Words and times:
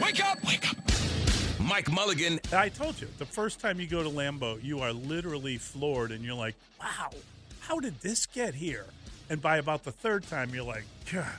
Wake 0.00 0.24
up! 0.24 0.42
Wake 0.44 0.68
up! 0.70 0.76
Mike 1.60 1.90
Mulligan. 1.90 2.40
I 2.52 2.68
told 2.68 3.00
you, 3.00 3.08
the 3.18 3.26
first 3.26 3.60
time 3.60 3.80
you 3.80 3.86
go 3.86 4.02
to 4.02 4.08
Lambeau, 4.08 4.62
you 4.62 4.80
are 4.80 4.92
literally 4.92 5.58
floored 5.58 6.10
and 6.10 6.24
you're 6.24 6.34
like, 6.34 6.54
wow, 6.80 7.10
how 7.60 7.78
did 7.80 8.00
this 8.00 8.26
get 8.26 8.54
here? 8.54 8.86
And 9.30 9.40
by 9.40 9.56
about 9.58 9.84
the 9.84 9.92
third 9.92 10.26
time, 10.28 10.50
you're 10.54 10.64
like, 10.64 10.84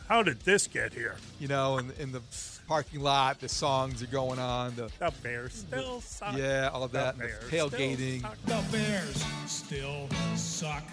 how 0.08 0.24
did 0.24 0.40
this 0.42 0.66
get 0.68 0.94
here? 0.94 1.16
You 1.40 1.48
know, 1.50 1.78
in, 1.78 1.92
in 2.00 2.12
the 2.12 2.22
parking 2.68 3.02
lot, 3.02 3.40
the 3.42 3.50
songs 3.50 4.02
are 4.02 4.08
going 4.08 4.40
on. 4.40 4.74
The 4.76 4.90
The 5.00 5.12
Bears 5.22 5.54
still 5.54 6.02
suck. 6.02 6.36
yeah, 6.38 6.70
all 6.74 6.84
of 6.84 6.92
that. 6.94 7.18
the 7.18 7.26
Bears 7.26 7.44
tailgating. 7.52 8.20
still 8.20 8.32
suck. 8.32 8.72
The 8.72 8.72
Bears 8.78 9.26
still 9.46 10.10
suck. 10.36 10.84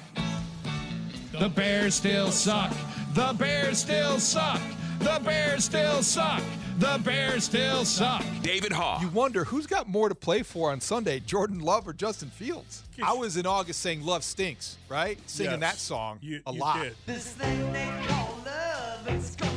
The 1.32 1.48
Bears 1.48 1.94
still 1.94 2.30
suck. 2.30 2.72
The 3.14 3.34
Bears 3.38 3.78
still 3.78 4.18
suck. 4.18 4.60
The 4.98 5.20
Bears 5.24 5.64
still 5.64 6.02
suck. 6.02 6.42
The 6.78 7.00
Bears 7.04 7.44
still 7.44 7.84
suck. 7.84 8.24
David 8.42 8.72
Haugh. 8.72 9.00
You 9.00 9.08
wonder 9.08 9.44
who's 9.44 9.66
got 9.66 9.88
more 9.88 10.08
to 10.08 10.14
play 10.14 10.42
for 10.42 10.70
on 10.70 10.80
Sunday, 10.80 11.20
Jordan 11.20 11.60
Love 11.60 11.86
or 11.86 11.92
Justin 11.92 12.30
Fields? 12.30 12.82
I 13.02 13.12
was 13.12 13.36
in 13.36 13.46
August 13.46 13.80
saying 13.80 14.04
Love 14.04 14.24
stinks, 14.24 14.76
right? 14.88 15.18
Singing 15.26 15.52
Yes. 15.52 15.60
that 15.60 15.78
song 15.78 16.18
You- 16.22 16.42
a 16.46 16.52
you 16.52 16.58
lot. 16.58 16.82
did. 16.82 16.96
This 17.06 17.24
thing 17.32 17.72
they 17.72 17.88
call 18.08 18.38
love, 18.44 19.06
it's 19.08 19.36
gonna 19.36 19.49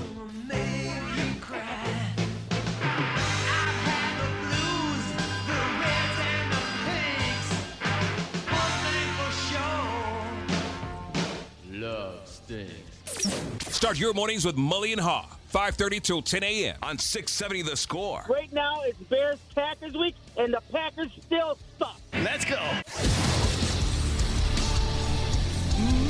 Start 13.84 14.00
your 14.00 14.14
mornings 14.14 14.45
with 14.45 14.56
Mully 14.56 14.94
and 14.94 15.02
Haugh. 15.02 15.26
5.30 15.53 16.02
till 16.02 16.22
10 16.22 16.42
a.m. 16.42 16.78
on 16.81 16.98
670 16.98 17.64
The 17.64 17.76
Score. 17.76 18.23
Right 18.30 18.50
now, 18.53 18.80
it's 18.86 18.98
Bears 19.09 19.39
Packers 19.53 19.94
week, 19.94 20.16
and 20.38 20.53
the 20.53 20.62
Packers 20.72 21.09
still 21.20 21.58
suck. 21.78 22.00
Let's 22.14 22.45
go. 22.45 22.56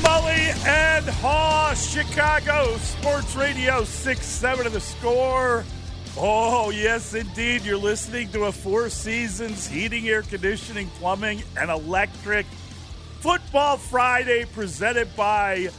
Mully 0.03 0.67
and 0.67 1.05
Haugh, 1.07 1.73
Chicago 1.73 2.77
Sports 2.77 3.35
Radio 3.35 3.83
6 3.83 4.23
7 4.23 4.67
of 4.67 4.73
the 4.73 4.79
score. 4.79 5.65
Oh, 6.15 6.69
yes, 6.69 7.15
indeed. 7.15 7.63
You're 7.63 7.77
listening 7.77 8.29
to 8.33 8.43
a 8.43 8.51
Four 8.51 8.91
Seasons 8.91 9.67
heating, 9.67 10.07
air 10.09 10.21
conditioning, 10.21 10.89
plumbing, 10.99 11.41
and 11.57 11.71
electric 11.71 12.45
Football 13.21 13.77
Friday 13.77 14.45
presented 14.53 15.15
by 15.15 15.69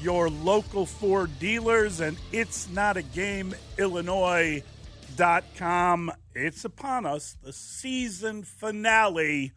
your 0.00 0.30
local 0.30 0.86
Ford 0.86 1.30
dealers 1.38 2.00
and 2.00 2.16
it's 2.32 2.68
not 2.70 2.96
a 2.96 3.02
game 3.02 3.54
illinois.com 3.78 4.62
it's 6.34 6.64
upon 6.64 7.04
us 7.06 7.36
the 7.42 7.52
season 7.52 8.42
finale 8.42 9.52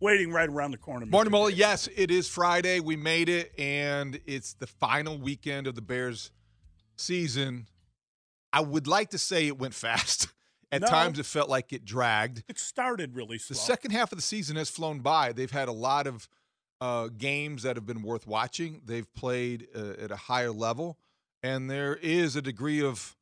waiting 0.00 0.32
right 0.32 0.48
around 0.48 0.72
the 0.72 0.76
corner 0.78 1.06
Morning, 1.06 1.32
Mr. 1.32 1.52
Yes, 1.56 1.88
it 1.96 2.10
is 2.10 2.28
Friday. 2.28 2.80
We 2.80 2.96
made 2.96 3.28
it, 3.28 3.52
and 3.58 4.20
it's 4.26 4.54
the 4.54 4.66
final 4.66 5.16
weekend 5.18 5.66
of 5.66 5.74
the 5.76 5.80
Bears 5.82 6.30
season. 6.96 7.68
I 8.52 8.60
would 8.60 8.86
like 8.86 9.10
to 9.10 9.18
say 9.18 9.46
it 9.46 9.58
went 9.58 9.74
fast. 9.74 10.28
At 10.72 10.80
No. 10.82 10.88
times, 10.88 11.18
it 11.20 11.26
felt 11.26 11.48
like 11.48 11.72
it 11.72 11.84
dragged. 11.84 12.42
it 12.48 12.58
started 12.58 13.14
really 13.14 13.38
slow 13.38 13.54
The 13.54 13.60
second 13.60 13.92
half 13.92 14.10
of 14.12 14.18
the 14.18 14.22
season 14.22 14.56
has 14.56 14.68
flown 14.68 15.00
by. 15.00 15.32
They've 15.32 15.50
had 15.50 15.68
a 15.68 15.72
lot 15.72 16.06
of 16.08 16.28
uh, 16.80 17.08
games 17.16 17.62
that 17.62 17.76
have 17.76 17.86
been 17.86 18.02
worth 18.02 18.26
watching. 18.26 18.82
They've 18.84 19.12
played 19.14 19.68
uh, 19.74 19.94
at 20.00 20.10
a 20.10 20.16
higher 20.16 20.52
level, 20.52 20.98
and 21.42 21.70
there 21.70 21.96
is 21.96 22.36
a 22.36 22.42
degree 22.42 22.82
of 22.82 23.16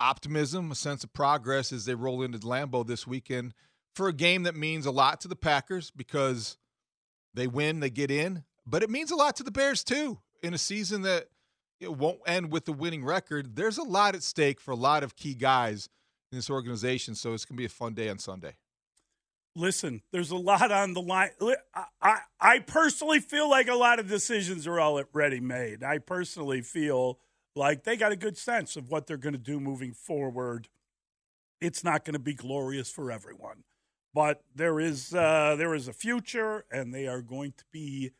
optimism, 0.00 0.70
a 0.70 0.74
sense 0.74 1.04
of 1.04 1.12
progress 1.12 1.72
as 1.72 1.84
they 1.84 1.94
roll 1.94 2.22
into 2.22 2.38
Lambeau 2.38 2.86
this 2.86 3.06
weekend 3.06 3.54
for 3.94 4.08
a 4.08 4.12
game 4.12 4.42
that 4.42 4.54
means 4.54 4.84
a 4.84 4.90
lot 4.90 5.22
to 5.22 5.28
the 5.28 5.36
Packers 5.36 5.90
because 5.90 6.58
they 7.32 7.46
win, 7.46 7.80
they 7.80 7.90
get 7.90 8.10
in, 8.10 8.44
but 8.66 8.82
it 8.82 8.90
means 8.90 9.10
a 9.10 9.16
lot 9.16 9.36
to 9.36 9.42
the 9.42 9.50
Bears 9.50 9.82
too 9.82 10.18
in 10.42 10.52
a 10.52 10.58
season 10.58 11.02
that 11.02 11.28
it 11.80 11.96
won't 11.96 12.20
end 12.26 12.52
with 12.52 12.66
the 12.66 12.72
winning 12.72 13.04
record. 13.04 13.56
There's 13.56 13.78
a 13.78 13.82
lot 13.82 14.14
at 14.14 14.22
stake 14.22 14.60
for 14.60 14.70
a 14.70 14.76
lot 14.76 15.02
of 15.02 15.16
key 15.16 15.34
guys 15.34 15.88
in 16.30 16.36
this 16.36 16.50
organization, 16.50 17.14
so 17.14 17.32
it's 17.32 17.44
going 17.44 17.56
to 17.56 17.60
be 17.60 17.66
a 17.66 17.70
fun 17.70 17.94
day 17.94 18.08
on 18.08 18.18
Sunday. 18.18 18.56
Listen 19.56 20.02
there's 20.12 20.30
a 20.30 20.36
lot 20.36 20.70
on 20.70 20.92
the 20.92 21.00
line. 21.00 21.30
I, 22.00 22.18
I, 22.40 22.58
personally 22.60 23.20
feel 23.20 23.48
like 23.48 23.68
a 23.68 23.74
lot 23.74 23.98
of 23.98 24.08
decisions 24.08 24.66
are 24.66 24.80
already 24.80 25.40
made. 25.40 25.82
I 25.82 25.98
personally 25.98 26.60
feel 26.60 27.18
like 27.54 27.84
they 27.84 27.96
got 27.96 28.12
a 28.12 28.16
good 28.16 28.36
sense 28.36 28.76
of 28.76 28.90
what 28.90 29.06
they're 29.06 29.16
going 29.16 29.32
to 29.32 29.38
do 29.38 29.58
moving 29.58 29.92
forward. 29.92 30.68
It's 31.60 31.82
not 31.82 32.04
going 32.04 32.14
to 32.14 32.20
be 32.20 32.34
glorious 32.34 32.90
for 32.90 33.10
everyone 33.10 33.64
but 34.14 34.42
there 34.54 34.80
is 34.80 35.12
uh, 35.12 35.56
there 35.58 35.74
is 35.74 35.88
a 35.88 35.92
future 35.92 36.64
and 36.70 36.94
they 36.94 37.06
are 37.06 37.20
going 37.20 37.52
to 37.52 37.64
be 37.70 38.12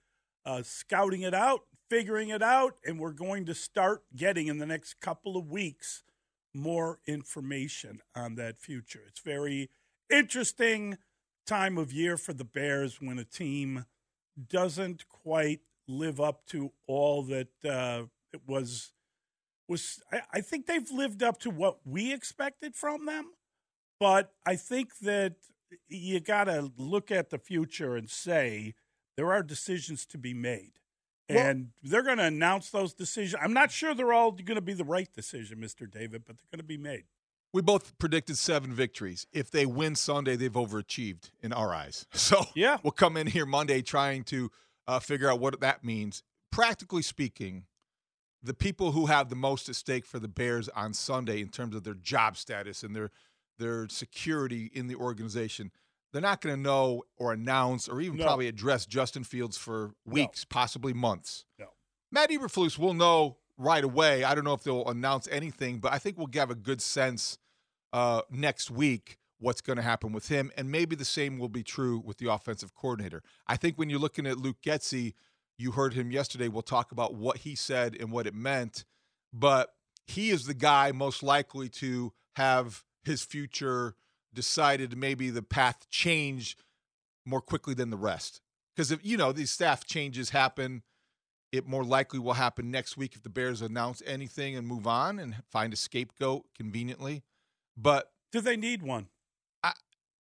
uh, 0.44 0.62
scouting 0.62 1.22
it 1.22 1.32
out 1.32 1.62
figuring 1.88 2.30
it 2.30 2.42
out 2.42 2.74
and 2.84 2.98
we're 2.98 3.12
going 3.12 3.47
to 3.47 3.54
start 3.54 4.03
getting 4.14 4.48
in 4.48 4.58
the 4.58 4.66
next 4.66 5.00
couple 5.00 5.36
of 5.36 5.48
weeks 5.48 6.03
more 6.53 6.98
information 7.06 8.00
on 8.14 8.34
that 8.34 8.58
future. 8.58 9.03
It's 9.06 9.20
very 9.20 9.70
interesting 10.10 10.98
time 11.47 11.79
of 11.79 11.93
year 11.93 12.17
for 12.17 12.33
the 12.33 12.45
Bears 12.45 13.01
when 13.01 13.19
a 13.19 13.25
team 13.25 13.87
doesn't 14.49 15.09
quite 15.09 15.61
live 15.89 16.21
up 16.21 16.45
to 16.47 16.73
all 16.87 17.23
that 17.25 17.49
uh, 17.65 18.03
it 18.33 18.41
was 18.47 18.93
was. 19.69 20.01
I, 20.12 20.21
I 20.34 20.41
think 20.41 20.67
they've 20.67 20.91
lived 20.91 21.23
up 21.23 21.39
to 21.41 21.51
what 21.51 21.79
we 21.84 22.12
expected 22.12 22.75
from 22.75 23.07
them, 23.07 23.33
but 23.99 24.33
I 24.45 24.57
think 24.57 24.99
that 24.99 25.34
you 25.89 26.21
got 26.21 26.45
to 26.45 26.71
look 26.77 27.11
at 27.11 27.31
the 27.31 27.39
future 27.39 27.97
and 27.97 28.09
say 28.11 28.75
there 29.17 29.33
are 29.33 29.43
decisions 29.43 30.07
to 30.07 30.19
be 30.19 30.34
made. 30.34 30.73
Well- 31.28 31.39
And 31.39 31.69
they're 31.83 32.03
going 32.05 32.19
to 32.19 32.25
announce 32.25 32.71
those 32.71 32.95
decisions. 32.95 33.41
I'm 33.43 33.53
not 33.53 33.73
sure 33.73 33.95
they're 33.95 34.13
all 34.13 34.31
going 34.33 34.55
to 34.57 34.61
be 34.61 34.75
the 34.75 34.84
right 34.84 35.13
decision, 35.13 35.59
Mr. 35.59 35.91
David, 35.91 36.23
but 36.25 36.37
they're 36.37 36.51
going 36.53 36.59
to 36.61 36.65
be 36.65 36.78
made. 36.78 37.05
We 37.56 37.62
both 37.62 37.97
predicted 37.97 38.37
seven 38.37 38.75
victories. 38.75 39.27
If 39.33 39.50
they 39.50 39.65
win 39.65 39.94
Sunday, 39.94 40.37
they've 40.37 40.53
overachieved 40.53 41.31
in 41.43 41.55
our 41.55 41.72
eyes. 41.72 42.06
So 42.12 42.44
Yeah. 42.55 42.77
we'll 42.83 42.91
come 42.91 43.17
in 43.17 43.28
here 43.28 43.47
Monday 43.47 43.81
trying 43.81 44.25
to 44.25 44.50
uh, 44.87 44.99
figure 45.00 45.31
out 45.31 45.41
what 45.41 45.59
that 45.61 45.83
means. 45.83 46.22
Practically 46.53 47.00
speaking, 47.00 47.65
the 48.43 48.53
people 48.53 48.93
who 48.93 49.06
have 49.06 49.31
the 49.31 49.37
most 49.37 49.71
at 49.71 49.75
stake 49.75 50.05
for 50.05 50.19
the 50.19 50.28
Bears 50.28 50.69
on 50.69 50.93
Sunday 50.93 51.41
in 51.41 51.49
terms 51.49 51.75
of 51.75 51.83
their 51.83 51.95
job 51.95 52.37
status 52.37 52.83
and 52.83 52.95
their 52.95 53.11
their 53.59 53.89
security 53.89 54.71
in 54.75 54.87
the 54.87 54.97
organization, 54.97 55.72
they're 56.12 56.21
not 56.21 56.43
going 56.43 56.55
to 56.55 56.61
know 56.61 57.05
or 57.16 57.33
announce 57.33 57.89
or 57.89 58.03
even 58.03 58.19
No. 58.19 58.25
probably 58.27 58.49
address 58.49 58.84
Justin 58.84 59.25
Fields 59.25 59.56
for 59.56 59.95
weeks, 60.05 60.45
possibly 60.45 60.93
months. 60.93 61.47
No. 61.59 61.69
Matt 62.12 62.28
Eberflus 62.28 62.77
will 62.78 62.93
know 62.93 63.39
right 63.56 63.83
away. 63.83 64.25
I 64.25 64.34
don't 64.34 64.45
know 64.45 64.53
if 64.53 64.62
they'll 64.62 64.87
announce 64.91 65.27
anything, 65.28 65.78
but 65.78 65.95
I 65.95 65.99
think 65.99 66.19
we'll 66.19 66.28
have 66.34 66.50
a 66.50 66.55
good 66.55 66.83
sense 66.83 67.39
uh, 67.92 68.22
next 68.30 68.71
week 68.71 69.18
what's 69.38 69.60
going 69.60 69.77
to 69.77 69.83
happen 69.83 70.12
with 70.12 70.28
him, 70.28 70.50
and 70.56 70.71
maybe 70.71 70.97
the 70.97 71.04
same 71.04 71.38
will 71.38 71.48
be 71.48 71.62
true 71.62 72.03
with 72.04 72.18
the 72.18 72.30
offensive 72.30 72.74
coordinator. 72.74 73.22
I 73.47 73.56
think 73.56 73.77
when 73.77 73.91
you're 73.91 73.98
looking 73.98 74.27
at 74.27 74.38
Luke 74.38 74.56
Getsy, 74.65 75.15
you 75.59 75.72
heard 75.72 75.94
him 75.94 76.10
yesterday. 76.10 76.48
We'll 76.48 76.62
talk 76.62 76.92
about 76.92 77.15
what 77.15 77.38
he 77.38 77.54
said 77.54 77.97
and 77.98 78.10
what 78.10 78.27
it 78.27 78.34
meant, 78.34 78.84
but 79.33 79.74
he 80.06 80.30
is 80.30 80.47
the 80.47 80.54
guy 80.54 80.92
most 80.92 81.22
likely 81.22 81.68
to 81.68 82.12
have 82.36 82.84
his 83.04 83.22
future 83.22 83.94
decided. 84.32 84.97
Maybe 84.97 85.30
the 85.30 85.42
path 85.42 85.89
change 85.91 86.56
more 87.27 87.41
quickly 87.41 87.74
than 87.74 87.91
the 87.91 87.97
rest, 87.97 88.41
because 88.74 88.91
if 88.91 89.04
you 89.04 89.16
know 89.16 89.32
these 89.32 89.50
staff 89.50 89.84
changes 89.84 90.30
happen 90.30 90.82
it 91.53 91.66
more 91.66 91.84
likely 91.84 92.18
will 92.18 92.34
happen 92.34 92.71
next 92.71 92.97
week 92.97 93.15
if 93.15 93.22
the 93.22 93.30
Bears 93.30 93.62
announce 93.62 94.03
anything 94.06 94.56
and 94.56 94.66
move 94.66 94.86
on 94.86 95.18
and 95.18 95.36
find 95.50 95.72
a 95.72 95.77
scapegoat 95.77 96.44
conveniently. 96.56 97.22
But 97.77 98.11
Do 98.33 98.41
they 98.41 98.57
need 98.57 98.83
one? 98.83 99.09
I 99.63 99.73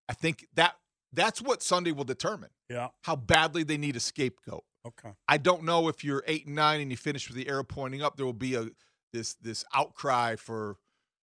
I 0.09 0.13
think 0.15 0.47
that 0.55 0.77
that's 1.13 1.41
what 1.41 1.63
Sunday 1.63 1.93
will 1.93 2.05
determine 2.05 2.51
Yeah. 2.69 2.89
how 3.03 3.17
badly 3.17 3.63
they 3.63 3.77
need 3.77 3.97
a 3.97 4.01
scapegoat. 4.01 4.65
Okay. 4.87 5.13
I 5.29 5.39
don't 5.39 5.63
know 5.63 5.89
if 5.89 6.05
you're 6.05 6.23
eight 6.27 6.47
and 6.47 6.55
nine 6.55 6.81
and 6.81 6.91
you 6.91 6.97
finish 6.97 7.29
with 7.29 7.37
the 7.37 7.49
arrow 7.49 7.65
pointing 7.65 8.03
up, 8.03 8.17
there 8.17 8.27
will 8.27 8.33
be 8.35 8.55
a 8.55 8.69
this 9.13 9.35
this 9.35 9.65
outcry 9.75 10.37
for 10.37 10.77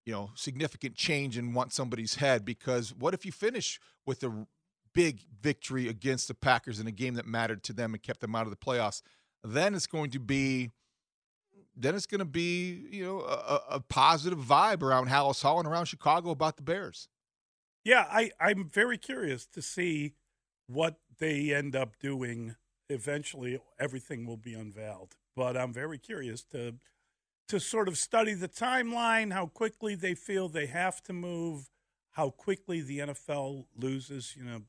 you 0.06 0.14
you 0.14 0.14
know, 0.14 0.32
significant 0.34 0.96
change 0.96 1.38
and 1.38 1.54
want 1.54 1.72
somebody's 1.72 2.16
head 2.16 2.44
because 2.44 2.92
what 2.96 3.14
if 3.14 3.24
you 3.24 3.32
finish 3.32 3.80
with 4.04 4.24
a 4.24 4.48
big 4.96 5.22
victory 5.40 5.88
against 5.88 6.28
the 6.28 6.34
Packers 6.34 6.80
in 6.80 6.88
a 6.88 6.92
game 6.92 7.14
that 7.14 7.28
mattered 7.28 7.62
to 7.64 7.72
them 7.74 7.94
and 7.94 8.02
kept 8.02 8.20
them 8.20 8.36
out 8.36 8.48
of 8.48 8.50
the 8.50 8.56
playoffs? 8.58 9.04
Then 9.44 9.76
it's 9.76 9.86
going 9.86 10.10
to 10.12 10.20
be 10.20 10.72
then 11.76 11.96
it's 11.96 12.06
going 12.06 12.20
to 12.20 12.26
be, 12.26 12.88
you 12.92 13.04
know, 13.06 13.22
a, 13.22 13.62
a 13.72 13.80
positive 13.80 14.40
vibe 14.40 14.82
around 14.82 15.08
Halas 15.08 15.42
Hall 15.42 15.60
and 15.60 15.68
around 15.68 15.86
Chicago 15.86 16.32
about 16.32 16.58
the 16.58 16.64
Bears. 16.64 17.08
Yeah, 17.84 18.06
I, 18.12 18.32
I'm 18.40 18.70
very 18.70 18.98
curious 18.98 19.46
to 19.48 19.62
see 19.62 20.14
what 20.68 20.98
they 21.20 21.54
end 21.54 21.76
up 21.76 21.98
doing. 22.00 22.56
Eventually, 22.90 23.60
everything 23.80 24.26
will 24.26 24.38
be 24.38 24.54
unveiled. 24.54 25.16
But 25.36 25.56
I'm 25.56 25.74
very 25.74 25.98
curious 25.98 26.44
to 26.52 26.76
to 27.48 27.60
sort 27.60 27.90
of 27.90 27.98
study 27.98 28.34
the 28.34 28.48
timeline, 28.48 29.34
how 29.34 29.46
quickly 29.46 29.94
they 29.94 30.14
feel 30.14 30.48
they 30.48 30.68
have 30.68 31.04
to 31.04 31.12
move, 31.12 31.70
how 32.12 32.30
quickly 32.30 32.80
the 32.80 33.00
NFL 33.00 33.66
loses. 33.76 34.36
You 34.38 34.46
know, 34.46 34.62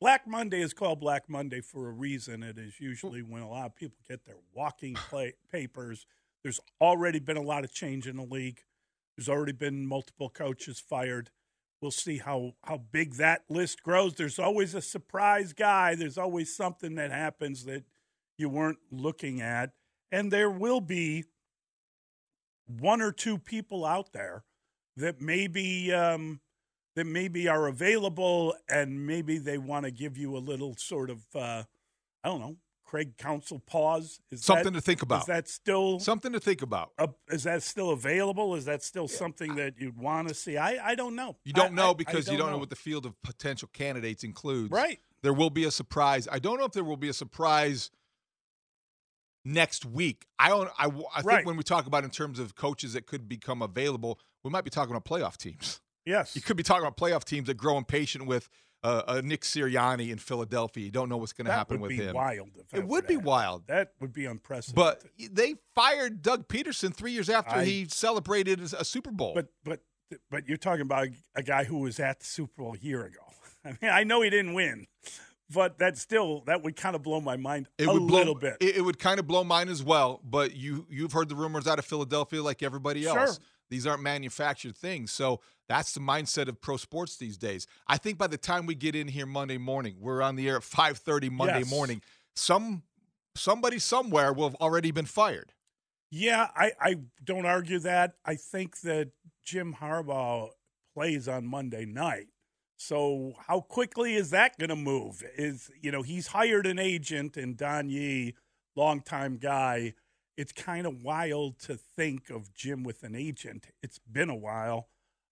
Black 0.00 0.26
Monday 0.26 0.60
is 0.60 0.74
called 0.74 1.00
Black 1.00 1.30
Monday 1.30 1.62
for 1.62 1.88
a 1.88 1.92
reason. 1.92 2.42
It 2.42 2.58
is 2.58 2.78
usually 2.78 3.22
when 3.22 3.40
a 3.40 3.48
lot 3.48 3.66
of 3.66 3.74
people 3.74 3.96
get 4.06 4.26
their 4.26 4.36
walking 4.54 4.94
play, 5.08 5.34
papers. 5.50 6.06
There's 6.46 6.60
already 6.80 7.18
been 7.18 7.36
a 7.36 7.42
lot 7.42 7.64
of 7.64 7.72
change 7.72 8.06
in 8.06 8.18
the 8.18 8.22
league. 8.22 8.60
There's 9.16 9.28
already 9.28 9.50
been 9.50 9.84
multiple 9.84 10.28
coaches 10.28 10.78
fired. 10.78 11.30
We'll 11.82 11.90
see 11.90 12.18
how, 12.18 12.52
how 12.62 12.76
big 12.92 13.14
that 13.14 13.42
list 13.48 13.82
grows. 13.82 14.14
There's 14.14 14.38
always 14.38 14.72
a 14.72 14.80
surprise 14.80 15.52
guy. 15.52 15.96
There's 15.96 16.16
always 16.16 16.54
something 16.54 16.94
that 16.94 17.10
happens 17.10 17.64
that 17.64 17.82
you 18.38 18.48
weren't 18.48 18.78
looking 18.92 19.40
at. 19.40 19.72
And 20.12 20.30
there 20.30 20.48
will 20.48 20.80
be 20.80 21.24
one 22.68 23.02
or 23.02 23.10
two 23.10 23.38
people 23.38 23.84
out 23.84 24.12
there 24.12 24.44
that 24.96 25.20
maybe 25.20 25.92
um, 25.92 26.38
that 26.94 27.06
maybe 27.06 27.48
are 27.48 27.66
available 27.66 28.54
and 28.68 29.04
maybe 29.04 29.38
they 29.38 29.58
want 29.58 29.84
to 29.84 29.90
give 29.90 30.16
you 30.16 30.36
a 30.36 30.38
little 30.38 30.76
sort 30.76 31.10
of 31.10 31.24
uh, 31.34 31.64
I 32.22 32.28
don't 32.28 32.40
know 32.40 32.56
Craig 32.86 33.16
Counsell 33.18 33.58
pause 33.66 34.20
is 34.30 34.44
Something 34.44 34.72
that- 34.72 34.78
to 34.78 34.80
think 34.80 35.02
about. 35.02 35.22
Is 35.22 35.26
that 35.26 35.48
still 35.48 35.98
Something 35.98 36.32
to 36.32 36.40
think 36.40 36.62
about. 36.62 36.92
uh, 36.98 37.08
is 37.28 37.42
that 37.42 37.62
still 37.64 37.90
available? 37.90 38.54
Is 38.54 38.64
that 38.66 38.82
still 38.82 39.08
something 39.08 39.56
that 39.56 39.74
you'd 39.78 39.98
want 39.98 40.28
to 40.28 40.34
see? 40.34 40.56
I, 40.56 40.90
I 40.90 40.94
don't 40.94 41.16
know. 41.16 41.36
You 41.44 41.52
don't 41.52 41.72
I- 41.72 41.74
know 41.74 41.90
I- 41.90 41.94
because 41.94 42.28
I 42.28 42.32
you 42.32 42.38
don't 42.38 42.52
know 42.52 42.58
what 42.58 42.70
the 42.70 42.76
field 42.76 43.04
of 43.04 43.20
potential 43.22 43.68
candidates 43.72 44.22
includes. 44.22 44.70
Right. 44.70 45.00
There 45.22 45.32
will 45.32 45.50
be 45.50 45.64
a 45.64 45.70
surprise. 45.72 46.28
I 46.30 46.38
don't 46.38 46.58
know 46.58 46.64
if 46.64 46.72
there 46.72 46.84
will 46.84 46.96
be 46.96 47.08
a 47.08 47.12
surprise 47.12 47.90
next 49.44 49.84
week. 49.84 50.26
I 50.38 50.48
don't. 50.48 50.68
I, 50.78 50.86
I 50.86 50.88
think 50.88 51.24
Right. 51.26 51.46
when 51.46 51.56
we 51.56 51.62
talk 51.64 51.86
about 51.86 52.04
in 52.04 52.10
terms 52.10 52.38
of 52.38 52.54
coaches 52.54 52.92
that 52.92 53.06
could 53.06 53.28
become 53.28 53.62
available, 53.62 54.20
we 54.44 54.50
might 54.50 54.64
be 54.64 54.70
talking 54.70 54.94
about 54.94 55.04
playoff 55.04 55.36
teams. 55.36 55.80
Yes. 56.04 56.36
You 56.36 56.42
could 56.42 56.56
be 56.56 56.62
talking 56.62 56.82
about 56.86 56.96
playoff 56.96 57.24
teams 57.24 57.48
that 57.48 57.56
grow 57.56 57.76
impatient 57.78 58.26
with 58.26 58.48
uh, 58.86 59.02
a 59.16 59.22
Nick 59.22 59.42
Sirianni 59.42 60.10
in 60.10 60.18
Philadelphia. 60.18 60.84
You 60.84 60.90
don't 60.90 61.08
know 61.08 61.16
what's 61.16 61.32
going 61.32 61.46
to 61.46 61.52
happen 61.52 61.80
with 61.80 61.92
him. 61.92 62.14
wild. 62.14 62.48
It 62.72 62.86
would 62.86 63.06
be 63.06 63.16
wild. 63.16 63.66
That 63.66 63.92
would 64.00 64.12
be 64.12 64.26
unprecedented. 64.26 64.74
But 64.76 65.32
they 65.34 65.54
fired 65.74 66.22
Doug 66.22 66.48
Pederson 66.48 66.94
three 66.94 67.12
years 67.12 67.28
after 67.28 67.56
I- 67.56 67.64
he 67.64 67.86
celebrated 67.88 68.60
a 68.60 68.84
Super 68.84 69.10
Bowl. 69.10 69.32
but 69.34 69.48
but 69.64 69.80
but 70.30 70.46
you're 70.48 70.56
talking 70.56 70.82
about 70.82 71.08
a 71.34 71.42
guy 71.42 71.64
who 71.64 71.78
was 71.78 71.98
at 71.98 72.20
the 72.20 72.26
Super 72.26 72.62
Bowl 72.62 72.74
a 72.74 72.78
year 72.84 73.04
ago. 73.04 73.18
I 73.64 73.70
mean, 73.82 73.90
I 73.90 74.04
know 74.04 74.22
he 74.22 74.30
didn't 74.30 74.54
win, 74.54 74.86
but 75.52 75.78
that 75.78 75.98
still 75.98 76.42
that 76.46 76.62
would 76.62 76.76
kind 76.76 76.94
of 76.94 77.02
blow 77.02 77.20
my 77.20 77.36
mind 77.36 77.68
it 77.78 77.88
a 77.88 77.92
would 77.92 78.06
blow, 78.06 78.18
little 78.18 78.34
bit. 78.36 78.56
It, 78.60 78.76
it 78.76 78.80
would 78.82 78.98
kind 79.00 79.18
of 79.18 79.26
blow 79.26 79.42
mine 79.42 79.68
as 79.68 79.82
well. 79.82 80.20
But 80.24 80.54
you 80.54 80.86
you've 80.88 81.12
heard 81.12 81.28
the 81.28 81.34
rumors 81.34 81.66
out 81.66 81.78
of 81.80 81.84
Philadelphia, 81.84 82.42
like 82.42 82.62
everybody 82.62 83.02
Sure. 83.02 83.18
else. 83.18 83.40
These 83.68 83.84
aren't 83.84 84.02
manufactured 84.02 84.76
things, 84.76 85.10
so 85.10 85.40
that's 85.68 85.92
the 85.92 86.00
mindset 86.00 86.48
of 86.48 86.60
pro 86.60 86.76
sports 86.76 87.16
these 87.16 87.36
days. 87.36 87.66
I 87.88 87.96
think 87.98 88.18
by 88.18 88.26
the 88.26 88.36
time 88.38 88.66
we 88.66 88.74
get 88.74 88.94
in 88.94 89.08
here 89.08 89.26
Monday 89.26 89.58
morning, 89.58 89.96
we're 90.00 90.22
on 90.22 90.36
the 90.36 90.48
air 90.48 90.56
at 90.56 90.62
five 90.64 90.98
thirty 90.98 91.28
Monday 91.28 91.60
Yes. 91.60 91.70
morning. 91.70 92.02
Some 92.34 92.82
somebody 93.34 93.78
somewhere 93.78 94.32
will 94.32 94.48
have 94.48 94.56
already 94.56 94.90
been 94.90 95.06
fired. 95.06 95.52
Yeah, 96.10 96.48
I, 96.54 96.72
I 96.80 96.96
don't 97.24 97.46
argue 97.46 97.80
that. 97.80 98.14
I 98.24 98.36
think 98.36 98.80
that 98.82 99.10
Jim 99.44 99.74
Harbaugh 99.80 100.50
plays 100.94 101.26
on 101.28 101.46
Monday 101.46 101.84
night. 101.84 102.28
So 102.78 103.32
how 103.46 103.60
quickly 103.60 104.14
is 104.14 104.30
that 104.30 104.58
going 104.58 104.68
to 104.70 104.76
move? 104.76 105.22
Is 105.36 105.70
you 105.80 105.90
know 105.90 106.02
he's 106.02 106.28
hired 106.28 106.66
an 106.66 106.78
agent 106.78 107.36
and 107.36 107.56
Don 107.56 107.88
Yee, 107.88 108.34
longtime 108.76 109.38
guy. 109.38 109.94
It's 110.36 110.52
kind 110.52 110.86
of 110.86 111.02
wild 111.02 111.58
to 111.60 111.76
think 111.76 112.28
of 112.30 112.52
Jim 112.52 112.82
with 112.84 113.02
an 113.02 113.14
agent. 113.14 113.68
It's 113.82 113.98
been 113.98 114.28
a 114.28 114.36
while, 114.36 114.88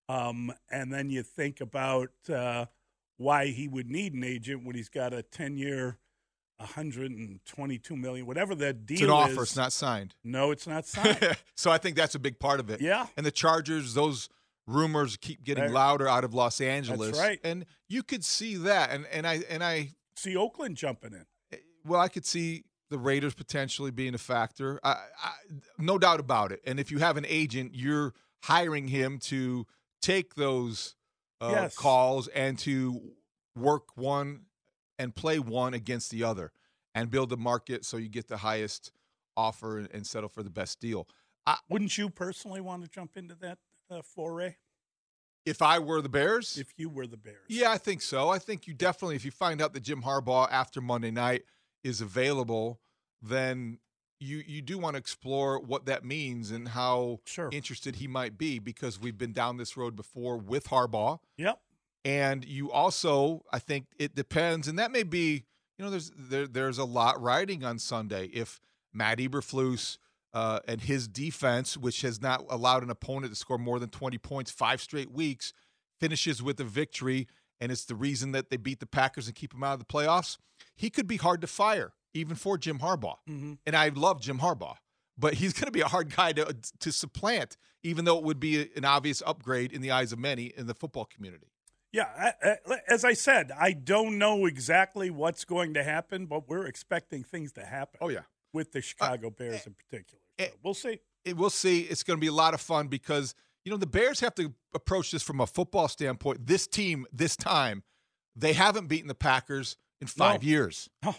um, 0.09 0.51
and 0.71 0.91
then 0.91 1.09
you 1.09 1.23
think 1.23 1.61
about 1.61 2.09
uh, 2.33 2.65
why 3.17 3.47
he 3.47 3.67
would 3.67 3.89
need 3.89 4.13
an 4.13 4.23
agent 4.23 4.65
when 4.65 4.75
he's 4.75 4.89
got 4.89 5.13
a 5.13 5.23
ten-year, 5.23 5.97
122 6.57 7.95
million, 7.95 8.25
whatever 8.25 8.55
that 8.55 8.85
deal 8.85 8.95
It's 8.95 9.03
an 9.03 9.09
offer. 9.09 9.31
is. 9.31 9.37
It's 9.49 9.55
not 9.55 9.73
signed. 9.73 10.15
No, 10.23 10.51
it's 10.51 10.67
not 10.67 10.85
signed. 10.87 11.37
so 11.55 11.71
I 11.71 11.77
think 11.77 11.95
that's 11.95 12.15
a 12.15 12.19
big 12.19 12.39
part 12.39 12.59
of 12.59 12.69
it. 12.69 12.81
Yeah. 12.81 13.07
And 13.17 13.25
the 13.25 13.31
Chargers, 13.31 13.93
those 13.93 14.29
rumors 14.65 15.17
keep 15.17 15.43
getting 15.43 15.71
louder 15.73 16.07
out 16.07 16.23
of 16.23 16.33
Los 16.33 16.61
Angeles. 16.61 17.19
right. 17.19 17.39
And 17.43 17.65
you 17.89 18.01
could 18.03 18.23
see 18.23 18.55
that. 18.57 18.91
And 18.91 19.05
and 19.11 19.27
I 19.27 19.41
and 19.49 19.63
I 19.63 19.89
See 20.15 20.37
Oakland 20.37 20.77
jumping 20.77 21.13
in. 21.13 21.25
well, 21.85 21.99
I 21.99 22.07
could 22.07 22.25
see 22.25 22.63
the 22.89 22.97
Raiders 22.99 23.33
potentially 23.33 23.89
being 23.91 24.13
a 24.13 24.19
factor. 24.19 24.79
I, 24.83 24.91
I, 24.91 25.31
no 25.79 25.97
doubt 25.97 26.19
about 26.19 26.51
it. 26.51 26.61
And 26.65 26.79
if 26.79 26.91
you 26.91 26.99
have 26.99 27.17
an 27.17 27.25
agent, 27.27 27.71
you're 27.73 28.13
hiring 28.43 28.87
him 28.89 29.17
to 29.17 29.65
take 30.03 30.35
those 30.35 30.95
uh, 31.41 31.49
Yes. 31.49 31.75
calls 31.75 32.27
and 32.29 32.59
to 32.59 33.01
work 33.55 33.97
one 33.97 34.41
and 34.99 35.15
play 35.15 35.39
one 35.39 35.73
against 35.73 36.11
the 36.11 36.23
other 36.23 36.51
and 36.93 37.09
build 37.09 37.29
the 37.29 37.37
market 37.37 37.83
so 37.85 37.97
you 37.97 38.09
get 38.09 38.27
the 38.27 38.37
highest 38.37 38.91
offer 39.35 39.79
and, 39.79 40.05
settle 40.05 40.29
for 40.29 40.43
the 40.43 40.49
best 40.51 40.79
deal. 40.79 41.07
Wouldn't 41.69 41.97
you 41.97 42.09
personally 42.09 42.61
want 42.61 42.83
to 42.83 42.89
jump 42.89 43.17
into 43.17 43.35
that 43.35 43.57
uh, 43.89 44.01
foray 44.03 44.55
If 45.45 45.61
I 45.61 45.79
were 45.79 46.01
the 46.01 46.09
Bears, 46.09 46.57
if 46.57 46.73
you 46.77 46.89
were 46.89 47.07
the 47.07 47.17
Bears? 47.17 47.37
Yeah, 47.49 47.71
I 47.71 47.77
think 47.77 48.01
so. 48.01 48.29
I 48.29 48.37
think 48.39 48.67
you 48.67 48.73
definitely, 48.73 49.15
if 49.15 49.25
you 49.25 49.31
find 49.31 49.61
out 49.61 49.73
that 49.73 49.83
Jim 49.83 50.03
Harbaugh 50.03 50.47
after 50.51 50.79
Monday 50.81 51.11
night 51.11 51.43
is 51.83 51.99
available, 51.99 52.79
then 53.21 53.79
you 54.23 54.43
you 54.45 54.61
do 54.61 54.77
want 54.77 54.95
to 54.95 54.97
explore 54.99 55.59
what 55.59 55.85
that 55.85 56.03
means 56.03 56.51
and 56.51 56.69
how 56.69 57.19
Sure. 57.25 57.49
interested 57.51 57.97
he 57.97 58.07
might 58.07 58.37
be 58.37 58.59
because 58.59 58.99
we've 58.99 59.17
been 59.17 59.33
down 59.33 59.57
this 59.57 59.75
road 59.77 59.95
before 59.95 60.37
with 60.37 60.67
Harbaugh. 60.69 61.19
Yep. 61.37 61.59
And 62.05 62.43
you 62.43 62.71
also, 62.71 63.45
I 63.51 63.59
think 63.59 63.85
it 63.97 64.13
depends, 64.15 64.67
and 64.67 64.77
that 64.77 64.91
may 64.91 65.03
be, 65.03 65.45
you 65.77 65.85
know, 65.85 65.89
there's 65.89 66.11
there, 66.17 66.47
there's 66.47 66.77
a 66.77 66.83
lot 66.85 67.21
riding 67.21 67.63
on 67.63 67.79
Sunday. 67.79 68.25
If 68.33 68.59
Matt 68.93 69.19
Eberflus 69.19 69.97
uh, 70.33 70.59
and 70.67 70.81
his 70.81 71.07
defense, 71.07 71.77
which 71.77 72.01
has 72.01 72.21
not 72.21 72.43
allowed 72.49 72.83
an 72.83 72.89
opponent 72.89 73.31
to 73.31 73.35
score 73.37 73.57
more 73.57 73.79
than 73.79 73.89
20 73.89 74.17
points 74.17 74.51
five 74.51 74.81
straight 74.81 75.11
weeks, 75.11 75.53
finishes 75.99 76.41
with 76.43 76.59
a 76.59 76.63
victory, 76.63 77.27
and 77.61 77.71
it's 77.71 77.85
the 77.85 77.95
reason 77.95 78.31
that 78.33 78.49
they 78.49 78.57
beat 78.57 78.79
the 78.79 78.85
Packers 78.85 79.27
and 79.27 79.35
keep 79.35 79.53
them 79.53 79.63
out 79.63 79.73
of 79.73 79.79
the 79.79 79.85
playoffs, 79.85 80.37
he 80.75 80.89
could 80.89 81.07
be 81.07 81.17
hard 81.17 81.39
to 81.41 81.47
fire, 81.47 81.93
even 82.13 82.35
for 82.35 82.57
Jim 82.57 82.79
Harbaugh. 82.79 83.17
Mhm. 83.29 83.57
And 83.65 83.75
I 83.75 83.89
love 83.89 84.21
Jim 84.21 84.39
Harbaugh, 84.39 84.77
but 85.17 85.35
he's 85.35 85.53
going 85.59 85.65
to 85.65 85.71
be 85.71 85.81
a 85.81 85.87
hard 85.87 86.15
guy 86.15 86.33
to 86.33 86.55
to 86.79 86.91
supplant, 86.91 87.57
even 87.83 88.05
though 88.05 88.17
it 88.17 88.23
would 88.23 88.39
be 88.39 88.69
an 88.75 88.85
obvious 88.85 89.21
upgrade 89.25 89.71
in 89.71 89.81
the 89.81 89.91
eyes 89.91 90.11
of 90.11 90.19
many 90.19 90.45
in 90.55 90.67
the 90.67 90.73
football 90.75 91.05
community. 91.05 91.47
Yeah. 91.91 92.33
I, 92.43 92.57
I, 92.71 92.77
as 92.87 93.05
I 93.05 93.13
said, 93.13 93.51
I 93.51 93.71
don't 93.73 94.17
know 94.17 94.45
exactly 94.47 95.11
what's 95.11 95.45
going 95.45 95.75
to 95.75 95.83
happen, 95.83 96.25
but 96.25 96.49
we're 96.49 96.65
expecting 96.65 97.23
things 97.23 97.51
to 97.53 97.65
happen. 97.65 97.99
Oh, 98.01 98.09
yeah. 98.09 98.21
With 98.51 98.71
the 98.71 98.81
Chicago 98.81 99.27
uh, 99.27 99.29
Bears 99.29 99.61
eh, 99.61 99.63
in 99.67 99.73
particular. 99.75 100.21
Eh, 100.39 100.47
so 100.47 100.53
we'll 100.63 100.73
see. 100.73 100.99
it, 101.23 101.37
we'll 101.37 101.49
see. 101.51 101.81
It's 101.81 102.01
going 102.03 102.17
to 102.17 102.21
be 102.21 102.27
a 102.27 102.33
lot 102.33 102.53
of 102.55 102.61
fun 102.61 102.87
because 102.87 103.35
you 103.63 103.71
know 103.71 103.77
the 103.77 103.85
Bears 103.87 104.19
have 104.21 104.33
to 104.35 104.53
approach 104.73 105.11
this 105.11 105.21
from 105.23 105.39
a 105.39 105.45
football 105.47 105.87
standpoint. 105.87 106.47
This 106.47 106.65
team, 106.67 107.05
this 107.13 107.35
time, 107.35 107.83
they 108.35 108.53
haven't 108.53 108.87
beaten 108.87 109.07
the 109.07 109.15
Packers 109.15 109.77
in 110.01 110.07
five 110.07 110.41
No. 110.41 110.47
years. 110.49 110.89
Oh. 111.03 111.15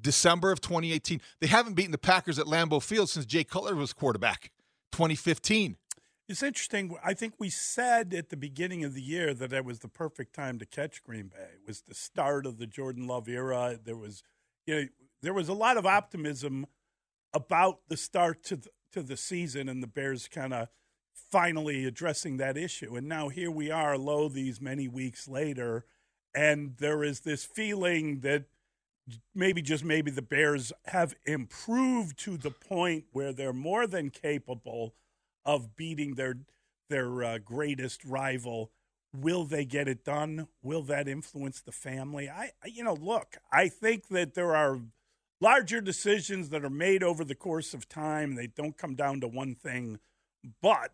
December 0.00 0.52
of 0.52 0.60
2018, 0.60 1.20
they 1.40 1.46
haven't 1.46 1.74
beaten 1.74 1.92
the 1.92 1.98
Packers 1.98 2.38
at 2.38 2.46
Lambeau 2.46 2.82
Field 2.82 3.08
since 3.08 3.26
Jay 3.26 3.44
Cutler 3.44 3.74
was 3.74 3.92
quarterback. 3.92 4.50
2015. 4.92 5.76
It's 6.28 6.42
interesting. 6.42 6.96
I 7.04 7.14
think 7.14 7.34
we 7.38 7.50
said 7.50 8.14
at 8.14 8.30
the 8.30 8.36
beginning 8.36 8.84
of 8.84 8.94
the 8.94 9.02
year 9.02 9.34
that 9.34 9.50
that 9.50 9.64
was 9.64 9.80
the 9.80 9.88
perfect 9.88 10.34
time 10.34 10.58
to 10.58 10.66
catch 10.66 11.02
Green 11.02 11.26
Bay. 11.26 11.48
It 11.54 11.66
was 11.66 11.82
the 11.82 11.94
start 11.94 12.46
of 12.46 12.58
the 12.58 12.66
Jordan 12.66 13.06
Love 13.06 13.28
era. 13.28 13.78
There 13.82 13.96
was, 13.96 14.22
you 14.66 14.74
know, 14.74 14.86
there 15.20 15.34
was 15.34 15.48
a 15.48 15.54
lot 15.54 15.76
of 15.76 15.84
optimism 15.84 16.66
about 17.34 17.80
the 17.88 17.96
start 17.96 18.44
to 18.44 18.56
the, 18.56 18.68
to 18.92 19.02
the 19.02 19.16
season 19.16 19.68
and 19.68 19.82
the 19.82 19.86
Bears 19.86 20.28
kind 20.28 20.54
of 20.54 20.68
finally 21.12 21.84
addressing 21.84 22.36
that 22.36 22.56
issue. 22.56 22.96
And 22.96 23.08
now 23.08 23.28
here 23.28 23.50
we 23.50 23.70
are, 23.70 23.98
low 23.98 24.28
these 24.28 24.60
many 24.60 24.88
weeks 24.88 25.28
later, 25.28 25.84
and 26.34 26.76
there 26.78 27.02
is 27.02 27.20
this 27.20 27.44
feeling 27.44 28.20
that 28.20 28.44
maybe 29.34 29.62
just 29.62 29.84
maybe 29.84 30.10
the 30.10 30.22
Bears 30.22 30.72
have 30.86 31.14
improved 31.26 32.18
to 32.20 32.36
the 32.36 32.50
point 32.50 33.04
where 33.12 33.32
they're 33.32 33.52
more 33.52 33.86
than 33.86 34.10
capable 34.10 34.94
of 35.44 35.76
beating 35.76 36.14
their 36.14 36.36
their 36.88 37.24
uh, 37.24 37.38
greatest 37.38 38.04
rival. 38.04 38.70
Will 39.14 39.44
they 39.44 39.64
get 39.64 39.88
it 39.88 40.04
done? 40.04 40.48
Will 40.62 40.82
that 40.82 41.08
influence 41.08 41.60
the 41.60 41.72
family? 41.72 42.30
I, 42.30 42.50
you 42.66 42.82
know, 42.84 42.94
look, 42.94 43.36
I 43.50 43.68
think 43.68 44.08
that 44.08 44.34
there 44.34 44.54
are 44.54 44.80
larger 45.40 45.80
decisions 45.80 46.48
that 46.50 46.64
are 46.64 46.70
made 46.70 47.02
over 47.02 47.24
the 47.24 47.34
course 47.34 47.74
of 47.74 47.88
time. 47.88 48.34
They 48.34 48.46
don't 48.46 48.76
come 48.76 48.94
down 48.94 49.20
to 49.20 49.28
one 49.28 49.54
thing, 49.54 49.98
but 50.62 50.92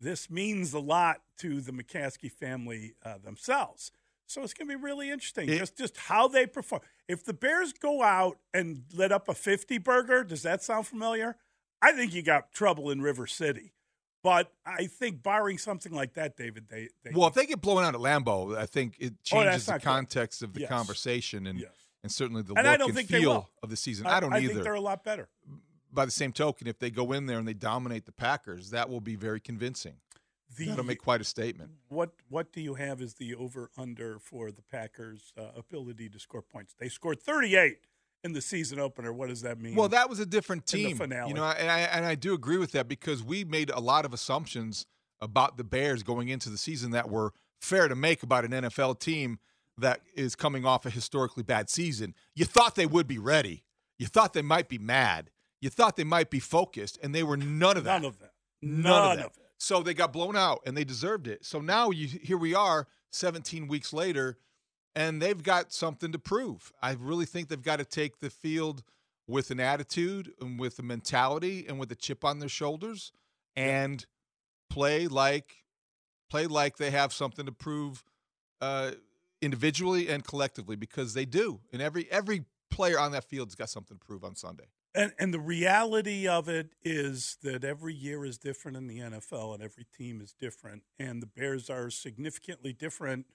this 0.00 0.30
means 0.30 0.72
a 0.72 0.78
lot 0.78 1.22
to 1.38 1.60
the 1.60 1.72
McCaskey 1.72 2.30
family 2.30 2.94
uh, 3.04 3.18
themselves. 3.18 3.92
So 4.30 4.42
it's 4.44 4.54
going 4.54 4.68
to 4.68 4.76
be 4.78 4.80
really 4.80 5.10
interesting, 5.10 5.48
It- 5.48 5.58
just 5.58 5.76
just 5.76 5.96
how 5.96 6.28
they 6.28 6.46
perform. 6.46 6.82
If 7.08 7.24
the 7.24 7.32
Bears 7.34 7.72
go 7.72 8.00
out 8.04 8.38
and 8.54 8.84
lit 8.94 9.10
up 9.10 9.28
a 9.28 9.34
fifty 9.34 9.76
burger, 9.76 10.22
does 10.22 10.42
that 10.42 10.62
sound 10.62 10.86
familiar? 10.86 11.36
I 11.82 11.90
think 11.92 12.14
you 12.14 12.22
got 12.22 12.52
trouble 12.52 12.92
in 12.92 13.02
River 13.02 13.26
City. 13.26 13.72
But 14.22 14.52
I 14.64 14.86
think, 14.86 15.22
barring 15.24 15.58
something 15.58 15.92
like 15.92 16.12
that, 16.14 16.36
David, 16.36 16.68
they, 16.68 16.90
they 17.02 17.10
Well, 17.12 17.26
if 17.26 17.34
they 17.34 17.46
get 17.46 17.60
blown 17.60 17.82
out 17.82 17.94
at 17.94 18.00
Lambeau, 18.00 18.56
I 18.56 18.66
think 18.66 18.96
it 19.00 19.14
Oh, 19.14 19.42
changes 19.42 19.64
the 19.66 19.72
not 19.72 19.80
good. 19.80 19.86
context 19.86 20.42
of 20.42 20.52
the 20.52 20.60
Yes. 20.60 20.68
conversation 20.68 21.46
and 21.48 21.58
Yes. 21.58 21.72
and 22.04 22.12
certainly 22.12 22.42
the 22.42 22.54
and 22.54 22.66
look 22.68 22.80
I 22.96 23.00
and 23.00 23.08
feel 23.08 23.50
of 23.64 23.70
the 23.70 23.76
season. 23.76 24.06
I, 24.06 24.20
don't 24.20 24.32
I 24.32 24.38
either. 24.40 24.52
think 24.52 24.62
they're 24.64 24.74
a 24.74 24.80
lot 24.80 25.02
better. 25.02 25.28
By 25.90 26.04
the 26.04 26.10
same 26.12 26.32
token, 26.32 26.68
if 26.68 26.78
they 26.78 26.90
go 26.90 27.10
in 27.12 27.26
there 27.26 27.38
and 27.38 27.48
they 27.48 27.54
dominate 27.54 28.04
the 28.06 28.12
Packers, 28.12 28.70
that 28.70 28.88
will 28.90 29.00
be 29.00 29.16
very 29.16 29.40
convincing. 29.40 29.94
The, 30.56 30.66
That'll 30.66 30.84
make 30.84 30.98
quite 31.00 31.20
a 31.20 31.24
statement. 31.24 31.70
what 31.88 32.10
what 32.28 32.52
do 32.52 32.60
you 32.60 32.74
have 32.74 33.00
as 33.00 33.14
the 33.14 33.34
over 33.34 33.70
under 33.78 34.18
for 34.18 34.50
the 34.50 34.62
Packers' 34.62 35.32
uh, 35.38 35.42
ability 35.56 36.08
to 36.08 36.18
score 36.18 36.42
points? 36.42 36.74
They 36.78 36.88
scored 36.88 37.22
38 37.22 37.78
in 38.24 38.32
the 38.32 38.40
season 38.40 38.80
opener. 38.80 39.12
What 39.12 39.28
does 39.28 39.42
that 39.42 39.60
mean? 39.60 39.76
Well, 39.76 39.88
that 39.90 40.10
was 40.10 40.18
a 40.18 40.26
different 40.26 40.66
team. 40.66 40.96
finale. 40.96 41.28
You 41.28 41.34
know, 41.34 41.44
and 41.44 41.70
I 41.70 41.80
and 41.80 42.04
I 42.04 42.14
do 42.16 42.34
agree 42.34 42.56
with 42.58 42.72
that 42.72 42.88
because 42.88 43.22
we 43.22 43.44
made 43.44 43.70
a 43.70 43.80
lot 43.80 44.04
of 44.04 44.12
assumptions 44.12 44.86
about 45.20 45.56
the 45.56 45.64
Bears 45.64 46.02
going 46.02 46.28
into 46.28 46.50
the 46.50 46.58
season 46.58 46.90
that 46.92 47.08
were 47.10 47.32
fair 47.60 47.86
to 47.88 47.94
make 47.94 48.22
about 48.22 48.44
an 48.44 48.50
NFL 48.50 48.98
team 48.98 49.38
that 49.78 50.00
is 50.14 50.34
coming 50.34 50.64
off 50.66 50.84
a 50.84 50.90
historically 50.90 51.42
bad 51.42 51.70
season. 51.70 52.14
You 52.34 52.44
thought 52.44 52.74
they 52.74 52.86
would 52.86 53.06
be 53.06 53.18
ready. 53.18 53.64
You 53.98 54.06
thought 54.06 54.32
they 54.32 54.42
might 54.42 54.68
be 54.68 54.78
mad. 54.78 55.30
You 55.60 55.70
thought 55.70 55.96
they 55.96 56.04
might 56.04 56.30
be 56.30 56.40
focused, 56.40 56.98
and 57.02 57.14
they 57.14 57.22
were 57.22 57.36
none 57.36 57.76
of 57.76 57.84
that. 57.84 58.00
none 58.00 58.04
of 58.06 58.18
that. 58.18 58.32
None, 58.62 58.82
None 58.82 59.12
of 59.12 59.16
that. 59.18 59.26
of 59.26 59.32
it. 59.36 59.49
So 59.62 59.82
they 59.82 59.92
got 59.92 60.10
blown 60.10 60.36
out, 60.36 60.62
and 60.64 60.74
they 60.74 60.84
deserved 60.84 61.28
it. 61.28 61.44
So 61.44 61.60
now 61.60 61.90
you 61.90 62.06
here 62.06 62.38
we 62.38 62.54
are, 62.54 62.88
17 63.10 63.68
weeks 63.68 63.92
later, 63.92 64.38
and 64.96 65.20
they've 65.20 65.42
got 65.42 65.70
something 65.70 66.12
to 66.12 66.18
prove. 66.18 66.72
I 66.82 66.92
really 66.98 67.26
think 67.26 67.48
they've 67.48 67.60
got 67.60 67.76
to 67.76 67.84
take 67.84 68.20
the 68.20 68.30
field 68.30 68.82
with 69.28 69.50
an 69.50 69.60
attitude 69.60 70.32
and 70.40 70.58
with 70.58 70.78
a 70.78 70.82
mentality 70.82 71.66
and 71.68 71.78
with 71.78 71.92
a 71.92 71.94
chip 71.94 72.24
on 72.24 72.38
their 72.38 72.48
shoulders, 72.48 73.12
and 73.54 74.06
play 74.70 75.06
like 75.06 75.56
play 76.30 76.46
like 76.46 76.78
they 76.78 76.90
have 76.90 77.12
something 77.12 77.44
to 77.44 77.52
prove 77.52 78.02
uh, 78.62 78.92
individually 79.42 80.08
and 80.08 80.24
collectively 80.24 80.74
because 80.74 81.12
they 81.12 81.26
do. 81.26 81.60
And 81.70 81.82
every 81.82 82.10
every 82.10 82.44
player 82.70 82.98
on 82.98 83.12
that 83.12 83.24
field's 83.24 83.54
got 83.54 83.68
something 83.68 83.98
to 83.98 84.04
prove 84.06 84.24
on 84.24 84.36
Sunday. 84.36 84.68
And 84.94 85.12
and 85.18 85.32
the 85.32 85.40
reality 85.40 86.26
of 86.26 86.48
it 86.48 86.70
is 86.82 87.36
that 87.42 87.64
every 87.64 87.94
year 87.94 88.24
is 88.24 88.38
different 88.38 88.76
in 88.76 88.86
the 88.88 88.98
NFL 88.98 89.54
and 89.54 89.62
every 89.62 89.86
team 89.96 90.20
is 90.20 90.32
different. 90.32 90.82
And 90.98 91.22
the 91.22 91.26
Bears 91.26 91.70
are 91.70 91.90
significantly 91.90 92.72
different 92.72 93.26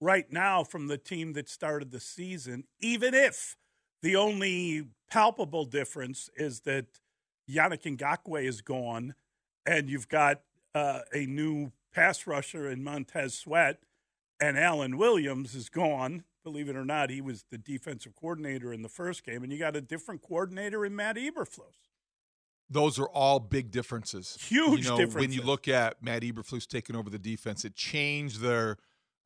right 0.00 0.30
now 0.30 0.64
from 0.64 0.86
the 0.86 0.98
team 0.98 1.32
that 1.32 1.48
started 1.48 1.90
the 1.90 2.00
season, 2.00 2.64
even 2.80 3.14
if 3.14 3.56
the 4.02 4.16
only 4.16 4.88
palpable 5.10 5.64
difference 5.64 6.30
is 6.36 6.60
that 6.60 6.86
Yannick 7.50 7.96
Ngakoue 7.96 8.44
is 8.44 8.60
gone 8.60 9.14
and 9.66 9.88
you've 9.88 10.08
got 10.08 10.42
uh, 10.74 11.00
a 11.12 11.26
new 11.26 11.72
pass 11.92 12.26
rusher 12.26 12.70
in 12.70 12.84
Montez 12.84 13.34
Sweat 13.34 13.80
and 14.40 14.58
Alan 14.58 14.98
Williams 14.98 15.54
is 15.54 15.68
gone. 15.68 16.24
Believe 16.50 16.70
it 16.70 16.76
or 16.76 16.84
not, 16.84 17.10
he 17.10 17.20
was 17.20 17.44
the 17.50 17.58
defensive 17.58 18.14
coordinator 18.14 18.72
in 18.72 18.80
the 18.80 18.88
first 18.88 19.22
game, 19.22 19.42
and 19.42 19.52
you 19.52 19.58
got 19.58 19.76
a 19.76 19.82
different 19.82 20.22
coordinator 20.22 20.82
in 20.86 20.96
Matt 20.96 21.16
Eberflus. 21.16 21.74
those 22.70 22.98
are 22.98 23.08
all 23.10 23.38
big 23.38 23.70
differences. 23.70 24.36
Huge 24.40 24.84
you 24.84 24.90
know, 24.90 25.06
When 25.08 25.30
you 25.32 25.42
look 25.42 25.68
at 25.68 26.02
Matt 26.02 26.22
Eberflus 26.22 26.66
taking 26.66 26.96
over 26.96 27.10
the 27.10 27.18
defense, 27.18 27.64
it 27.66 27.74
changed 27.74 28.40
their 28.40 28.76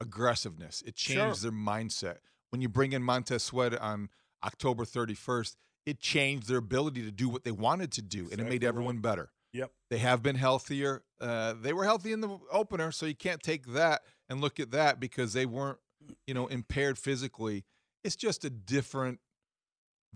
aggressiveness. 0.01 0.83
It 0.83 0.95
changed 0.97 1.41
Sure. 1.41 1.51
their 1.51 1.59
mindset. 1.59 2.19
When 2.51 2.61
you 2.61 2.69
bring 2.69 2.93
in 2.93 3.03
Montez 3.05 3.43
Sweat 3.45 3.75
on 3.75 4.11
October 4.45 4.85
31st, 4.85 5.57
it 5.87 6.01
changed 6.01 6.49
their 6.49 6.59
ability 6.59 7.03
to 7.05 7.11
do 7.13 7.29
what 7.29 7.45
they 7.45 7.51
wanted 7.53 7.93
to 7.93 8.03
do, 8.03 8.29
and 8.31 8.41
it 8.41 8.45
made 8.49 8.65
everyone 8.65 8.99
better. 8.99 9.31
Yep. 9.53 9.71
They 9.91 9.99
have 9.99 10.23
been 10.23 10.37
healthier. 10.37 11.03
Uh, 11.21 11.55
they 11.55 11.73
were 11.73 11.85
healthy 11.85 12.13
in 12.13 12.21
the 12.21 12.39
opener, 12.51 12.91
so 12.93 13.07
you 13.07 13.15
can't 13.15 13.43
take 13.43 13.67
that 13.75 14.03
and 14.29 14.41
look 14.41 14.59
at 14.61 14.71
that 14.71 14.99
because 15.01 15.33
they 15.35 15.47
weren't, 15.47 15.79
you 16.27 16.35
know, 16.35 16.47
impaired 16.47 16.99
physically. 16.99 17.65
It's 18.05 18.17
just 18.17 18.45
a 18.45 18.51
different 18.51 19.21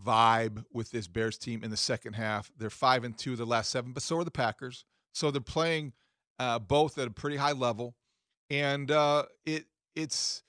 vibe 0.03 0.65
with 0.73 0.91
this 0.91 1.07
Bears 1.07 1.39
team 1.39 1.65
in 1.65 1.71
the 1.71 1.77
second 1.77 2.15
half. 2.15 2.51
They're 2.57 2.71
five 2.71 3.05
and 3.05 3.17
two 3.17 3.37
the 3.37 3.47
last 3.47 3.71
seven, 3.71 3.93
but 3.93 4.03
so 4.03 4.19
are 4.19 4.25
the 4.25 4.31
Packers. 4.31 4.85
So 5.13 5.31
they're 5.31 5.41
playing 5.41 5.93
uh, 6.39 6.59
both 6.59 6.99
at 6.99 7.07
a 7.07 7.11
pretty 7.11 7.37
high 7.37 7.53
level, 7.53 7.95
and 8.51 8.91
uh, 8.91 9.25
it 9.45 9.67
it's 9.95 10.43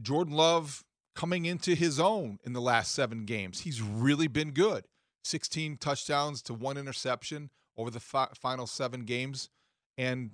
Jordan 0.00 0.34
Love 0.34 0.84
coming 1.14 1.44
into 1.44 1.74
his 1.74 1.98
own 1.98 2.38
in 2.44 2.52
the 2.52 2.60
last 2.60 2.92
seven 2.92 3.24
games. 3.24 3.60
He's 3.60 3.82
really 3.82 4.28
been 4.28 4.52
good. 4.52 4.86
16 5.24 5.76
touchdowns 5.76 6.40
to 6.42 6.54
one 6.54 6.78
interception 6.78 7.50
over 7.76 7.90
the 7.90 8.00
fi- 8.00 8.28
final 8.34 8.66
seven 8.66 9.04
games, 9.04 9.50
and 9.98 10.30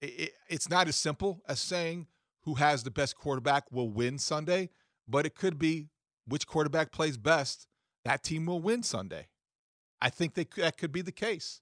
it, 0.00 0.06
it, 0.06 0.32
it's 0.48 0.70
not 0.70 0.88
as 0.88 0.96
simple 0.96 1.42
as 1.48 1.60
saying 1.60 2.06
who 2.42 2.54
has 2.54 2.82
the 2.82 2.90
best 2.90 3.16
quarterback 3.16 3.64
will 3.70 3.90
win 3.90 4.18
Sunday, 4.18 4.70
but 5.08 5.26
it 5.26 5.34
could 5.34 5.58
be 5.58 5.88
which 6.26 6.46
quarterback 6.46 6.92
plays 6.92 7.16
best. 7.16 7.66
That 8.04 8.22
team 8.22 8.46
will 8.46 8.60
win 8.60 8.82
Sunday. 8.82 9.28
I 10.00 10.08
think 10.08 10.34
they, 10.34 10.46
that 10.56 10.78
could 10.78 10.92
be 10.92 11.02
the 11.02 11.12
case. 11.12 11.60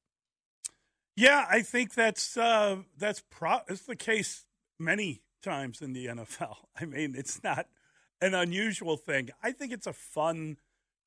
Yeah, 1.17 1.47
I 1.51 1.63
think 1.63 1.95
that's 1.95 2.37
uh, 2.37 2.77
that's 2.97 3.25
pro- 3.29 3.63
it's 3.69 3.83
the 3.83 3.97
case 3.97 4.45
many 4.79 5.23
times 5.43 5.83
in 5.83 5.93
the 5.93 6.07
NFL. 6.07 6.57
I 6.81 6.85
mean, 6.85 7.15
it's 7.17 7.43
not 7.43 7.67
an 8.21 8.35
unusual 8.35 8.97
thing. 8.97 9.31
I 9.43 9.51
think 9.51 9.73
it's 9.73 9.87
a 9.87 9.93
fun 9.93 10.59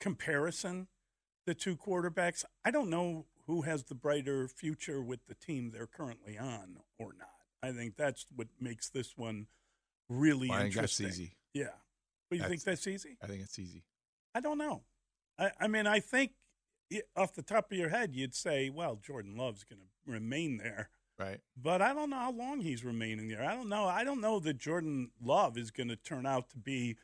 comparison. 0.01 0.87
The 1.45 1.53
two 1.53 1.77
quarterbacks. 1.77 2.43
I 2.65 2.71
don't 2.71 2.89
know 2.89 3.25
who 3.47 3.61
has 3.61 3.85
the 3.85 3.95
brighter 3.95 4.47
future 4.47 5.01
with 5.01 5.25
the 5.27 5.33
team 5.33 5.71
they're 5.71 5.87
currently 5.87 6.37
on 6.37 6.77
or 6.99 7.13
not. 7.17 7.29
I 7.63 7.71
think 7.71 7.95
that's 7.95 8.25
what 8.35 8.47
makes 8.59 8.89
this 8.89 9.17
one 9.17 9.47
really 10.11 10.49
I 10.51 10.61
think 10.61 10.73
that's 10.75 10.99
interesting. 10.99 11.07
easy. 11.25 11.37
Yeah, 11.53 11.69
but 12.29 12.37
you 12.37 12.43
think 12.43 12.63
That's- 12.63 12.83
that's 12.83 12.87
easy? 12.87 13.17
I 13.21 13.27
think 13.27 13.41
it's 13.41 13.59
easy. 13.59 13.83
I 14.33 14.39
don't 14.39 14.57
know. 14.57 14.83
I, 15.37 15.51
I 15.59 15.67
mean, 15.67 15.87
I 15.87 15.99
think 15.99 16.31
off 17.15 17.33
the 17.33 17.41
top 17.41 17.71
of 17.71 17.77
your 17.77 17.89
head, 17.89 18.15
you'd 18.15 18.35
say, 18.35 18.69
well, 18.69 18.95
Jordan 18.95 19.35
Love's 19.35 19.63
going 19.63 19.79
to 19.79 20.11
remain 20.11 20.57
there. 20.57 20.89
Right. 21.19 21.39
But 21.55 21.81
I 21.81 21.93
don't 21.93 22.09
know 22.09 22.17
how 22.17 22.31
long 22.31 22.61
he's 22.61 22.83
remaining 22.83 23.27
there. 23.27 23.43
I 23.43 23.53
don't 23.53 23.69
know. 23.69 23.85
I 23.85 24.03
don't 24.03 24.21
know 24.21 24.39
that 24.39 24.57
Jordan 24.57 25.11
Love 25.21 25.57
is 25.57 25.69
going 25.69 25.89
to 25.89 25.95
turn 25.95 26.25
out 26.25 26.49
to 26.49 26.57
be 26.57 26.97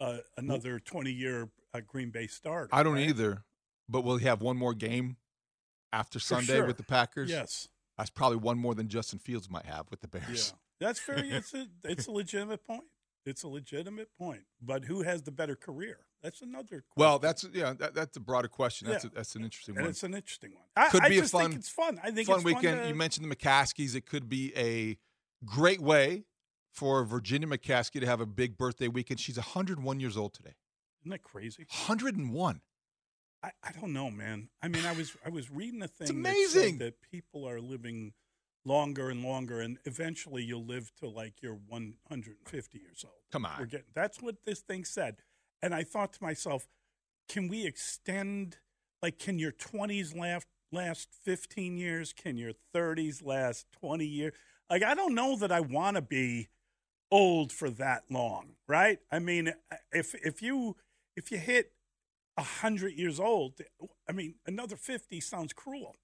uh, 0.00 0.18
another 0.36 0.78
20 0.78 1.10
year 1.10 1.48
uh, 1.72 1.80
Green 1.80 2.10
Bay 2.10 2.26
starter. 2.26 2.68
I 2.72 2.82
don't 2.82 2.94
right? 2.94 3.08
either, 3.08 3.42
but 3.88 4.04
will 4.04 4.18
he 4.18 4.26
have 4.26 4.42
one 4.42 4.56
more 4.56 4.74
game 4.74 5.16
after 5.92 6.20
Sunday 6.20 6.56
sure. 6.56 6.66
with 6.66 6.76
the 6.76 6.84
Packers? 6.84 7.30
Yes. 7.30 7.68
That's 7.98 8.10
probably 8.10 8.38
one 8.38 8.58
more 8.58 8.74
than 8.74 8.88
Justin 8.88 9.18
Fields 9.18 9.50
might 9.50 9.66
have 9.66 9.86
with 9.90 10.00
the 10.00 10.08
Yeah. 10.12 10.26
Bears. 10.26 10.54
That's 10.80 11.00
very, 11.00 11.30
it's 11.32 11.54
a, 11.54 11.66
it's 11.84 12.06
a 12.06 12.10
legitimate 12.10 12.64
point. 12.66 12.84
It's 13.26 13.42
a 13.42 13.48
legitimate 13.48 14.08
point. 14.18 14.42
But 14.60 14.84
who 14.84 15.02
has 15.02 15.22
the 15.22 15.30
better 15.30 15.56
career? 15.56 16.00
That's 16.22 16.42
another 16.42 16.66
question. 16.82 16.84
Well, 16.96 17.18
that's 17.18 17.46
yeah, 17.52 17.72
that, 17.78 17.94
that's 17.94 18.16
a 18.16 18.20
broader 18.20 18.48
question. 18.48 18.88
That's 18.88 19.04
Yeah. 19.04 19.10
a, 19.12 19.16
that's 19.16 19.34
an 19.36 19.44
interesting 19.44 19.76
and 19.76 19.84
one. 19.84 19.90
it's 19.90 20.02
an 20.02 20.14
interesting 20.14 20.52
one. 20.54 20.64
I, 20.76 20.88
Could 20.90 21.02
I 21.02 21.08
be 21.08 21.18
a 21.18 21.22
fun- 21.24 21.42
think 21.50 21.54
it's 21.56 21.68
fun. 21.68 22.00
I 22.02 22.10
think 22.10 22.26
Fun 22.28 22.36
it's 22.36 22.44
weekend. 22.44 22.76
Fun 22.78 22.82
to, 22.82 22.88
you 22.88 22.94
mentioned 22.94 23.30
the 23.30 23.34
McCaskeys. 23.34 23.94
It 23.94 24.06
could 24.06 24.28
be 24.28 24.52
a 24.56 24.98
great 25.44 25.80
way 25.80 26.24
for 26.72 27.04
Virginia 27.04 27.46
McCaskey 27.48 28.00
to 28.00 28.06
have 28.06 28.20
a 28.20 28.26
big 28.26 28.56
birthday 28.58 28.88
weekend. 28.88 29.20
She's 29.20 29.36
101 29.36 30.00
years 30.00 30.16
old 30.16 30.34
today. 30.34 30.54
Isn't 31.02 31.10
that 31.10 31.22
crazy? 31.22 31.66
101. 31.86 32.60
I, 33.42 33.50
I 33.62 33.72
don't 33.72 33.92
know, 33.92 34.10
man. 34.10 34.48
I 34.62 34.68
mean, 34.68 34.84
I 34.86 34.92
was 34.92 35.14
I 35.24 35.28
was 35.28 35.50
reading 35.50 35.82
a 35.82 35.88
thing 35.88 36.08
amazing. 36.10 36.78
that 36.78 36.84
said 36.84 36.94
that 36.94 36.94
people 37.10 37.46
are 37.48 37.60
living 37.60 38.12
longer 38.64 39.10
and 39.10 39.22
longer, 39.22 39.60
and 39.60 39.78
eventually 39.84 40.42
you'll 40.42 40.64
live 40.64 40.92
to 41.00 41.08
like 41.08 41.42
you're 41.42 41.58
150 41.68 42.78
years 42.78 43.04
old. 43.04 43.14
Come 43.32 43.44
on, 43.44 43.56
We're 43.58 43.66
getting 43.66 43.86
that's 43.94 44.20
what 44.20 44.44
this 44.44 44.60
thing 44.60 44.84
said, 44.84 45.16
and 45.62 45.74
I 45.74 45.82
thought 45.82 46.12
to 46.14 46.22
myself, 46.22 46.68
can 47.28 47.48
we 47.48 47.66
extend? 47.66 48.58
Like, 49.02 49.18
can 49.18 49.38
your 49.38 49.52
20s 49.52 50.16
last 50.16 50.46
last 50.72 51.08
15 51.24 51.76
years? 51.76 52.12
Can 52.12 52.36
your 52.36 52.52
30s 52.74 53.24
last 53.24 53.66
20 53.80 54.04
years? 54.04 54.32
Like, 54.70 54.82
I 54.82 54.94
don't 54.94 55.14
know 55.14 55.36
that 55.36 55.52
I 55.52 55.60
want 55.60 55.96
to 55.96 56.02
be 56.02 56.48
old 57.10 57.52
for 57.52 57.70
that 57.70 58.04
long, 58.10 58.54
right? 58.66 58.98
I 59.10 59.18
mean, 59.18 59.52
if 59.92 60.14
if 60.14 60.42
you 60.42 60.76
if 61.16 61.30
you 61.30 61.38
hit 61.38 61.72
hundred 62.38 62.94
years 62.94 63.20
old, 63.20 63.60
I 64.08 64.12
mean, 64.12 64.34
another 64.46 64.76
fifty 64.76 65.20
sounds 65.20 65.52
cruel. 65.52 65.96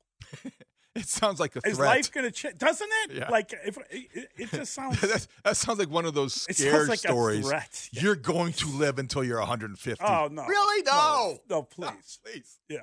It 0.97 1.07
sounds 1.07 1.39
like 1.39 1.55
a 1.55 1.61
threat. 1.61 1.73
Is 1.73 1.79
life 1.79 2.13
going 2.13 2.27
to 2.27 2.33
change? 2.33 2.59
Doesn't 2.59 2.89
it? 3.05 3.17
Yeah. 3.19 3.31
Like 3.31 3.55
if 3.65 3.79
it, 3.91 4.29
it 4.37 4.51
just 4.51 4.75
sounds. 4.75 5.01
that, 5.03 5.27
that 5.45 5.57
sounds 5.57 5.79
like 5.79 5.89
one 5.89 6.05
of 6.05 6.15
those 6.15 6.47
sounds 6.57 6.89
like 6.89 6.97
a 6.97 7.09
stories. 7.09 7.49
Yeah. 7.49 8.03
You're 8.03 8.17
going 8.17 8.53
to 8.55 8.67
live 8.67 8.99
until 8.99 9.23
you're 9.23 9.39
150. 9.39 10.05
oh 10.05 10.29
no! 10.33 10.45
Really? 10.47 10.83
No. 10.83 11.39
no, 11.49 11.57
no, 11.57 11.63
please. 11.63 12.19
Please. 12.25 12.59
Yeah, 12.69 12.81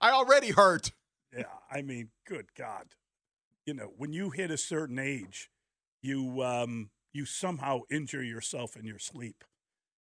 I 0.00 0.12
already 0.12 0.50
hurt. 0.52 0.92
yeah. 1.36 1.44
I 1.68 1.82
mean, 1.82 2.10
good 2.28 2.54
God, 2.56 2.94
you 3.66 3.74
know, 3.74 3.92
when 3.96 4.12
you 4.12 4.30
hit 4.30 4.52
a 4.52 4.56
certain 4.56 5.00
age, 5.00 5.50
you 6.00 6.42
um, 6.42 6.90
you 7.12 7.24
somehow 7.24 7.80
injure 7.90 8.22
yourself 8.22 8.76
in 8.76 8.86
your 8.86 9.00
sleep. 9.00 9.42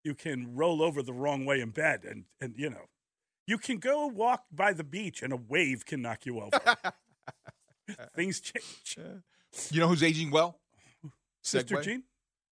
You 0.03 0.13
can 0.13 0.55
roll 0.55 0.83
over 0.83 1.01
the 1.01 1.13
wrong 1.13 1.45
way 1.45 1.59
in 1.59 1.71
bed, 1.71 2.05
and 2.07 2.25
and 2.39 2.53
you 2.55 2.69
know, 2.69 2.85
you 3.47 3.57
can 3.57 3.79
go 3.79 4.05
walk 4.05 4.43
by 4.51 4.73
the 4.73 4.83
beach, 4.83 5.23
and 5.23 5.33
a 5.33 5.37
wave 5.37 5.87
can 5.87 6.03
knock 6.03 6.27
you 6.27 6.39
over. 6.39 6.59
Things 8.15 8.39
change. 8.39 8.97
You 9.71 9.79
know 9.81 9.87
who's 9.87 10.03
aging 10.03 10.31
well? 10.31 10.59
Sister 11.41 11.77
Segue. 11.77 11.83
Jean. 11.83 12.03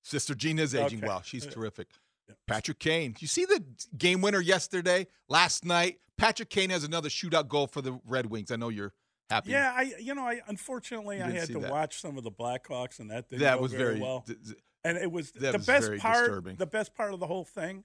Sister 0.04 0.36
Jean 0.36 0.60
is 0.60 0.74
aging 0.76 1.00
Okay. 1.00 1.08
well. 1.08 1.22
She's 1.22 1.46
Yeah. 1.46 1.52
terrific. 1.52 1.88
Yeah. 2.28 2.36
Patrick 2.48 2.80
Kane. 2.80 3.16
You 3.20 3.28
see 3.28 3.46
the 3.46 3.64
game 3.98 4.22
winner 4.22 4.42
yesterday, 4.42 5.08
last 5.28 5.64
night? 5.66 6.00
Patrick 6.18 6.50
Kane 6.50 6.70
has 6.72 6.84
another 6.84 7.10
shootout 7.10 7.48
goal 7.48 7.68
for 7.68 7.82
the 7.82 7.94
Red 8.06 8.26
Wings. 8.26 8.52
I 8.52 8.56
know 8.58 8.70
you're 8.70 8.94
happy. 9.30 9.52
Yeah, 9.52 9.74
I 9.76 9.94
you 10.00 10.14
know 10.16 10.26
I 10.28 10.42
unfortunately 10.48 11.18
You 11.18 11.24
I 11.24 11.28
didn't 11.28 11.40
had 11.40 11.48
see 11.48 11.54
to 11.54 11.60
that. 11.62 11.72
watch 11.72 12.02
some 12.02 12.18
of 12.18 12.24
the 12.24 12.32
Blackhawks 12.32 13.00
and 13.00 13.10
that 13.12 13.30
didn't 13.30 13.42
that 13.44 13.56
go 13.56 13.62
was 13.62 13.74
very, 13.74 14.00
well. 14.00 14.22
th- 14.22 14.38
th- 14.44 14.58
and 14.84 14.98
it 14.98 15.12
was 15.12 15.32
that 15.34 15.52
the 15.54 15.58
was 15.60 15.68
best 15.68 15.86
very 15.86 16.00
part. 16.00 16.26
disturbing. 16.26 16.56
The 16.58 16.66
best 16.66 16.94
part 16.96 17.14
of 17.14 17.20
the 17.20 17.28
whole 17.28 17.46
thing 17.46 17.84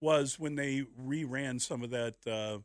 was 0.00 0.38
when 0.38 0.56
they 0.56 0.82
reran 1.00 1.60
some 1.60 1.82
of 1.82 1.90
that. 1.90 2.16
Uh, 2.26 2.58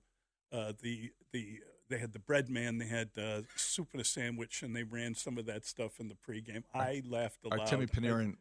uh, 0.55 0.73
the 0.81 1.11
the 1.31 1.61
they 1.91 1.99
had 1.99 2.13
the 2.13 2.19
bread 2.19 2.49
man, 2.49 2.77
they 2.77 2.87
had 2.87 3.09
uh, 3.17 3.41
soup 3.55 3.89
and 3.91 4.01
a 4.01 4.05
sandwich, 4.05 4.63
and 4.63 4.75
they 4.75 4.83
ran 4.83 5.13
some 5.15 5.37
of 5.37 5.45
that 5.45 5.65
stuff 5.65 5.99
in 5.99 6.07
the 6.07 6.15
pregame. 6.15 6.63
I 6.73 7.03
laughed 7.07 7.39
a 7.45 7.55
lot. 7.55 7.67
Timmy 7.67 7.85
Panarin 7.85 8.35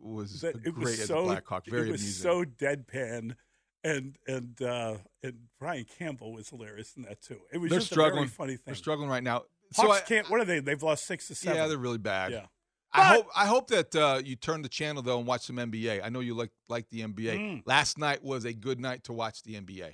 was 0.00 0.40
that 0.42 0.62
great 0.62 0.76
was 0.76 1.00
as 1.00 1.06
so 1.08 1.20
a 1.20 1.22
Blackhawk. 1.24 1.66
Very 1.66 1.88
it 1.88 1.92
was 1.92 2.00
amusing. 2.02 2.22
so 2.22 2.44
deadpan. 2.44 3.36
And 3.84 4.18
and 4.26 4.60
uh, 4.60 4.96
and 5.22 5.34
Brian 5.60 5.86
Campbell 5.98 6.32
was 6.32 6.48
hilarious 6.48 6.94
in 6.96 7.02
that 7.02 7.22
too. 7.22 7.38
It 7.52 7.58
was 7.58 7.70
They're 7.70 7.78
just 7.78 7.92
struggling. 7.92 8.24
a 8.24 8.26
very 8.26 8.28
funny 8.28 8.52
thing. 8.54 8.62
They're 8.66 8.74
struggling 8.74 9.08
right 9.08 9.22
now. 9.22 9.44
Hawks 9.76 9.88
so 9.88 9.92
I, 9.92 10.00
can't. 10.00 10.28
What 10.28 10.40
are 10.40 10.44
they? 10.44 10.58
They've 10.58 10.82
lost 10.82 11.06
six 11.06 11.28
to 11.28 11.36
seven. 11.36 11.56
yeah, 11.56 11.68
they're 11.68 11.78
really 11.78 11.98
bad. 11.98 12.32
Yeah. 12.32 12.46
I 12.92 12.98
But- 12.98 13.16
hope 13.16 13.26
I 13.36 13.46
hope 13.46 13.68
that 13.68 13.94
uh, 13.94 14.22
you 14.24 14.34
turn 14.34 14.62
the 14.62 14.68
channel 14.68 15.02
though 15.02 15.18
and 15.18 15.26
watch 15.26 15.42
some 15.42 15.56
NBA. 15.56 16.00
I 16.02 16.08
know 16.08 16.18
you 16.20 16.34
like 16.34 16.50
like 16.68 16.88
the 16.88 17.02
NBA. 17.02 17.38
Mm. 17.38 17.62
Last 17.64 17.96
night 17.96 18.24
was 18.24 18.44
a 18.44 18.52
good 18.52 18.80
night 18.80 19.04
to 19.04 19.12
watch 19.12 19.42
the 19.44 19.54
NBA. 19.54 19.92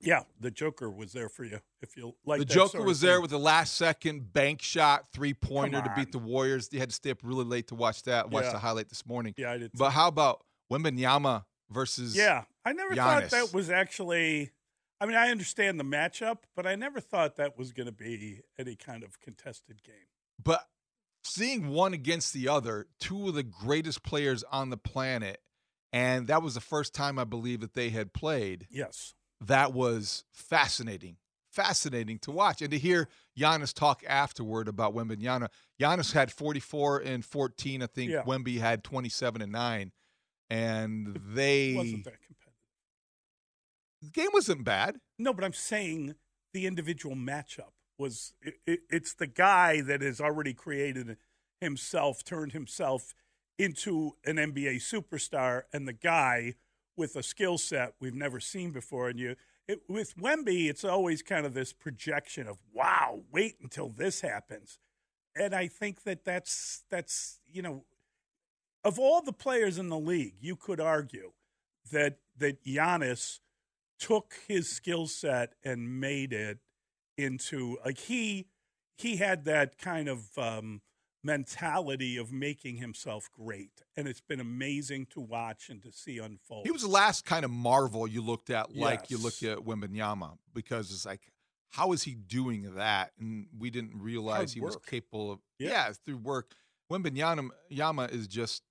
Yeah, 0.00 0.22
the 0.38 0.50
Joker 0.50 0.88
was 0.90 1.12
there 1.12 1.28
for 1.28 1.44
you. 1.44 1.58
If 1.82 1.96
you 1.96 2.14
like, 2.24 2.38
the 2.38 2.44
Joker 2.44 2.82
was 2.82 3.00
there 3.00 3.20
with 3.20 3.30
the 3.30 3.38
last 3.38 3.74
second 3.74 4.32
bank 4.32 4.62
shot 4.62 5.06
three 5.12 5.34
pointer 5.34 5.80
to 5.82 5.92
beat 5.96 6.12
the 6.12 6.18
Warriors. 6.18 6.68
They 6.68 6.78
had 6.78 6.90
to 6.90 6.94
stay 6.94 7.10
up 7.10 7.18
really 7.22 7.44
late 7.44 7.68
to 7.68 7.74
watch 7.74 8.04
that. 8.04 8.30
Watch 8.30 8.44
Yeah. 8.44 8.52
the 8.52 8.58
highlight 8.58 8.88
this 8.88 9.04
morning. 9.06 9.34
Yeah, 9.36 9.52
I 9.52 9.58
did. 9.58 9.72
But 9.74 9.86
too. 9.88 9.94
how 9.94 10.08
about 10.08 10.44
Wembanyama 10.72 11.44
versus? 11.70 12.16
yeah, 12.16 12.44
I 12.64 12.72
never 12.72 12.94
thought 12.94 13.30
that 13.30 13.52
was 13.52 13.70
actually. 13.70 14.50
I 15.00 15.06
mean, 15.06 15.16
I 15.16 15.30
understand 15.30 15.78
the 15.78 15.84
matchup, 15.84 16.38
but 16.56 16.66
I 16.66 16.74
never 16.74 17.00
thought 17.00 17.36
that 17.36 17.56
was 17.56 17.72
going 17.72 17.86
to 17.86 17.92
be 17.92 18.40
any 18.58 18.74
kind 18.74 19.04
of 19.04 19.20
contested 19.20 19.84
game. 19.84 19.94
But 20.42 20.66
seeing 21.22 21.68
one 21.68 21.92
against 21.94 22.32
the 22.32 22.48
other, 22.48 22.86
two 22.98 23.28
of 23.28 23.34
the 23.34 23.44
greatest 23.44 24.02
players 24.02 24.42
on 24.50 24.70
the 24.70 24.76
planet, 24.76 25.40
and 25.92 26.26
that 26.26 26.42
was 26.42 26.54
the 26.54 26.60
first 26.60 26.94
time 26.94 27.16
I 27.18 27.22
believe 27.24 27.60
that 27.60 27.74
they 27.74 27.90
had 27.90 28.12
played. 28.12 28.66
Yes. 28.70 29.14
That 29.40 29.72
was 29.72 30.24
fascinating, 30.32 31.16
fascinating 31.50 32.18
to 32.20 32.30
watch, 32.32 32.60
and 32.62 32.70
to 32.72 32.78
hear 32.78 33.08
Giannis 33.38 33.72
talk 33.72 34.02
afterward 34.08 34.66
about 34.68 34.94
Wembanyama. 34.94 35.48
Giannis 35.80 36.12
had 36.12 36.32
44 36.32 36.98
and 37.00 37.24
14. 37.24 37.82
I 37.82 37.86
think 37.86 38.10
Yeah. 38.10 38.22
Wemby 38.22 38.58
had 38.58 38.82
27 38.82 39.40
and 39.42 39.52
nine, 39.52 39.92
and 40.50 41.16
It 41.16 41.34
they 41.34 41.74
wasn't 41.74 42.04
that 42.04 42.20
competitive. 42.26 42.54
the 44.02 44.10
game 44.10 44.30
wasn't 44.32 44.64
bad. 44.64 44.96
No, 45.18 45.32
but 45.32 45.44
I'm 45.44 45.52
saying 45.52 46.14
the 46.52 46.66
individual 46.66 47.14
matchup 47.16 47.72
was. 47.98 48.32
It, 48.42 48.54
it, 48.66 48.80
it's 48.90 49.14
the 49.14 49.26
guy 49.26 49.80
that 49.82 50.02
has 50.02 50.20
already 50.20 50.54
created 50.54 51.16
himself, 51.60 52.24
turned 52.24 52.52
himself 52.52 53.14
into 53.58 54.12
an 54.24 54.36
NBA 54.36 54.76
superstar, 54.76 55.62
and 55.72 55.86
the 55.88 55.92
guy 55.92 56.54
with 56.98 57.16
a 57.16 57.22
skill 57.22 57.56
set 57.56 57.94
we've 58.00 58.14
never 58.14 58.40
seen 58.40 58.72
before. 58.72 59.08
And 59.08 59.18
you, 59.18 59.36
it, 59.66 59.82
with 59.88 60.16
Wemby, 60.16 60.68
it's 60.68 60.84
always 60.84 61.22
kind 61.22 61.46
of 61.46 61.54
this 61.54 61.72
projection 61.72 62.46
of, 62.48 62.58
"Wow, 62.72 63.22
wait 63.30 63.56
until 63.62 63.88
this 63.88 64.20
happens." 64.20 64.78
And 65.36 65.54
I 65.54 65.68
think 65.68 66.02
that 66.02 66.24
that's 66.24 66.84
that's 66.90 67.40
you 67.46 67.62
know, 67.62 67.84
of 68.84 68.98
all 68.98 69.22
the 69.22 69.32
players 69.32 69.78
in 69.78 69.88
the 69.88 69.98
league, 69.98 70.34
you 70.40 70.56
could 70.56 70.80
argue 70.80 71.32
that 71.90 72.18
that 72.36 72.64
Giannis 72.64 73.40
took 73.98 74.34
his 74.46 74.70
skill 74.70 75.06
set 75.06 75.54
and 75.64 76.00
made 76.00 76.32
it 76.32 76.58
into 77.16 77.78
like 77.84 77.98
he 77.98 78.48
he 78.96 79.16
had 79.16 79.44
that 79.44 79.78
kind 79.78 80.08
of 80.08 80.36
um, 80.36 80.80
mentality 81.24 82.16
of 82.16 82.32
making 82.32 82.76
himself 82.76 83.28
great, 83.32 83.82
and 83.96 84.06
it's 84.08 84.20
been 84.20 84.40
amazing 84.40 85.06
to 85.06 85.20
watch 85.20 85.68
and 85.68 85.82
to 85.82 85.92
see 85.92 86.18
unfold. 86.18 86.64
He 86.66 86.70
was 86.70 86.82
the 86.82 86.88
last 86.88 87.24
kind 87.24 87.44
of 87.44 87.50
marvel 87.50 88.06
you 88.06 88.22
looked 88.22 88.50
at, 88.50 88.74
like 88.74 89.10
you 89.10 89.16
Yes. 89.16 89.24
looked 89.24 89.42
at 89.42 89.58
Wembanyama, 89.64 90.38
because 90.54 90.92
it's 90.92 91.04
like, 91.06 91.30
how 91.70 91.92
is 91.92 92.02
he 92.04 92.14
doing 92.14 92.74
that? 92.76 93.12
And 93.18 93.48
we 93.58 93.68
didn't 93.70 94.00
realize 94.00 94.52
he 94.52 94.60
was 94.60 94.76
capable 94.86 95.32
of. 95.32 95.40
Yeah. 95.58 95.70
Yeah, 95.70 95.92
through 96.04 96.18
work. 96.18 96.54
Wembanyama 96.90 97.50
Yama 97.68 98.04
is 98.04 98.26
just 98.26 98.62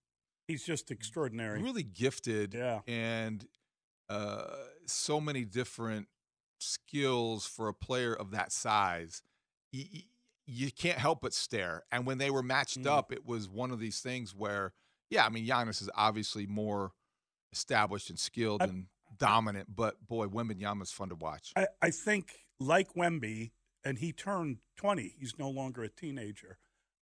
He's 0.48 0.64
just 0.64 0.90
extraordinary. 0.92 1.62
really 1.62 1.84
gifted, 1.84 2.54
Yeah. 2.54 2.80
and 2.88 3.46
uh, 4.10 4.46
so 4.86 5.20
many 5.20 5.44
different 5.44 6.08
skills 6.60 7.46
for 7.46 7.68
a 7.68 7.74
player 7.74 8.14
of 8.14 8.32
that 8.32 8.52
size. 8.54 9.22
You 10.48 10.72
can't 10.72 10.98
help 10.98 11.20
but 11.22 11.34
stare. 11.34 11.84
And 11.92 12.06
when 12.06 12.18
they 12.18 12.32
were 12.32 12.42
matched 12.42 12.80
Mm. 12.80 12.88
up, 12.88 13.12
it 13.12 13.26
was 13.26 13.48
one 13.50 13.70
of 13.72 13.80
these 13.80 14.00
things 14.00 14.34
where, 14.34 14.74
yeah, 15.10 15.26
I 15.26 15.30
mean, 15.30 15.46
Giannis 15.46 15.82
is 15.82 15.90
obviously 15.94 16.48
more 16.48 16.94
established 17.52 18.10
and 18.10 18.18
skilled 18.18 18.62
I- 18.62 18.66
and 18.66 18.88
dominant, 19.18 19.76
but 19.76 20.06
boy, 20.08 20.28
Wembanyama's 20.28 20.92
fun 20.92 21.10
to 21.10 21.16
watch. 21.16 21.52
I, 21.56 21.68
I 21.82 21.92
think, 21.92 22.46
like 22.60 22.94
Wemby, 22.94 23.52
and 23.84 24.00
he 24.00 24.12
turned 24.14 24.58
20, 24.78 25.16
he's 25.20 25.38
no 25.38 25.50
longer 25.50 25.84
a 25.84 25.90
teenager. 25.90 26.58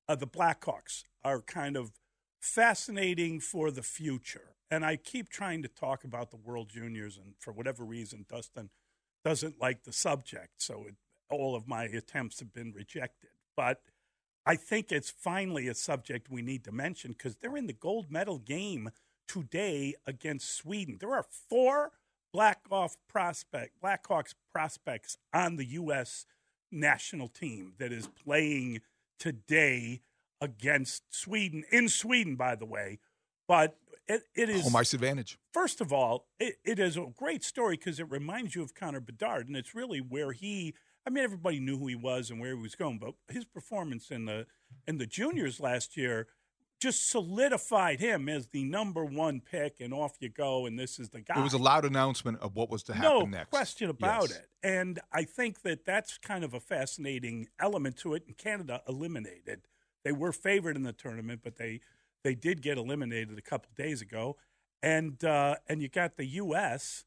Uh, 0.08 0.15
the 0.15 0.27
Blackhawks 0.27 1.03
are 1.23 1.41
kind 1.41 1.75
of 1.77 1.91
fascinating 2.39 3.39
for 3.39 3.71
the 3.71 3.81
future. 3.84 4.55
And 4.71 4.86
I 4.86 4.97
keep 4.97 5.29
trying 5.29 5.62
to 5.63 5.67
talk 5.67 6.03
about 6.03 6.31
the 6.31 6.38
World 6.38 6.69
Juniors, 6.69 7.17
and 7.17 7.36
for 7.39 7.51
whatever 7.53 7.84
reason, 7.84 8.25
Dustin 8.29 8.69
doesn't 9.23 9.60
like 9.60 9.84
the 9.84 9.93
subject. 9.93 10.62
So 10.62 10.86
it, 10.88 10.95
all 11.29 11.55
of 11.55 11.67
my 11.67 11.84
attempts 11.86 12.39
have 12.39 12.53
been 12.53 12.71
rejected. 12.71 13.29
But 13.56 13.82
I 14.46 14.56
think 14.56 14.91
it's 14.91 15.10
finally 15.10 15.68
a 15.68 15.74
subject 15.74 16.30
we 16.30 16.41
need 16.41 16.63
to 16.65 16.72
mention 16.72 17.12
because 17.12 17.38
they're 17.38 17.58
in 17.58 17.68
the 17.68 17.74
gold 17.74 18.12
medal 18.12 18.38
game 18.38 18.91
today 19.28 19.96
against 20.06 20.56
Sweden. 20.56 20.98
There 21.00 21.13
are 21.13 21.26
four 21.50 21.91
Blackhawks 22.36 22.98
prospect 23.08 23.82
Blackhawks 23.82 24.34
prospects 24.54 25.18
on 25.34 25.56
the 25.56 25.65
U.S. 25.65 26.26
national 26.72 27.30
team 27.30 27.74
that 27.80 27.91
is 27.91 28.08
playing 28.08 28.82
today 29.20 30.02
against 30.41 31.04
Sweden 31.10 31.63
in 31.72 31.88
Sweden, 31.88 32.36
by 32.36 32.56
the 32.56 32.65
way. 32.65 33.00
But 33.48 33.78
it, 34.08 34.24
it 34.36 34.50
is 34.50 34.63
Home 34.63 34.76
ice 34.76 34.94
advantage. 34.94 35.39
first 35.54 35.82
of 35.82 35.91
all, 35.91 36.28
it, 36.39 36.56
it 36.63 36.78
is 36.78 36.98
a 36.98 37.08
great 37.18 37.44
story 37.44 37.78
because 37.78 38.00
it 38.00 38.10
reminds 38.12 38.54
you 38.54 38.62
of 38.62 38.76
Connor 38.76 39.00
Bedard, 39.00 39.48
and 39.48 39.56
it's 39.56 39.74
really 39.74 40.00
where 40.00 40.32
he. 40.32 40.76
I 41.06 41.10
mean, 41.12 41.24
everybody 41.24 41.60
knew 41.60 41.78
who 41.78 41.88
he 41.88 41.96
was 41.96 42.30
and 42.32 42.39
where 42.39 42.56
he 42.56 42.62
was 42.62 42.76
going, 42.76 42.98
but 42.98 43.13
his 43.30 43.46
performance 43.46 44.10
in 44.12 44.26
the 44.26 44.48
in 44.88 44.98
the 44.98 45.06
juniors 45.06 45.60
last 45.60 45.96
year 45.98 46.28
just 46.82 47.10
solidified 47.10 48.00
him 48.00 48.28
as 48.28 48.48
the 48.48 48.63
number 48.63 49.06
one 49.06 49.39
pick, 49.39 49.76
and 49.80 49.94
off 49.94 50.18
you 50.20 50.30
go, 50.30 50.65
and 50.65 50.78
this 50.78 51.00
is 51.00 51.10
the 51.10 51.22
guy. 51.22 51.39
It 51.39 51.44
was 51.44 51.54
a 51.54 51.58
loud 51.58 51.86
announcement 51.86 52.39
of 52.41 52.56
what 52.56 52.70
was 52.70 52.84
to 52.84 52.94
happen 52.94 53.10
next. 53.10 53.32
no 53.32 53.38
next. 53.38 53.50
question 53.50 53.89
about 53.89 54.30
Yes. 54.30 54.39
it, 54.39 54.50
and 54.63 55.00
I 55.13 55.24
think 55.24 55.62
that 55.62 55.86
that's 55.86 56.18
kind 56.18 56.44
of 56.44 56.54
a 56.54 56.60
fascinating 56.60 57.48
element 57.60 57.98
to 57.98 58.13
it. 58.13 58.24
And 58.28 58.38
Canada 58.38 58.82
eliminated; 58.88 59.68
they 60.04 60.12
were 60.12 60.32
favored 60.34 60.76
in 60.76 60.84
the 60.84 60.94
tournament, 60.94 61.41
but 61.44 61.56
they 61.58 61.82
they 62.24 62.36
did 62.36 62.62
get 62.62 62.78
eliminated 62.78 63.38
a 63.38 63.41
couple 63.41 63.70
days 63.78 64.02
ago, 64.02 64.38
and 64.84 65.24
uh, 65.24 65.56
and 65.70 65.82
you 65.82 65.88
got 65.88 66.18
the 66.18 66.26
U.S. 66.26 67.06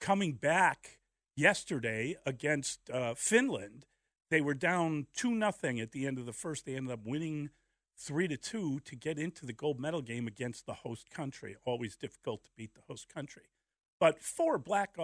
coming 0.00 0.32
back 0.34 0.98
yesterday 1.36 2.16
against 2.26 2.90
uh, 2.90 3.14
Finland. 3.14 3.86
They 4.30 4.40
were 4.40 4.54
down 4.54 5.06
two 5.14 5.34
nothing 5.34 5.80
at 5.80 5.92
the 5.92 6.06
end 6.06 6.18
of 6.18 6.26
the 6.26 6.32
first. 6.32 6.66
They 6.66 6.74
ended 6.74 6.92
up 6.92 7.00
winning 7.04 7.50
three 7.96 8.26
to 8.28 8.36
two 8.36 8.80
to 8.80 8.96
get 8.96 9.18
into 9.18 9.46
the 9.46 9.52
gold 9.52 9.78
medal 9.78 10.02
game 10.02 10.26
against 10.26 10.66
the 10.66 10.74
host 10.74 11.10
country. 11.10 11.56
Always 11.64 11.96
difficult 11.96 12.44
to 12.44 12.50
beat 12.56 12.74
the 12.74 12.82
host 12.88 13.08
country, 13.12 13.44
but 14.00 14.20
four 14.20 14.58
Black 14.58 14.96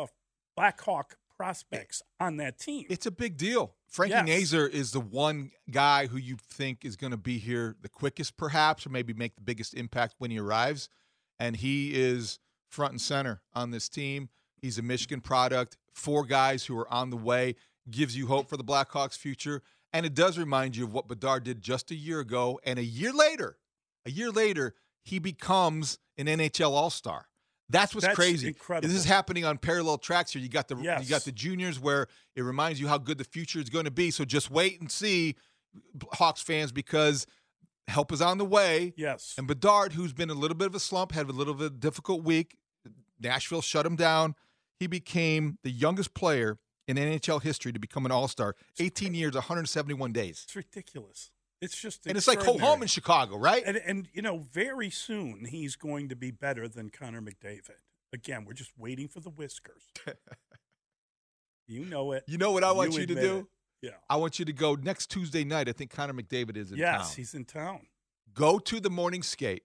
Blackhawk 0.56 1.16
prospects 1.36 2.02
on 2.18 2.36
that 2.36 2.58
team. 2.58 2.84
It's 2.90 3.06
a 3.06 3.10
big 3.10 3.38
deal. 3.38 3.74
Frankie 3.88 4.12
Yes. 4.12 4.26
Nazar 4.26 4.66
is 4.66 4.92
the 4.92 5.00
one 5.00 5.52
guy 5.70 6.06
who 6.06 6.18
you 6.18 6.36
think 6.36 6.84
is 6.84 6.96
going 6.96 7.12
to 7.12 7.16
be 7.16 7.38
here 7.38 7.76
the 7.80 7.88
quickest, 7.88 8.36
perhaps, 8.36 8.84
or 8.84 8.90
maybe 8.90 9.14
make 9.14 9.36
the 9.36 9.40
biggest 9.40 9.72
impact 9.72 10.16
when 10.18 10.30
he 10.30 10.38
arrives. 10.38 10.90
And 11.38 11.56
he 11.56 11.94
is 11.94 12.38
front 12.68 12.92
and 12.92 13.00
center 13.00 13.40
on 13.54 13.70
this 13.70 13.88
team. 13.88 14.28
He's 14.60 14.76
a 14.76 14.82
Michigan 14.82 15.22
product. 15.22 15.78
Four 15.92 16.24
guys 16.24 16.64
who 16.66 16.78
are 16.78 16.90
on 16.92 17.10
the 17.10 17.16
way 17.16 17.56
gives 17.90 18.16
you 18.16 18.26
hope 18.26 18.48
for 18.48 18.56
the 18.56 18.64
Blackhawks' 18.64 19.16
future. 19.18 19.62
And 19.92 20.06
it 20.06 20.14
does 20.14 20.38
remind 20.38 20.76
you 20.76 20.84
of 20.84 20.92
what 20.92 21.08
Bedard 21.08 21.42
did 21.44 21.60
just 21.60 21.90
a 21.90 21.94
year 21.96 22.20
ago. 22.20 22.60
And 22.64 22.78
a 22.78 22.84
year 22.84 23.12
later, 23.12 23.58
a 24.06 24.10
year 24.10 24.30
later, 24.30 24.74
he 25.02 25.18
becomes 25.18 25.98
an 26.16 26.26
NHL 26.26 26.70
All 26.70 26.90
Star. 26.90 27.26
That's 27.68 27.94
what's 27.94 28.04
That's 28.06 28.16
crazy. 28.16 28.48
incredible. 28.48 28.88
This 28.88 28.96
is 28.96 29.04
happening 29.04 29.44
on 29.44 29.56
parallel 29.58 29.98
tracks 29.98 30.32
here. 30.32 30.42
You 30.42 30.48
got 30.48 30.68
the 30.68 30.76
Yes. 30.76 31.02
you 31.04 31.08
got 31.08 31.22
the 31.24 31.32
juniors 31.32 31.78
where 31.78 32.08
it 32.34 32.42
reminds 32.42 32.80
you 32.80 32.88
how 32.88 32.98
good 32.98 33.18
the 33.18 33.24
future 33.24 33.58
is 33.60 33.68
going 33.70 33.84
to 33.84 33.90
be. 33.92 34.10
So 34.10 34.24
just 34.24 34.50
wait 34.50 34.80
and 34.80 34.90
see, 34.90 35.36
Hawks 36.12 36.42
fans, 36.42 36.72
because 36.72 37.26
help 37.88 38.12
is 38.12 38.20
on 38.20 38.38
the 38.38 38.44
way. 38.44 38.92
yes. 38.96 39.34
And 39.38 39.46
Bedard, 39.46 39.92
who's 39.92 40.12
been 40.12 40.30
a 40.30 40.34
little 40.34 40.56
bit 40.56 40.66
of 40.66 40.74
a 40.74 40.80
slump, 40.80 41.12
had 41.12 41.28
a 41.28 41.32
little 41.32 41.54
bit 41.54 41.66
of 41.66 41.72
a 41.72 41.76
difficult 41.78 42.22
week. 42.24 42.56
Nashville 43.20 43.62
shut 43.62 43.84
him 43.86 43.96
down. 43.96 44.34
He 44.80 44.86
became 44.86 45.58
the 45.62 45.70
youngest 45.70 46.14
player 46.14 46.58
in 46.88 46.96
NHL 46.96 47.42
history 47.42 47.72
to 47.72 47.78
become 47.78 48.06
an 48.06 48.12
All 48.12 48.28
Star. 48.28 48.56
18 48.78 49.14
years, 49.14 49.34
171 49.34 50.12
days. 50.12 50.42
It's 50.44 50.56
ridiculous. 50.56 51.30
It's 51.60 51.78
just 51.78 52.06
And 52.06 52.16
it's 52.16 52.26
like 52.26 52.42
ho 52.42 52.56
home 52.56 52.80
in 52.80 52.88
Chicago, 52.88 53.36
right? 53.36 53.62
And, 53.64 53.76
and 53.76 54.08
you 54.14 54.22
know, 54.22 54.38
very 54.38 54.88
soon 54.88 55.44
he's 55.44 55.76
going 55.76 56.08
to 56.08 56.16
be 56.16 56.30
better 56.30 56.66
than 56.66 56.88
Connor 56.88 57.20
McDavid. 57.20 57.76
Again, 58.14 58.46
we're 58.46 58.54
just 58.54 58.72
waiting 58.78 59.06
for 59.06 59.20
the 59.20 59.28
whiskers. 59.28 59.82
you 61.68 61.84
know 61.84 62.12
it. 62.12 62.24
You 62.26 62.38
know 62.38 62.50
what 62.50 62.64
I 62.64 62.72
want 62.72 62.94
you 62.94 63.04
to 63.06 63.14
do? 63.14 63.36
it. 63.36 63.46
Yeah. 63.82 63.90
I 64.08 64.16
want 64.16 64.38
you 64.38 64.46
to 64.46 64.52
go 64.52 64.74
next 64.74 65.10
Tuesday 65.10 65.44
night. 65.44 65.68
I 65.68 65.72
think 65.72 65.90
Connor 65.90 66.14
McDavid 66.14 66.56
is 66.56 66.72
in 66.72 66.78
yes, 66.78 66.90
town. 66.90 67.00
Yes, 67.00 67.14
he's 67.14 67.34
in 67.34 67.44
town. 67.44 67.80
Go 68.32 68.58
to 68.58 68.80
the 68.80 68.90
morning 68.90 69.22
skate. 69.22 69.64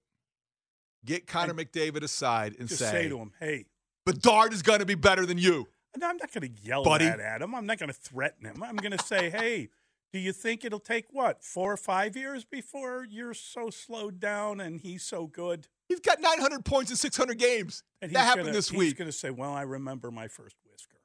Get 1.05 1.27
Connor 1.27 1.51
And 1.51 1.59
McDavid 1.59 2.03
aside 2.03 2.55
and 2.59 2.69
say, 2.69 2.91
say 2.91 3.07
to 3.07 3.17
him, 3.17 3.31
"Hey." 3.39 3.65
Bedard 4.05 4.53
is 4.53 4.61
going 4.61 4.79
to 4.79 4.85
be 4.85 4.95
better 4.95 5.25
than 5.25 5.37
you. 5.37 5.67
And 5.93 6.03
I'm 6.03 6.17
not 6.17 6.31
going 6.31 6.53
to 6.53 6.61
yell 6.61 6.83
Buddy. 6.83 7.05
that 7.05 7.19
at 7.19 7.41
him. 7.41 7.55
I'm 7.55 7.65
not 7.65 7.79
going 7.79 7.91
to 7.91 7.93
threaten 7.93 8.45
him. 8.45 8.61
I'm 8.61 8.75
going 8.75 8.95
to 8.95 9.03
say, 9.03 9.29
"Hey, 9.35 9.69
do 10.11 10.19
you 10.19 10.33
think 10.33 10.65
it'll 10.65 10.79
take 10.79 11.07
what 11.11 11.43
four 11.43 11.71
or 11.71 11.77
five 11.77 12.15
years 12.15 12.43
before 12.43 13.05
you're 13.09 13.33
so 13.33 13.69
slowed 13.69 14.19
down 14.19 14.59
and 14.59 14.81
he's 14.81 15.03
so 15.03 15.25
good?" 15.27 15.67
He's 15.87 15.99
got 15.99 16.19
900 16.19 16.65
points 16.65 16.91
in 16.91 16.97
600 16.97 17.37
games. 17.37 17.83
And 18.01 18.11
that 18.13 18.25
happened 18.25 18.45
gonna, 18.47 18.53
this 18.53 18.69
he's 18.69 18.77
week. 18.77 18.85
He's 18.87 18.93
going 18.93 19.09
to 19.09 19.17
say, 19.17 19.31
"Well, 19.31 19.53
I 19.53 19.61
remember 19.61 20.11
my 20.11 20.27
first 20.27 20.57
whisker, 20.69 20.97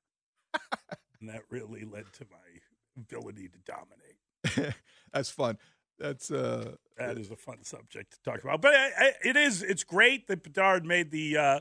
and 1.21 1.29
that 1.29 1.43
really 1.51 1.85
led 1.85 2.13
to 2.15 2.27
my 2.31 2.99
ability 2.99 3.49
to 3.49 3.59
dominate." 3.65 4.75
That's 5.13 5.31
fun. 5.31 5.59
That's 5.99 6.31
uh 6.31 6.77
That 6.97 7.19
is 7.19 7.31
a 7.31 7.37
fun 7.37 7.63
subject 7.63 8.15
to 8.15 8.23
talk 8.23 8.43
about, 8.43 8.61
but 8.61 8.75
I, 8.75 8.87
I, 8.99 9.13
it 9.25 9.37
is. 9.37 9.63
It's 9.63 9.85
great 9.85 10.27
that 10.29 10.43
Bedard 10.43 10.85
made 10.85 11.11
the 11.11 11.37
uh, 11.37 11.61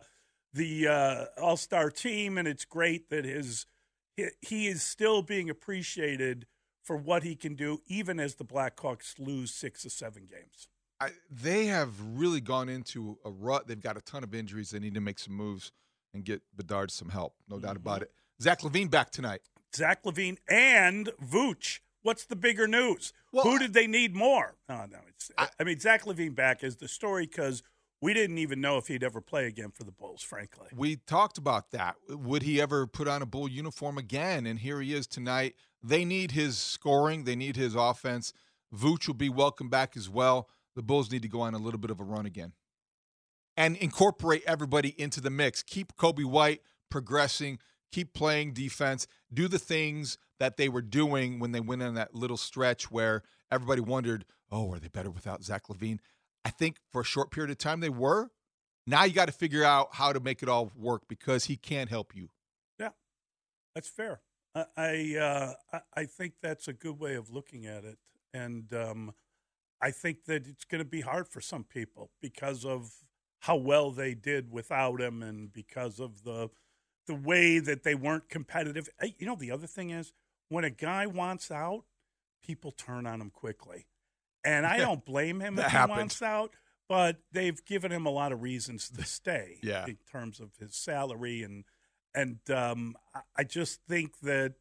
the 0.54 0.88
uh, 0.88 1.26
All 1.42 1.58
Star 1.58 1.90
team, 1.92 2.38
and 2.38 2.48
it's 2.48 2.66
great 2.66 3.10
that 3.10 3.26
his 3.26 3.66
he, 4.42 4.68
is 4.68 4.84
still 4.84 5.22
being 5.22 5.50
appreciated 5.50 6.46
for 6.84 6.98
what 6.98 7.24
he 7.24 7.36
can 7.36 7.56
do, 7.56 7.82
even 7.88 8.20
as 8.20 8.36
the 8.36 8.44
Blackhawks 8.46 9.18
lose 9.20 9.54
six 9.54 9.86
or 9.86 9.90
seven 9.90 10.28
games. 10.30 10.68
I, 11.00 11.12
they 11.32 11.68
have 11.68 11.94
really 12.02 12.42
gone 12.42 12.68
into 12.68 13.18
a 13.24 13.30
rut. 13.30 13.68
They've 13.68 13.80
got 13.80 13.96
a 13.96 14.02
ton 14.02 14.24
of 14.24 14.36
injuries. 14.36 14.72
They 14.72 14.80
need 14.80 14.96
to 14.96 15.02
make 15.02 15.20
some 15.20 15.34
moves 15.36 15.72
and 16.14 16.26
get 16.26 16.42
Bedard 16.56 16.92
some 16.92 17.10
help. 17.10 17.36
No 17.48 17.60
doubt 17.60 17.76
Mm-hmm. 17.78 17.88
about 17.88 18.02
it. 18.02 18.12
Zach 18.42 18.60
LaVine 18.62 18.90
back 18.90 19.12
tonight. 19.12 19.42
Zach 19.74 20.04
LaVine 20.04 20.38
and 20.50 21.10
Vooch. 21.24 21.80
What's 22.02 22.26
the 22.26 22.36
bigger 22.36 22.68
news? 22.68 23.14
Well, 23.32 23.44
Who 23.44 23.60
did 23.60 23.74
they 23.74 23.86
need 23.88 24.16
more? 24.16 24.56
Oh, 24.68 24.86
no, 24.90 24.98
it's. 25.08 25.32
I, 25.38 25.48
I- 25.60 25.64
mean, 25.64 25.80
Zach 25.80 26.04
LaVine 26.06 26.36
back 26.36 26.64
is 26.64 26.78
the 26.78 26.88
story 26.88 27.26
because 27.28 27.62
we 28.02 28.14
didn't 28.14 28.38
even 28.38 28.62
know 28.62 28.78
if 28.78 28.88
he'd 28.88 29.04
ever 29.04 29.22
play 29.22 29.48
again 29.48 29.72
for 29.72 29.84
the 29.84 29.92
Bulls. 29.92 30.22
Frankly, 30.22 30.68
We 30.76 30.98
talked 30.98 31.38
about 31.38 31.72
that. 31.72 31.96
Would 32.10 32.44
he 32.44 32.62
ever 32.62 32.88
put 32.88 33.08
on 33.08 33.22
a 33.22 33.26
bull 33.26 33.50
uniform 33.50 33.98
again? 33.98 34.46
And 34.46 34.60
here 34.60 34.82
he 34.82 34.94
is 34.94 35.08
tonight. 35.08 35.56
They 35.84 36.06
need 36.06 36.32
his 36.32 36.58
scoring. 36.58 37.24
They 37.24 37.36
need 37.36 37.56
his 37.56 37.76
offense. 37.76 38.34
Vooch 38.74 39.08
will 39.08 39.16
be 39.16 39.30
welcome 39.30 39.70
back 39.70 39.98
as 39.98 40.10
well. 40.10 40.50
The 40.76 40.84
Bulls 40.84 41.12
need 41.12 41.24
to 41.24 41.28
go 41.28 41.42
on 41.42 41.54
a 41.54 41.58
little 41.58 41.80
bit 41.80 41.92
of 41.92 42.00
a 42.00 42.04
run 42.04 42.26
again 42.26 42.54
and 43.58 43.76
incorporate 43.78 44.44
everybody 44.48 44.90
into 45.00 45.20
the 45.20 45.30
mix. 45.30 45.64
Keep 45.64 45.98
Coby 45.98 46.24
White 46.24 46.62
progressing. 46.90 47.60
Keep 47.92 48.14
playing 48.14 48.54
defense. 48.54 49.08
Do 49.34 49.48
the 49.48 49.60
things 49.60 50.18
that 50.40 50.56
they 50.56 50.70
were 50.70 50.82
doing 50.82 51.40
when 51.40 51.52
they 51.52 51.60
went 51.60 51.84
on 51.84 51.96
that 51.96 52.16
little 52.16 52.38
stretch 52.38 52.90
where 52.90 53.24
everybody 53.52 53.82
wondered, 53.82 54.26
oh, 54.52 54.72
are 54.72 54.80
they 54.80 54.88
better 54.88 55.10
without 55.10 55.44
Zach 55.44 55.68
LaVine? 55.68 56.00
I 56.46 56.50
think 56.50 56.78
for 56.92 57.02
a 57.02 57.06
short 57.06 57.32
period 57.32 57.52
of 57.52 57.58
time 57.58 57.80
they 57.80 57.90
were. 57.90 58.32
Now 58.88 59.04
you 59.04 59.14
got 59.14 59.26
to 59.26 59.32
figure 59.32 59.64
out 59.64 59.90
how 59.94 60.14
to 60.14 60.20
make 60.20 60.42
it 60.42 60.50
all 60.50 60.72
work 60.76 61.04
because 61.08 61.46
he 61.46 61.58
can't 61.58 61.90
help 61.90 62.16
you. 62.16 62.30
Yeah, 62.80 62.90
that's 63.76 63.90
fair. 63.90 64.22
I 64.56 64.66
I, 64.76 65.16
uh, 65.20 65.80
I 65.94 66.06
think 66.06 66.34
that's 66.42 66.68
a 66.68 66.74
good 66.74 67.00
way 67.00 67.16
of 67.16 67.30
looking 67.30 67.66
at 67.66 67.84
it, 67.84 67.98
and 68.34 68.74
um, 68.74 69.14
I 69.82 69.92
think 69.92 70.26
that 70.26 70.48
it's 70.48 70.66
going 70.66 70.80
to 70.80 70.90
be 70.90 71.02
hard 71.02 71.28
for 71.28 71.42
some 71.42 71.64
people 71.64 72.10
because 72.22 72.66
of 72.66 72.92
how 73.42 73.56
well 73.56 73.92
they 73.92 74.16
did 74.16 74.52
without 74.52 75.00
him, 75.02 75.22
and 75.22 75.54
because 75.54 76.00
of 76.00 76.24
the 76.24 76.50
the 77.06 77.16
way 77.16 77.60
that 77.60 77.84
they 77.84 77.96
weren't 77.96 78.30
competitive. 78.30 78.90
You 79.18 79.26
know, 79.26 79.36
the 79.36 79.52
other 79.52 79.68
thing 79.68 79.90
is 79.90 80.14
when 80.50 80.64
a 80.64 80.70
guy 80.70 81.08
wants 81.08 81.52
out, 81.52 81.86
people 82.44 82.72
turn 82.72 83.06
on 83.06 83.22
him 83.22 83.30
quickly, 83.30 83.88
and 84.44 84.66
I 84.66 84.78
don't 84.86 85.06
blame 85.06 85.40
him 85.40 85.58
if 85.60 85.72
he 85.72 85.78
wants 85.78 86.22
out. 86.22 86.52
But 86.88 87.18
they've 87.32 87.64
given 87.66 87.92
him 87.92 88.08
a 88.08 88.10
lot 88.10 88.32
of 88.32 88.42
reasons 88.42 88.90
to 88.90 89.04
stay. 89.06 89.60
Yeah. 89.64 89.86
in 89.86 89.98
terms 90.12 90.40
of 90.40 90.56
his 90.60 90.76
salary 90.76 91.44
and 91.44 91.64
and 92.16 92.40
um, 92.50 92.96
I- 93.38 93.44
just 93.44 93.82
think 93.88 94.20
that 94.22 94.56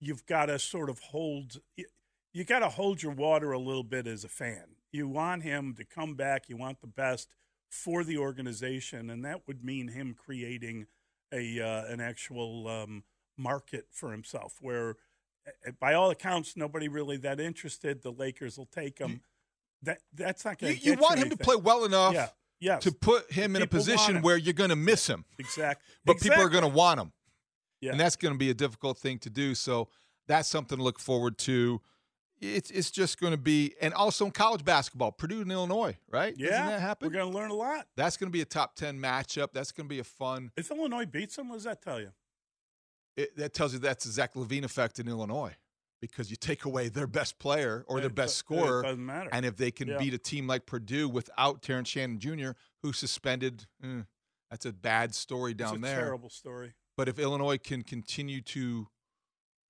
you've 0.00 0.24
got 0.26 0.46
to 0.46 0.58
sort 0.60 0.88
of 0.90 1.00
hold 1.00 1.60
you, 1.76 1.86
you 2.32 2.44
got 2.44 2.60
to 2.60 2.68
hold 2.68 3.02
your 3.02 3.12
water 3.12 3.50
a 3.50 3.58
little 3.58 3.82
bit 3.82 4.06
as 4.06 4.22
a 4.22 4.28
fan. 4.28 4.76
You 4.92 5.08
want 5.08 5.42
him 5.42 5.74
to 5.78 5.84
come 5.84 6.14
back. 6.14 6.48
You 6.48 6.56
want 6.56 6.80
the 6.80 6.86
best 6.86 7.28
for 7.68 8.04
the 8.04 8.18
organization, 8.18 9.10
and 9.10 9.24
that 9.24 9.46
would 9.48 9.64
mean 9.64 9.88
him 9.88 10.14
creating 10.14 10.86
a 11.32 11.60
uh, 11.60 11.86
an 11.92 12.00
actual 12.00 12.68
um, 12.68 13.02
market 13.36 13.86
for 13.90 14.12
himself. 14.12 14.58
Where, 14.60 14.94
Eh, 15.46 15.70
by 15.80 15.94
all 15.94 16.10
accounts, 16.10 16.56
nobody 16.56 16.88
really 16.88 17.16
that 17.18 17.40
interested. 17.40 18.02
The 18.02 18.12
Lakers 18.12 18.58
will 18.58 18.66
take 18.66 18.98
him. 18.98 19.20
That 19.82 19.98
that's 20.14 20.44
not 20.44 20.58
going 20.58 20.76
to. 20.76 20.82
you 20.82 20.94
want 20.96 21.18
him 21.18 21.30
to 21.30 21.36
play 21.36 21.56
well 21.56 21.84
enough 21.84 22.14
Yeah. 22.14 22.28
Yes. 22.58 22.82
to 22.84 22.92
put 22.92 23.30
him 23.30 23.54
in 23.54 23.62
a 23.62 23.66
position 23.66 24.22
where 24.22 24.36
you're 24.38 24.54
going 24.54 24.70
to 24.70 24.76
miss 24.76 25.06
him, 25.06 25.26
exactly. 25.38 25.84
but 26.06 26.18
people 26.18 26.40
are 26.40 26.48
going 26.48 26.62
to 26.62 26.68
want 26.68 26.98
him. 26.98 27.12
Yeah. 27.82 27.90
and 27.90 28.00
that's 28.00 28.16
going 28.16 28.32
to 28.32 28.38
be 28.38 28.48
a 28.48 28.54
difficult 28.54 28.98
thing 28.98 29.18
to 29.20 29.30
do. 29.30 29.54
So 29.54 29.88
that's 30.26 30.48
something 30.48 30.78
to 30.78 30.82
look 30.82 30.98
forward 30.98 31.36
to. 31.38 31.82
It's 32.40 32.70
it's 32.70 32.90
just 32.90 33.20
going 33.20 33.32
to 33.32 33.38
be, 33.38 33.74
and 33.80 33.92
also 33.94 34.24
in 34.26 34.30
college 34.30 34.64
basketball, 34.64 35.12
Purdue 35.12 35.42
and 35.42 35.52
Illinois, 35.52 35.96
right? 36.10 36.34
yeah, 36.36 36.50
Doesn't 36.50 36.66
that 36.66 36.80
happen? 36.80 37.08
We're 37.08 37.12
going 37.18 37.30
to 37.30 37.38
learn 37.38 37.50
a 37.50 37.54
lot. 37.54 37.86
that's 37.96 38.16
going 38.16 38.28
to 38.28 38.32
be 38.32 38.40
a 38.42 38.46
top 38.46 38.74
ten 38.74 38.98
matchup. 38.98 39.48
That's 39.52 39.72
going 39.72 39.86
to 39.86 39.94
be 39.94 40.00
a 40.00 40.04
fun. 40.04 40.50
If 40.56 40.70
Illinois 40.70 41.06
beats 41.06 41.36
them, 41.36 41.48
what 41.50 41.56
does 41.56 41.64
that 41.64 41.82
tell 41.82 42.00
you? 42.00 42.10
It, 43.16 43.36
that 43.36 43.54
tells 43.54 43.72
you 43.72 43.78
that's 43.78 44.04
the 44.04 44.10
Zach 44.12 44.34
LaVine 44.34 44.64
effect 44.64 44.98
in 44.98 45.08
Illinois, 45.08 45.54
because 46.00 46.30
you 46.30 46.36
take 46.36 46.64
away 46.66 46.88
their 46.88 47.06
best 47.06 47.38
player 47.38 47.84
or 47.88 47.98
their 48.00 48.08
It 48.08 48.14
best 48.14 48.36
scorer, 48.36 48.82
doesn't 48.82 49.04
matter. 49.04 49.30
and 49.32 49.46
if 49.46 49.56
they 49.56 49.70
can 49.70 49.88
Yeah. 49.88 49.98
beat 49.98 50.12
a 50.14 50.18
team 50.18 50.46
like 50.46 50.66
Purdue 50.66 51.08
without 51.08 51.62
Terrence 51.62 51.88
Shannon 51.88 52.18
Jr., 52.20 52.50
who 52.82 52.92
suspended, 52.92 53.66
eh, 53.82 54.02
that's 54.50 54.66
a 54.66 54.72
bad 54.72 55.14
story 55.14 55.54
down 55.54 55.80
there. 55.80 55.90
it's 55.90 55.92
a 55.92 55.96
there. 55.96 56.04
terrible 56.04 56.28
story. 56.30 56.74
But 56.96 57.08
if 57.08 57.18
Illinois 57.18 57.58
can 57.58 57.82
continue 57.82 58.40
to 58.42 58.88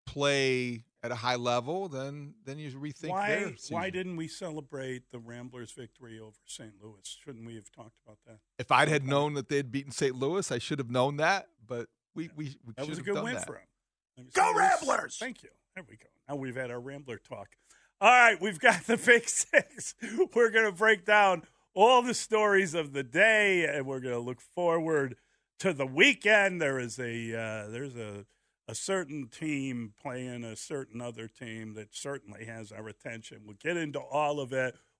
play 0.06 0.85
at 1.02 1.11
a 1.11 1.16
high 1.16 1.35
level, 1.37 1.88
then 1.88 2.35
then 2.44 2.59
you 2.59 2.70
rethink 2.72 3.09
Why? 3.11 3.54
Why 3.70 3.90
didn't 3.90 4.16
we 4.16 4.28
celebrate 4.28 5.11
the 5.11 5.18
Ramblers' 5.18 5.72
victory 5.72 6.18
over 6.18 6.37
St. 6.46 6.72
Louis? 6.82 7.16
Shouldn't 7.24 7.44
we 7.46 7.54
have 7.56 7.70
talked 7.70 7.96
about 8.04 8.18
that? 8.26 8.38
If 8.59 8.70
I'd 8.72 8.88
had 8.88 9.04
known 9.04 9.35
that 9.35 9.48
they'd 9.48 9.70
beaten 9.70 9.92
St. 9.92 10.14
Louis, 10.16 10.50
I 10.50 10.59
should 10.59 10.78
have 10.78 10.90
known 10.90 11.16
that. 11.16 11.48
But 11.64 11.88
we 12.16 12.31
we, 12.37 12.57
we 12.66 12.72
That 12.76 12.88
was 12.88 12.98
a 12.98 13.02
good 13.02 13.22
win 13.22 13.35
that. 13.35 13.46
for 13.46 13.57
him. 13.57 14.26
Go 14.33 14.42
say 14.42 14.52
this. 14.52 14.88
Ramblers! 14.88 15.16
Thank 15.18 15.42
you. 15.42 15.50
There 15.74 15.85
we 15.88 15.96
go. 15.96 16.07
Now 16.29 16.37
we've 16.37 16.57
had 16.57 16.70
our 16.70 16.81
Rambler 16.81 17.18
talk. 17.18 17.48
All 18.00 18.11
right, 18.11 18.40
we've 18.40 18.59
got 18.59 18.87
the 18.87 18.96
Big 19.07 19.29
Six. 19.29 19.94
We're 20.35 20.50
going 20.50 20.66
to 20.66 20.72
break 20.72 21.05
down 21.05 21.42
all 21.74 22.02
the 22.02 22.14
stories 22.14 22.74
of 22.74 22.92
the 22.92 23.02
day, 23.02 23.66
and 23.66 23.87
we're 23.87 24.00
going 24.00 24.14
to 24.14 24.20
look 24.20 24.40
forward 24.40 25.16
to 25.61 25.72
the 25.72 25.87
weekend. 25.87 26.61
There 26.61 26.79
is 26.79 26.98
a 26.98 27.38
uh, 27.38 27.70
there's 27.70 27.96
a 27.96 28.26
a 28.68 28.74
certain 28.74 29.29
team 29.29 29.92
playing 30.00 30.44
a 30.44 30.57
certain 30.57 31.00
other 31.00 31.29
team 31.29 31.74
that 31.74 31.94
certainly 31.94 32.46
has 32.46 32.72
our 32.72 32.88
attention. 32.88 33.42
We'll 33.44 33.57
get 33.62 33.76
into 33.76 34.00
all 34.00 34.40
of 34.40 34.52
it. 34.52 34.74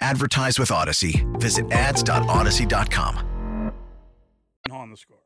Advertise 0.00 0.58
with 0.58 0.70
Audacy. 0.70 1.24
Visit 1.40 1.70
ads.audacy.com. 1.72 3.72
on 4.70 4.90
the 4.90 4.96
score. 4.96 5.16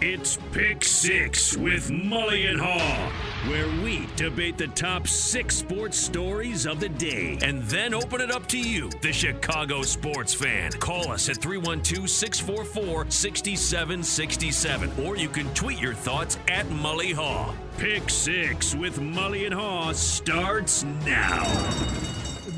It's 0.00 0.38
Pick 0.52 0.82
Six 0.82 1.56
with 1.56 1.90
Mully 1.90 2.48
and 2.50 2.58
Haugh, 2.58 3.10
where 3.50 3.68
we 3.84 4.08
debate 4.16 4.56
the 4.56 4.66
top 4.68 5.06
six 5.06 5.56
sports 5.56 5.98
stories 5.98 6.66
of 6.66 6.80
the 6.80 6.88
day 6.88 7.38
and 7.42 7.62
then 7.64 7.92
open 7.94 8.20
it 8.22 8.30
up 8.30 8.46
to 8.48 8.58
you, 8.58 8.88
the 9.02 9.12
Chicago 9.12 9.82
sports 9.82 10.32
fan. 10.32 10.72
Call 10.72 11.12
us 11.12 11.28
at 11.28 11.36
312 11.36 12.08
644 12.08 13.10
6767, 13.10 14.90
or 15.04 15.16
you 15.18 15.28
can 15.28 15.52
tweet 15.54 15.78
your 15.78 15.94
thoughts 15.94 16.38
at 16.48 16.64
Mully 16.66 17.14
Haugh. 17.14 17.54
Pick 17.76 18.08
Six 18.08 18.74
with 18.74 18.98
Mully 18.98 19.44
and 19.44 19.54
Haugh 19.54 19.94
starts 19.94 20.82
now. 21.04 21.44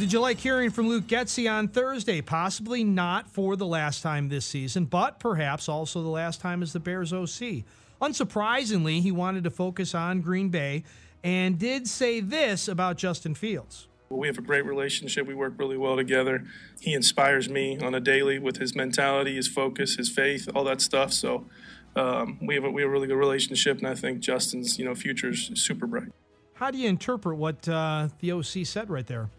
Did 0.02 0.12
you 0.12 0.18
like 0.18 0.40
hearing 0.40 0.70
from 0.70 0.88
Luke 0.88 1.06
Getsy 1.06 1.48
on 1.48 1.68
Thursday? 1.68 2.20
Possibly 2.20 2.82
not 2.82 3.30
for 3.30 3.54
the 3.54 3.68
last 3.68 4.02
time 4.02 4.28
this 4.28 4.44
season, 4.44 4.84
but 4.84 5.20
perhaps 5.20 5.68
also 5.68 6.02
the 6.02 6.08
last 6.08 6.40
time 6.40 6.60
as 6.60 6.72
the 6.72 6.80
Bears 6.80 7.12
OC. 7.12 7.62
Unsurprisingly, 8.02 9.00
he 9.00 9.12
wanted 9.12 9.44
to 9.44 9.50
focus 9.50 9.94
on 9.94 10.20
Green 10.20 10.48
Bay 10.48 10.82
and 11.22 11.56
did 11.56 11.86
say 11.86 12.18
this 12.18 12.66
about 12.66 12.96
Justin 12.96 13.36
Fields. 13.36 13.86
We 14.08 14.26
have 14.26 14.38
a 14.38 14.42
great 14.42 14.66
relationship. 14.66 15.24
We 15.28 15.36
work 15.36 15.54
really 15.56 15.76
well 15.76 15.94
together. 15.94 16.46
He 16.80 16.94
inspires 16.94 17.48
me 17.48 17.78
on 17.78 17.94
a 17.94 18.00
daily 18.00 18.40
with 18.40 18.56
his 18.56 18.74
mentality, 18.74 19.36
his 19.36 19.46
focus, 19.46 19.94
his 19.94 20.10
faith, 20.10 20.48
all 20.52 20.64
that 20.64 20.80
stuff. 20.80 21.12
So 21.12 21.46
um, 21.94 22.40
we 22.42 22.56
have 22.56 22.64
a, 22.64 22.70
we 22.72 22.82
have 22.82 22.88
a 22.88 22.92
really 22.92 23.06
good 23.06 23.14
relationship, 23.14 23.78
and 23.78 23.86
I 23.86 23.94
think 23.94 24.18
Justin's 24.18 24.80
you 24.80 24.84
know 24.84 24.96
future 24.96 25.28
is 25.28 25.52
super 25.54 25.86
bright. 25.86 26.08
How 26.54 26.72
do 26.72 26.78
you 26.78 26.88
interpret 26.88 27.36
what 27.36 27.68
uh, 27.68 28.08
the 28.18 28.32
OC 28.32 28.66
said 28.66 28.90
right 28.90 29.06
there? 29.06 29.30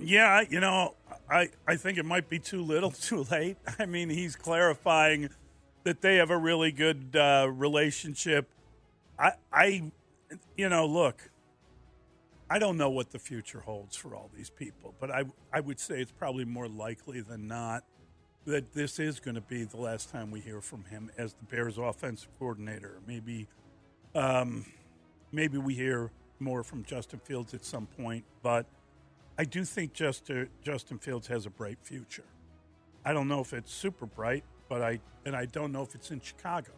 Yeah, 0.00 0.42
you 0.48 0.60
know, 0.60 0.94
I, 1.30 1.50
I 1.68 1.76
think 1.76 1.98
it 1.98 2.06
might 2.06 2.28
be 2.28 2.38
too 2.38 2.62
little, 2.62 2.90
too 2.90 3.26
late. 3.30 3.56
I 3.78 3.86
mean, 3.86 4.08
he's 4.08 4.34
clarifying 4.36 5.28
that 5.84 6.00
they 6.00 6.16
have 6.16 6.30
a 6.30 6.36
really 6.36 6.72
good 6.72 7.16
uh, 7.16 7.48
relationship. 7.52 8.48
I, 9.18 9.32
I, 9.52 9.92
you 10.56 10.68
know, 10.68 10.86
look, 10.86 11.30
I 12.48 12.58
don't 12.58 12.76
know 12.76 12.90
what 12.90 13.10
the 13.10 13.18
future 13.18 13.60
holds 13.60 13.96
for 13.96 14.14
all 14.14 14.30
these 14.34 14.50
people, 14.50 14.94
but 14.98 15.10
I, 15.10 15.24
I 15.52 15.60
would 15.60 15.78
say 15.78 16.00
it's 16.00 16.12
probably 16.12 16.44
more 16.44 16.68
likely 16.68 17.20
than 17.20 17.46
not 17.46 17.84
that 18.46 18.72
this 18.72 18.98
is 18.98 19.20
going 19.20 19.34
to 19.34 19.40
be 19.42 19.64
the 19.64 19.76
last 19.76 20.10
time 20.10 20.30
we 20.30 20.40
hear 20.40 20.60
from 20.60 20.84
him 20.84 21.10
as 21.18 21.34
the 21.34 21.44
Bears' 21.44 21.78
offensive 21.78 22.28
coordinator. 22.38 23.00
Maybe, 23.06 23.46
um, 24.14 24.64
maybe 25.30 25.58
we 25.58 25.74
hear 25.74 26.10
more 26.40 26.64
from 26.64 26.84
Justin 26.84 27.20
Fields 27.20 27.52
at 27.52 27.64
some 27.64 27.86
point, 27.86 28.24
but 28.42 28.66
I 29.40 29.44
do 29.44 29.64
think 29.64 29.94
Justin 29.94 30.50
Justin 30.62 30.98
Fields 30.98 31.26
has 31.28 31.46
a 31.46 31.50
bright 31.50 31.78
future. 31.80 32.26
I 33.06 33.14
don't 33.14 33.26
know 33.26 33.40
if 33.40 33.54
it's 33.54 33.72
super 33.72 34.04
bright, 34.04 34.44
but 34.68 34.82
I 34.82 35.00
and 35.24 35.34
I 35.34 35.46
don't 35.46 35.72
know 35.72 35.80
if 35.80 35.94
it's 35.94 36.10
in 36.10 36.20
Chicago, 36.20 36.72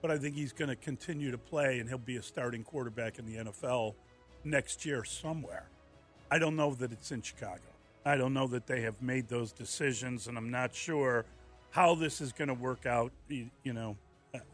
but 0.00 0.10
I 0.10 0.16
think 0.16 0.34
he's 0.34 0.54
going 0.54 0.70
to 0.70 0.76
continue 0.76 1.30
to 1.30 1.36
play 1.36 1.80
and 1.80 1.86
he'll 1.86 1.98
be 1.98 2.16
a 2.16 2.22
starting 2.22 2.64
quarterback 2.64 3.18
in 3.18 3.26
the 3.26 3.44
NFL 3.44 3.94
next 4.42 4.86
year 4.86 5.04
somewhere. 5.04 5.68
I 6.30 6.38
don't 6.38 6.56
know 6.56 6.72
that 6.76 6.92
it's 6.92 7.12
in 7.12 7.20
Chicago. 7.20 7.60
I 8.06 8.16
don't 8.16 8.32
know 8.32 8.46
that 8.46 8.66
they 8.66 8.80
have 8.80 9.02
made 9.02 9.28
those 9.28 9.52
decisions, 9.52 10.28
and 10.28 10.38
I'm 10.38 10.50
not 10.50 10.74
sure 10.74 11.26
how 11.72 11.94
this 11.94 12.22
is 12.22 12.32
going 12.32 12.48
to 12.48 12.54
work 12.54 12.86
out. 12.86 13.12
You, 13.28 13.50
you 13.64 13.74
know, 13.74 13.98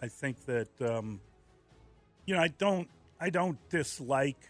I- 0.03 0.09
think 0.09 0.45
that 0.47 0.83
um, 0.83 1.21
you 2.27 2.35
know 2.35 2.43
I 2.43 2.49
don't 2.49 2.89
I 3.21 3.31
don't 3.31 3.59
dislike 3.71 4.41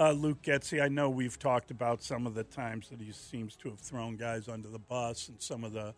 uh, 0.00 0.12
Luke 0.12 0.42
Getsy. 0.42 0.82
I 0.82 0.88
know 0.88 1.10
we've 1.10 1.38
talked 1.38 1.70
about 1.70 2.02
some 2.02 2.26
of 2.26 2.34
the 2.34 2.44
times 2.44 2.88
that 2.88 3.00
he 3.00 3.12
seems 3.12 3.56
to 3.56 3.70
have 3.70 3.78
thrown 3.78 4.16
guys 4.16 4.48
under 4.48 4.68
the 4.68 4.78
bus, 4.78 5.28
and 5.28 5.40
some 5.40 5.64
of 5.64 5.72
the, 5.72 5.94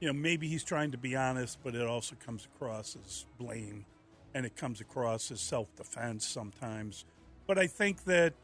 you 0.00 0.06
know, 0.06 0.12
maybe 0.12 0.48
he's 0.48 0.64
trying 0.64 0.90
to 0.92 0.98
be 0.98 1.16
honest, 1.16 1.58
but 1.62 1.74
it 1.74 1.86
also 1.86 2.16
comes 2.16 2.46
across 2.46 2.96
as 3.04 3.26
blame, 3.38 3.86
and 4.34 4.44
it 4.44 4.56
comes 4.56 4.80
across 4.80 5.30
as 5.30 5.40
self 5.40 5.74
defense 5.76 6.26
sometimes. 6.26 7.04
But 7.46 7.58
I 7.58 7.66
think 7.66 8.04
that 8.04 8.34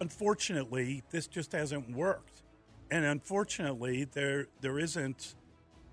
unfortunately, 0.00 1.02
this 1.10 1.26
just 1.26 1.52
hasn't 1.52 1.90
worked, 1.90 2.42
and 2.90 3.04
unfortunately, 3.04 4.04
there 4.04 4.46
there 4.60 4.78
isn't, 4.78 5.34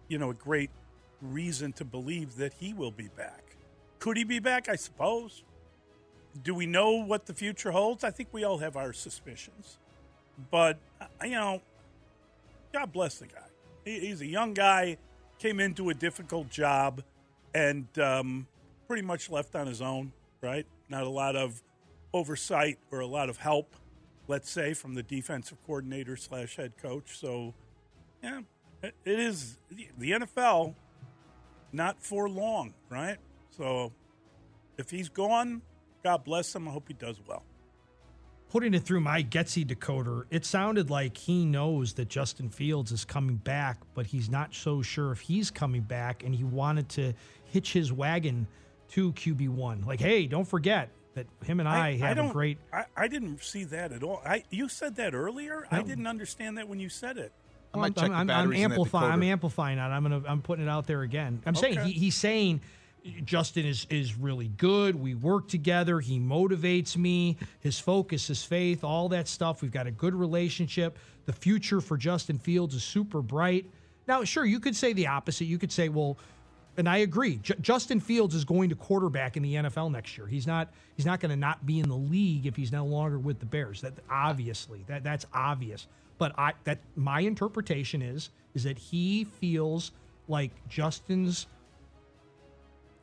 you 0.07 0.17
know, 0.17 0.31
a 0.31 0.35
great 0.35 0.71
reason 1.21 1.73
to 1.73 1.85
believe 1.85 2.35
that 2.37 2.53
he 2.53 2.73
will 2.73 2.91
be 2.91 3.09
back. 3.17 3.55
Could 3.99 4.17
he 4.17 4.23
be 4.23 4.39
back? 4.39 4.69
I 4.69 4.75
suppose. 4.75 5.43
Do 6.43 6.53
we 6.53 6.65
know 6.65 6.91
what 6.91 7.25
the 7.25 7.33
future 7.33 7.71
holds? 7.71 8.03
I 8.03 8.11
think 8.11 8.29
we 8.31 8.43
all 8.43 8.59
have 8.59 8.77
our 8.77 8.93
suspicions. 8.93 9.77
But, 10.51 10.77
uh, 11.01 11.05
you 11.23 11.31
know, 11.31 11.61
God 12.71 12.93
bless 12.93 13.17
the 13.17 13.27
guy. 13.27 13.47
He's 13.83 14.21
a 14.21 14.25
young 14.25 14.53
guy, 14.53 14.97
came 15.39 15.59
into 15.59 15.89
a 15.89 15.93
difficult 15.93 16.49
job, 16.49 17.03
and 17.53 17.87
um, 17.99 18.47
pretty 18.87 19.01
much 19.01 19.29
left 19.29 19.55
on 19.55 19.67
his 19.67 19.81
own, 19.81 20.11
right? 20.41 20.65
Not 20.87 21.03
a 21.03 21.09
lot 21.09 21.35
of 21.35 21.61
oversight 22.13 22.77
or 22.91 22.99
a 22.99 23.07
lot 23.07 23.29
of 23.29 23.37
help, 23.37 23.75
let's 24.27 24.49
say, 24.49 24.73
from 24.73 24.93
the 24.93 25.03
defensive 25.03 25.57
coordinator 25.65 26.15
slash 26.15 26.55
head 26.55 26.73
coach. 26.81 27.17
So, 27.17 27.53
yeah, 28.23 28.41
it 28.83 28.95
it 29.05 29.19
is 29.19 29.57
the 29.97 30.11
NFL, 30.11 30.75
not 31.71 32.01
for 32.01 32.29
long, 32.29 32.73
right? 32.89 33.17
So, 33.57 33.91
if 34.77 34.89
he's 34.89 35.09
gone, 35.09 35.61
God 36.03 36.23
bless 36.23 36.55
him. 36.55 36.67
I 36.67 36.71
hope 36.71 36.87
he 36.87 36.93
does 36.93 37.19
well. 37.27 37.43
Putting 38.49 38.73
it 38.73 38.83
through 38.83 39.01
my 39.01 39.21
Getsy 39.21 39.65
decoder, 39.65 40.23
it 40.31 40.43
sounded 40.43 40.89
like 40.89 41.15
he 41.15 41.45
knows 41.45 41.93
that 41.93 42.09
Justin 42.09 42.49
Fields 42.49 42.91
is 42.91 43.05
coming 43.05 43.35
back, 43.35 43.77
but 43.93 44.07
he's 44.07 44.29
not 44.29 44.55
so 44.55 44.81
sure 44.81 45.11
if 45.11 45.19
he's 45.19 45.51
coming 45.51 45.81
back, 45.81 46.23
and 46.23 46.33
he 46.33 46.43
wanted 46.43 46.89
to 46.89 47.13
hitch 47.45 47.73
his 47.73 47.93
wagon 47.93 48.47
to 48.89 49.13
QB1. 49.13 49.85
Like, 49.85 49.99
hey, 49.99 50.25
don't 50.25 50.47
forget 50.47 50.89
that 51.13 51.27
him 51.45 51.59
and 51.59 51.69
I, 51.69 51.97
have 51.97 52.17
a 52.17 52.29
great. 52.31 52.57
I, 52.73 52.85
I 52.97 53.07
didn't 53.07 53.43
see 53.43 53.65
that 53.65 53.91
at 53.91 54.01
all. 54.01 54.21
I 54.25 54.43
you 54.49 54.67
said 54.67 54.95
that 54.95 55.13
earlier. 55.13 55.67
I 55.69 55.83
didn't 55.83 56.07
understand 56.07 56.57
that 56.57 56.67
when 56.67 56.79
you 56.79 56.89
said 56.89 57.17
it. 57.17 57.31
I 57.73 57.77
might 57.77 57.95
check 57.95 58.05
I'm, 58.05 58.11
I'm, 58.11 58.19
I'm 58.21 58.27
batteries 58.27 58.61
in 58.63 58.69
that 58.69 58.71
amplifying. 58.71 59.11
I'm 59.11 59.23
amplifying 59.23 59.77
that. 59.77 59.91
I'm 59.91 60.03
gonna. 60.03 60.23
I'm 60.27 60.41
putting 60.41 60.65
it 60.65 60.69
out 60.69 60.87
there 60.87 61.01
again. 61.01 61.41
I'm 61.45 61.55
saying 61.55 61.79
he, 61.81 61.91
he's 61.91 62.15
saying 62.15 62.61
Justin 63.23 63.65
is 63.65 63.87
is 63.89 64.17
really 64.17 64.49
good. 64.49 64.95
We 64.95 65.15
work 65.15 65.47
together. 65.47 65.99
He 65.99 66.19
motivates 66.19 66.97
me. 66.97 67.37
His 67.59 67.79
focus, 67.79 68.27
his 68.27 68.43
faith, 68.43 68.83
all 68.83 69.09
that 69.09 69.27
stuff. 69.27 69.61
We've 69.61 69.71
got 69.71 69.87
a 69.87 69.91
good 69.91 70.15
relationship. 70.15 70.97
The 71.25 71.33
future 71.33 71.81
for 71.81 71.97
Justin 71.97 72.37
Fields 72.37 72.75
is 72.75 72.83
super 72.83 73.21
bright. 73.21 73.65
Now, 74.07 74.23
sure, 74.23 74.45
you 74.45 74.59
could 74.59 74.75
say 74.75 74.93
the 74.93 75.07
opposite. 75.07 75.45
You 75.45 75.59
could 75.59 75.71
say, 75.71 75.87
well, 75.87 76.17
and 76.77 76.89
I 76.89 76.97
agree. 76.97 77.37
J- 77.37 77.55
Justin 77.61 77.99
Fields 77.99 78.33
is 78.33 78.43
going 78.43 78.69
to 78.69 78.75
quarterback 78.75 79.37
in 79.37 79.43
the 79.43 79.55
NFL 79.55 79.91
next 79.91 80.17
year. 80.17 80.27
He's 80.27 80.47
not. 80.47 80.69
He's 80.95 81.05
not 81.05 81.19
going 81.19 81.31
to 81.31 81.37
not 81.37 81.65
be 81.65 81.79
in 81.79 81.87
the 81.87 81.95
league 81.95 82.45
if 82.45 82.55
he's 82.55 82.71
no 82.71 82.85
longer 82.85 83.19
with 83.19 83.39
the 83.39 83.45
Bears. 83.45 83.81
That 83.81 83.93
obviously 84.09 84.83
that 84.87 85.03
that's 85.03 85.25
obvious. 85.33 85.87
But 86.17 86.33
I 86.37 86.53
that 86.65 86.79
my 86.95 87.21
interpretation 87.21 88.01
is 88.01 88.29
is 88.53 88.63
that 88.63 88.77
he 88.77 89.23
feels 89.25 89.91
like 90.27 90.51
Justin's 90.67 91.47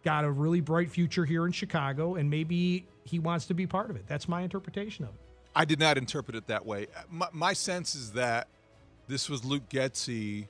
got 0.06 0.24
a 0.24 0.30
really 0.30 0.60
bright 0.60 0.88
future 0.88 1.24
here 1.24 1.46
in 1.46 1.50
Chicago, 1.50 2.14
and 2.14 2.30
maybe 2.30 2.86
he 3.02 3.18
wants 3.18 3.44
to 3.46 3.54
be 3.54 3.66
part 3.66 3.90
of 3.90 3.96
it. 3.96 4.04
That's 4.06 4.28
my 4.28 4.42
interpretation 4.42 5.04
of 5.04 5.10
it. 5.10 5.20
I 5.52 5.64
did 5.64 5.80
not 5.80 5.98
interpret 5.98 6.36
it 6.36 6.46
that 6.46 6.64
way. 6.64 6.86
My, 7.10 7.26
my 7.32 7.52
sense 7.52 7.96
is 7.96 8.12
that 8.12 8.46
this 9.08 9.28
was 9.28 9.44
Luke 9.44 9.68
Getsy 9.68 10.46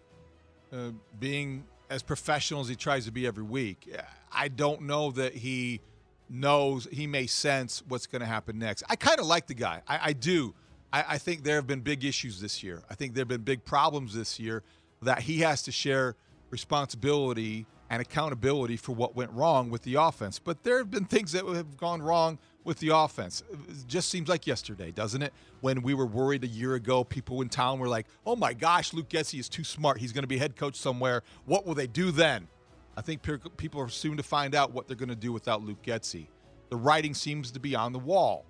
uh, 0.70 0.90
being 1.18 1.64
as 1.88 2.02
professional 2.02 2.60
as 2.60 2.68
he 2.68 2.76
tries 2.76 3.06
to 3.06 3.10
be 3.10 3.26
every 3.26 3.44
week. 3.44 3.90
I 4.30 4.48
don't 4.48 4.82
know 4.82 5.10
that 5.12 5.32
he 5.32 5.80
knows, 6.28 6.86
he 6.92 7.06
may 7.06 7.26
sense 7.26 7.82
what's 7.88 8.06
going 8.06 8.20
to 8.20 8.26
happen 8.26 8.58
next. 8.58 8.82
I 8.90 8.96
kind 8.96 9.18
of 9.18 9.24
like 9.24 9.46
the 9.46 9.54
guy. 9.54 9.80
I, 9.88 10.10
I 10.10 10.12
do. 10.12 10.54
I, 10.92 11.04
I 11.08 11.18
think 11.18 11.44
there 11.44 11.56
have 11.56 11.66
been 11.66 11.80
big 11.80 12.04
issues 12.04 12.42
this 12.42 12.62
year. 12.62 12.82
I 12.90 12.94
think 12.94 13.14
there 13.14 13.22
have 13.22 13.28
been 13.28 13.40
big 13.40 13.64
problems 13.64 14.12
this 14.12 14.38
year 14.38 14.62
that 15.00 15.20
he 15.20 15.38
has 15.38 15.62
to 15.62 15.72
share 15.72 16.14
responsibility 16.50 17.64
and 17.88 18.02
accountability 18.02 18.76
for 18.76 18.94
what 18.94 19.14
went 19.14 19.30
wrong 19.32 19.70
with 19.70 19.82
the 19.82 19.94
offense. 19.94 20.38
But 20.38 20.64
there 20.64 20.78
have 20.78 20.90
been 20.90 21.04
things 21.04 21.32
that 21.32 21.46
have 21.46 21.76
gone 21.76 22.02
wrong 22.02 22.38
with 22.64 22.80
the 22.80 22.88
offense. 22.88 23.44
It 23.68 23.86
just 23.86 24.08
seems 24.08 24.28
like 24.28 24.46
yesterday, 24.46 24.90
doesn't 24.90 25.22
it? 25.22 25.32
When 25.60 25.82
we 25.82 25.94
were 25.94 26.06
worried 26.06 26.42
a 26.42 26.48
year 26.48 26.74
ago, 26.74 27.04
people 27.04 27.42
in 27.42 27.48
town 27.48 27.78
were 27.78 27.88
like, 27.88 28.06
"Oh 28.26 28.34
my 28.34 28.54
gosh, 28.54 28.92
Luke 28.92 29.08
Getsy 29.08 29.38
is 29.38 29.48
too 29.48 29.62
smart. 29.64 29.98
He's 29.98 30.12
going 30.12 30.24
to 30.24 30.28
be 30.28 30.38
head 30.38 30.56
coach 30.56 30.74
somewhere. 30.76 31.22
What 31.44 31.64
will 31.64 31.74
they 31.74 31.86
do 31.86 32.10
then?" 32.10 32.48
I 32.96 33.02
think 33.02 33.22
people 33.56 33.80
are 33.80 33.88
soon 33.88 34.16
to 34.16 34.22
find 34.22 34.54
out 34.54 34.72
what 34.72 34.88
they're 34.88 34.96
going 34.96 35.10
to 35.10 35.14
do 35.14 35.32
without 35.32 35.62
Luke 35.62 35.82
Getsy. 35.82 36.28
The 36.70 36.76
writing 36.76 37.14
seems 37.14 37.50
to 37.52 37.60
be 37.60 37.76
on 37.76 37.92
the 37.92 37.98
wall. 37.98 38.46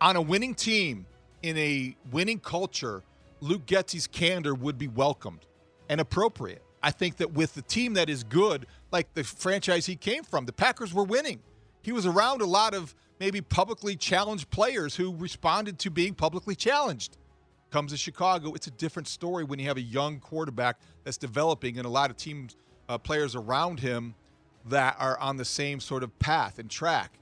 on 0.00 0.16
a 0.16 0.20
winning 0.20 0.54
team 0.54 1.06
in 1.42 1.56
a 1.56 1.96
winning 2.10 2.38
culture, 2.38 3.02
Luke 3.40 3.66
Getsy's 3.66 4.06
candor 4.06 4.54
would 4.54 4.78
be 4.78 4.88
welcomed 4.88 5.46
and 5.88 6.00
appropriate. 6.00 6.62
I 6.84 6.90
think 6.90 7.16
that 7.16 7.32
with 7.32 7.54
the 7.54 7.62
team 7.62 7.94
that 7.94 8.10
is 8.10 8.24
good, 8.24 8.66
like 8.92 9.14
the 9.14 9.24
franchise 9.24 9.86
he 9.86 9.96
came 9.96 10.22
from, 10.22 10.44
the 10.44 10.52
Packers 10.52 10.92
were 10.92 11.02
winning. 11.02 11.40
He 11.80 11.92
was 11.92 12.04
around 12.04 12.42
a 12.42 12.44
lot 12.44 12.74
of 12.74 12.94
maybe 13.18 13.40
publicly 13.40 13.96
challenged 13.96 14.50
players 14.50 14.94
who 14.94 15.16
responded 15.16 15.78
to 15.78 15.90
being 15.90 16.12
publicly 16.12 16.54
challenged. 16.54 17.16
Comes 17.70 17.92
to 17.92 17.96
Chicago, 17.96 18.52
it's 18.52 18.66
a 18.66 18.70
different 18.70 19.08
story 19.08 19.44
when 19.44 19.58
you 19.58 19.66
have 19.66 19.78
a 19.78 19.82
young 19.82 20.20
quarterback 20.20 20.78
that's 21.04 21.16
developing 21.16 21.78
and 21.78 21.86
a 21.86 21.88
lot 21.88 22.10
of 22.10 22.18
teams, 22.18 22.54
uh, 22.90 22.98
players 22.98 23.34
around 23.34 23.80
him 23.80 24.14
that 24.66 24.94
are 24.98 25.18
on 25.20 25.38
the 25.38 25.44
same 25.46 25.80
sort 25.80 26.02
of 26.02 26.16
path 26.18 26.58
and 26.58 26.70
track. 26.70 27.12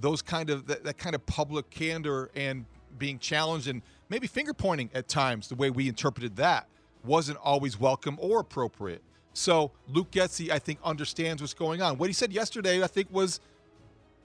Those 0.00 0.22
kind 0.22 0.48
of 0.48 0.68
that, 0.68 0.84
that 0.84 0.96
kind 0.96 1.16
of 1.16 1.26
public 1.26 1.70
candor 1.70 2.30
and 2.36 2.66
being 2.98 3.18
challenged 3.18 3.66
and 3.66 3.82
maybe 4.10 4.28
finger 4.28 4.54
pointing 4.54 4.90
at 4.94 5.08
times, 5.08 5.48
the 5.48 5.56
way 5.56 5.70
we 5.70 5.88
interpreted 5.88 6.36
that, 6.36 6.68
wasn't 7.02 7.38
always 7.38 7.80
welcome 7.80 8.16
or 8.20 8.38
appropriate. 8.38 9.02
So 9.38 9.70
Luke 9.86 10.10
Getsy, 10.10 10.50
I 10.50 10.58
think, 10.58 10.80
understands 10.82 11.40
what's 11.40 11.54
going 11.54 11.80
on. 11.80 11.96
What 11.96 12.08
he 12.08 12.12
said 12.12 12.32
yesterday, 12.32 12.82
I 12.82 12.88
think, 12.88 13.06
was 13.12 13.38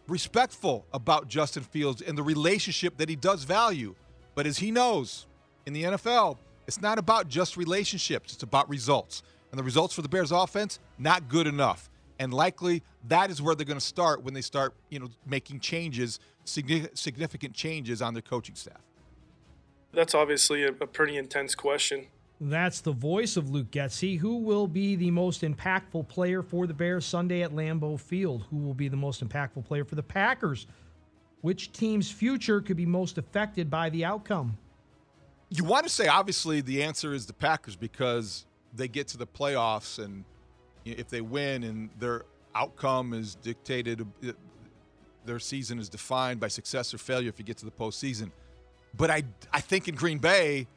respectful 0.08 0.88
about 0.92 1.28
Justin 1.28 1.62
Fields 1.62 2.02
and 2.02 2.18
the 2.18 2.24
relationship 2.24 2.98
that 2.98 3.10
he 3.10 3.16
does 3.16 3.44
value. 3.44 3.94
But 4.34 4.48
as 4.48 4.58
he 4.58 4.72
knows, 4.72 5.28
in 5.68 5.74
the 5.74 5.84
NFL, 5.84 6.38
it's 6.66 6.82
not 6.82 6.98
about 6.98 7.28
just 7.28 7.58
relationships, 7.58 8.34
it's 8.34 8.42
about 8.42 8.68
results. 8.68 9.22
And 9.52 9.60
the 9.60 9.64
results 9.64 9.94
for 9.94 10.02
the 10.02 10.10
Bears 10.10 10.32
offense, 10.32 10.80
not 10.98 11.30
good 11.30 11.46
enough. 11.46 11.92
And 12.18 12.34
likely 12.34 12.82
that 13.08 13.30
is 13.30 13.40
where 13.40 13.54
they're 13.54 13.68
going 13.68 13.80
to 13.80 13.86
start 13.86 14.24
when 14.24 14.34
they 14.34 14.42
start, 14.42 14.74
you 14.90 15.00
know, 15.00 15.10
making 15.28 15.60
changes, 15.60 16.20
significant 16.44 17.54
changes 17.54 18.02
on 18.02 18.16
their 18.16 18.24
coaching 18.24 18.56
staff. 18.56 18.82
That's 19.94 20.16
obviously 20.16 20.64
a, 20.64 20.70
a 20.70 20.88
pretty 20.88 21.18
intense 21.18 21.54
question. 21.54 22.08
That's 22.50 22.82
the 22.82 22.92
voice 22.92 23.38
of 23.38 23.52
Luke 23.52 23.72
Getsy. 23.72 24.20
Who 24.20 24.40
will 24.40 24.68
be 24.68 24.98
the 24.98 25.12
most 25.12 25.44
impactful 25.44 26.10
player 26.10 26.42
for 26.42 26.68
the 26.68 26.74
Bears 26.74 27.06
Sunday 27.06 27.42
at 27.42 27.52
Lambeau 27.52 27.98
Field? 27.98 28.46
Who 28.50 28.58
will 28.58 28.74
be 28.74 28.90
the 28.90 28.98
most 28.98 29.26
impactful 29.26 29.64
player 29.64 29.86
for 29.86 29.96
the 29.96 30.04
Packers? 30.04 30.68
Which 31.40 31.72
team's 31.72 32.12
future 32.12 32.60
could 32.60 32.76
be 32.76 32.86
most 32.86 33.18
affected 33.18 33.70
by 33.70 33.90
the 33.90 34.04
outcome? 34.04 34.58
You 35.50 35.64
want 35.64 35.86
to 35.86 35.90
say, 35.90 36.08
obviously, 36.08 36.60
the 36.60 36.84
answer 36.84 37.14
is 37.14 37.28
the 37.28 37.34
Packers 37.34 37.78
because 37.78 38.46
they 38.74 38.90
get 38.90 39.08
to 39.10 39.18
the 39.18 39.28
playoffs, 39.28 40.04
and 40.04 40.26
if 40.84 41.08
they 41.08 41.22
win 41.22 41.64
and 41.64 41.92
their 41.98 42.24
outcome 42.56 43.14
is 43.14 43.36
dictated, 43.36 44.02
uh, 44.02 44.32
their 45.24 45.40
season 45.40 45.80
is 45.80 45.88
defined 45.88 46.42
by 46.42 46.50
success 46.50 46.94
or 46.94 46.98
failure 46.98 47.30
if 47.30 47.40
you 47.40 47.46
get 47.46 47.58
to 47.58 47.66
the 47.66 47.72
postseason. 47.72 48.32
But 48.98 49.12
I, 49.12 49.24
I 49.54 49.62
think 49.62 49.88
in 49.88 49.96
Green 49.96 50.18
Bay, 50.18 50.68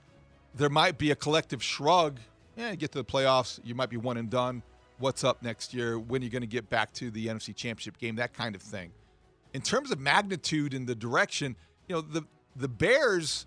there 0.56 0.70
might 0.70 0.98
be 0.98 1.10
a 1.10 1.16
collective 1.16 1.62
shrug. 1.62 2.18
Yeah, 2.56 2.70
you 2.70 2.76
get 2.76 2.92
to 2.92 2.98
the 2.98 3.04
playoffs, 3.04 3.60
you 3.62 3.74
might 3.74 3.90
be 3.90 3.96
one 3.96 4.16
and 4.16 4.30
done. 4.30 4.62
What's 4.98 5.24
up 5.24 5.42
next 5.42 5.74
year? 5.74 5.98
When 5.98 6.22
are 6.22 6.24
you 6.24 6.30
going 6.30 6.42
to 6.42 6.46
get 6.46 6.70
back 6.70 6.92
to 6.94 7.10
the 7.10 7.26
NFC 7.26 7.54
Championship 7.54 7.98
game? 7.98 8.16
That 8.16 8.32
kind 8.32 8.54
of 8.54 8.62
thing. 8.62 8.92
In 9.52 9.60
terms 9.60 9.90
of 9.90 10.00
magnitude 10.00 10.72
and 10.72 10.86
the 10.86 10.94
direction, 10.94 11.54
you 11.86 11.94
know, 11.94 12.00
the 12.00 12.22
the 12.56 12.68
Bears, 12.68 13.44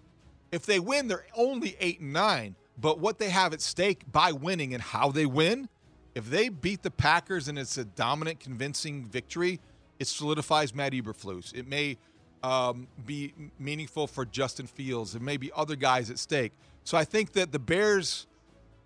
if 0.52 0.68
they 0.68 0.80
win, 0.80 1.08
they're 1.08 1.26
only 1.36 1.76
eight 1.80 2.00
and 2.00 2.14
nine. 2.14 2.56
But 2.78 3.00
what 3.00 3.18
they 3.18 3.30
have 3.30 3.54
at 3.54 3.62
stake 3.62 4.04
by 4.12 4.32
winning 4.32 4.76
and 4.76 4.82
how 4.82 5.12
they 5.12 5.26
win, 5.26 5.68
if 6.14 6.30
they 6.30 6.50
beat 6.50 6.84
the 6.84 6.92
Packers 6.92 7.48
and 7.48 7.58
it's 7.58 7.78
a 7.78 7.86
dominant, 7.86 8.40
convincing 8.40 9.06
victory, 9.06 9.60
it 9.98 10.08
solidifies 10.08 10.74
Matt 10.76 10.94
Eberflus. 10.94 11.54
It 11.56 11.68
may 11.68 11.98
um, 12.44 12.88
be 13.06 13.34
meaningful 13.58 14.08
for 14.08 14.26
Justin 14.26 14.68
Fields. 14.68 15.14
There 15.14 15.22
may 15.22 15.38
be 15.38 15.52
other 15.56 15.76
guys 15.76 16.10
at 16.10 16.20
stake. 16.20 16.54
So 16.84 16.98
I 16.98 17.04
think 17.06 17.34
that 17.34 17.52
the 17.52 17.60
Bears' 17.60 18.28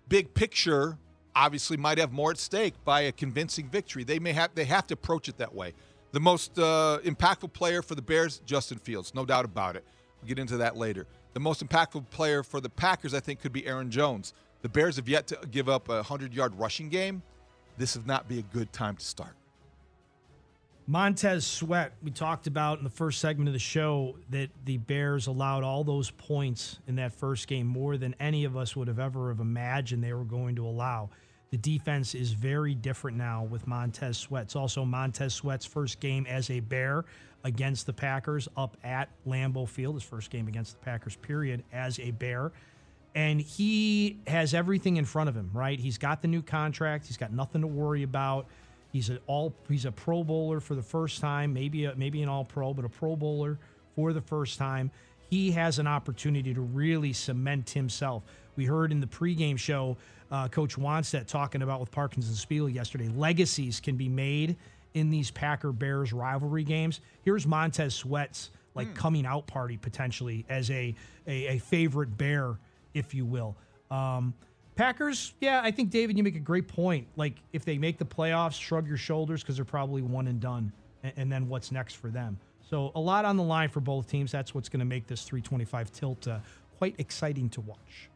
big 0.08 0.34
picture 0.34 0.98
obviously 1.34 1.76
might 1.76 1.98
have 1.98 2.12
more 2.12 2.30
at 2.30 2.38
stake 2.38 2.74
by 2.84 3.02
a 3.02 3.12
convincing 3.12 3.68
victory. 3.68 4.04
They 4.04 4.18
may 4.18 4.32
have 4.32 4.54
they 4.54 4.64
have 4.64 4.86
to 4.88 4.94
approach 4.94 5.28
it 5.28 5.38
that 5.38 5.54
way. 5.54 5.72
The 6.12 6.20
most 6.20 6.58
uh, 6.58 7.00
impactful 7.04 7.52
player 7.52 7.82
for 7.82 7.94
the 7.94 8.02
Bears, 8.02 8.40
Justin 8.46 8.78
Fields, 8.78 9.14
no 9.14 9.24
doubt 9.24 9.44
about 9.44 9.74
it. 9.74 9.84
We'll 10.20 10.28
get 10.28 10.38
into 10.38 10.58
that 10.58 10.76
later. 10.76 11.06
The 11.32 11.40
most 11.40 11.66
impactful 11.66 12.08
player 12.10 12.44
for 12.44 12.60
the 12.60 12.68
Packers, 12.68 13.14
I 13.14 13.20
think, 13.20 13.40
could 13.40 13.52
be 13.52 13.66
Aaron 13.66 13.90
Jones. 13.90 14.32
The 14.62 14.68
Bears 14.68 14.96
have 14.96 15.08
yet 15.08 15.26
to 15.26 15.38
give 15.50 15.68
up 15.68 15.88
a 15.88 15.96
100 15.96 16.32
yard 16.32 16.54
rushing 16.54 16.88
game. 16.88 17.22
This 17.76 17.96
would 17.96 18.06
not 18.06 18.28
be 18.28 18.38
a 18.38 18.42
good 18.42 18.72
time 18.72 18.96
to 18.96 19.04
start. 19.04 19.34
Montez 20.86 21.46
Sweat, 21.46 21.94
we 22.02 22.10
talked 22.10 22.46
about 22.46 22.76
in 22.76 22.84
the 22.84 22.90
first 22.90 23.18
segment 23.18 23.48
of 23.48 23.54
the 23.54 23.58
show 23.58 24.18
that 24.28 24.50
the 24.66 24.76
Bears 24.76 25.26
allowed 25.28 25.64
all 25.64 25.82
those 25.82 26.10
points 26.10 26.78
in 26.86 26.96
that 26.96 27.14
first 27.14 27.48
game 27.48 27.66
more 27.66 27.96
than 27.96 28.14
any 28.20 28.44
of 28.44 28.54
us 28.54 28.76
would 28.76 28.88
have 28.88 28.98
ever 28.98 29.30
have 29.30 29.40
imagined 29.40 30.04
they 30.04 30.12
were 30.12 30.24
going 30.24 30.56
to 30.56 30.66
allow. 30.66 31.08
The 31.50 31.56
defense 31.56 32.14
is 32.14 32.32
very 32.32 32.74
different 32.74 33.16
now 33.16 33.44
with 33.44 33.66
Montez 33.66 34.18
Sweat. 34.18 34.42
It's 34.42 34.56
also 34.56 34.84
Montez 34.84 35.32
Sweat's 35.32 35.64
first 35.64 36.00
game 36.00 36.26
as 36.26 36.50
a 36.50 36.60
Bear 36.60 37.06
against 37.44 37.86
the 37.86 37.92
Packers 37.94 38.46
up 38.54 38.76
at 38.84 39.08
Lambeau 39.26 39.66
Field, 39.66 39.94
his 39.94 40.02
first 40.02 40.30
game 40.30 40.48
against 40.48 40.78
the 40.78 40.84
Packers, 40.84 41.16
period, 41.16 41.64
as 41.72 41.98
a 41.98 42.10
Bear. 42.10 42.52
And 43.14 43.40
he 43.40 44.18
has 44.26 44.52
everything 44.52 44.98
in 44.98 45.06
front 45.06 45.30
of 45.30 45.36
him, 45.36 45.48
right? 45.54 45.80
He's 45.80 45.96
got 45.96 46.20
the 46.20 46.28
new 46.28 46.42
contract, 46.42 47.06
he's 47.06 47.16
got 47.16 47.32
nothing 47.32 47.62
to 47.62 47.66
worry 47.66 48.02
about. 48.02 48.48
He's 48.94 49.08
an 49.08 49.18
all 49.26 49.52
he's 49.68 49.86
a 49.86 49.90
Pro 49.90 50.22
Bowler 50.22 50.60
for 50.60 50.76
the 50.76 50.82
first 50.82 51.20
time, 51.20 51.52
maybe 51.52 51.86
a, 51.86 51.96
maybe 51.96 52.22
an 52.22 52.28
All 52.28 52.44
Pro, 52.44 52.72
but 52.72 52.84
a 52.84 52.88
Pro 52.88 53.16
Bowler 53.16 53.58
for 53.96 54.12
the 54.12 54.20
first 54.20 54.56
time. 54.56 54.88
He 55.30 55.50
has 55.50 55.80
an 55.80 55.88
opportunity 55.88 56.54
to 56.54 56.60
really 56.60 57.12
cement 57.12 57.70
himself. 57.70 58.22
We 58.54 58.66
heard 58.66 58.92
in 58.92 59.00
the 59.00 59.08
pregame 59.08 59.58
show 59.58 59.96
uh, 60.30 60.46
Coach 60.46 60.76
Wannstedt 60.76 61.26
talking 61.26 61.62
about 61.62 61.80
with 61.80 61.90
Parkins 61.90 62.28
and 62.28 62.36
Spiegel 62.36 62.68
yesterday. 62.68 63.08
Legacies 63.08 63.80
can 63.80 63.96
be 63.96 64.08
made 64.08 64.54
in 64.94 65.10
these 65.10 65.28
Packer 65.28 65.72
Bears 65.72 66.12
rivalry 66.12 66.62
games. 66.62 67.00
Here's 67.24 67.48
Montez 67.48 67.96
Sweat's 67.96 68.50
like 68.76 68.94
coming 68.94 69.26
out 69.26 69.48
party 69.48 69.76
potentially 69.76 70.46
as 70.48 70.70
a, 70.70 70.94
a 71.26 71.46
a 71.48 71.58
favorite 71.58 72.16
Bear, 72.16 72.60
if 72.94 73.12
you 73.12 73.24
will. 73.24 73.56
Um, 73.90 74.34
Packers, 74.76 75.34
yeah, 75.40 75.60
I 75.62 75.70
think 75.70 75.90
David, 75.90 76.16
you 76.16 76.24
make 76.24 76.36
a 76.36 76.40
great 76.40 76.66
point. 76.66 77.06
Like 77.16 77.34
if 77.52 77.64
they 77.64 77.78
make 77.78 77.98
the 77.98 78.04
playoffs, 78.04 78.60
shrug 78.60 78.88
your 78.88 78.96
shoulders 78.96 79.42
because 79.42 79.56
they're 79.56 79.64
probably 79.64 80.02
one 80.02 80.26
and 80.26 80.40
done, 80.40 80.72
and, 81.02 81.12
and, 81.16 81.32
then 81.32 81.48
what's 81.48 81.70
next 81.70 81.94
for 81.94 82.08
them? 82.08 82.38
So 82.68 82.90
a 82.94 83.00
lot 83.00 83.24
on 83.24 83.36
the 83.36 83.42
line 83.42 83.68
for 83.68 83.80
both 83.80 84.08
teams. 84.08 84.32
That's 84.32 84.54
what's 84.54 84.68
going 84.68 84.80
to 84.80 84.86
make 84.86 85.06
this 85.06 85.22
325 85.22 85.92
tilt 85.92 86.26
uh, 86.26 86.38
quite 86.78 86.96
exciting 86.98 87.48
to 87.50 87.60
watch. 87.60 88.10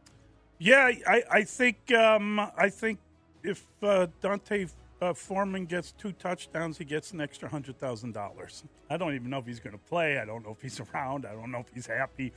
Yeah, 0.57 0.91
I, 1.07 1.23
I 1.31 1.43
think 1.43 1.91
um, 1.93 2.39
I 2.57 2.69
think 2.69 2.99
if 3.43 3.65
uh, 3.81 4.07
D'Onta 4.21 4.69
uh, 5.01 5.13
Foreman 5.13 5.65
gets 5.65 5.93
two 5.93 6.11
touchdowns, 6.11 6.77
he 6.77 6.83
gets 6.83 7.11
an 7.11 7.21
extra 7.21 7.47
hundred 7.47 7.79
thousand 7.79 8.13
dollars. 8.13 8.63
I 8.89 8.97
don't 8.97 9.15
even 9.15 9.29
know 9.29 9.37
if 9.37 9.45
he's 9.45 9.61
going 9.61 9.77
to 9.77 9.83
play. 9.85 10.17
I 10.19 10.25
don't 10.25 10.43
know 10.43 10.51
if 10.51 10.61
he's 10.61 10.79
around. 10.93 11.25
I 11.25 11.31
don't 11.31 11.51
know 11.51 11.59
if 11.59 11.73
he's 11.73 11.87
happy, 11.87 12.33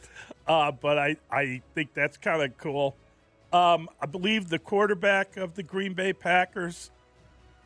uh, 0.47 0.71
but 0.71 0.99
I 0.99 1.17
I 1.31 1.61
think 1.75 1.93
that's 1.95 2.17
kind 2.17 2.43
of 2.43 2.57
cool. 2.59 2.95
Um, 3.53 3.91
I 4.01 4.07
believe 4.07 4.49
the 4.49 4.59
quarterback 4.59 5.37
of 5.37 5.55
the 5.55 5.63
Green 5.63 5.93
Bay 5.93 6.15
Packers 6.15 6.91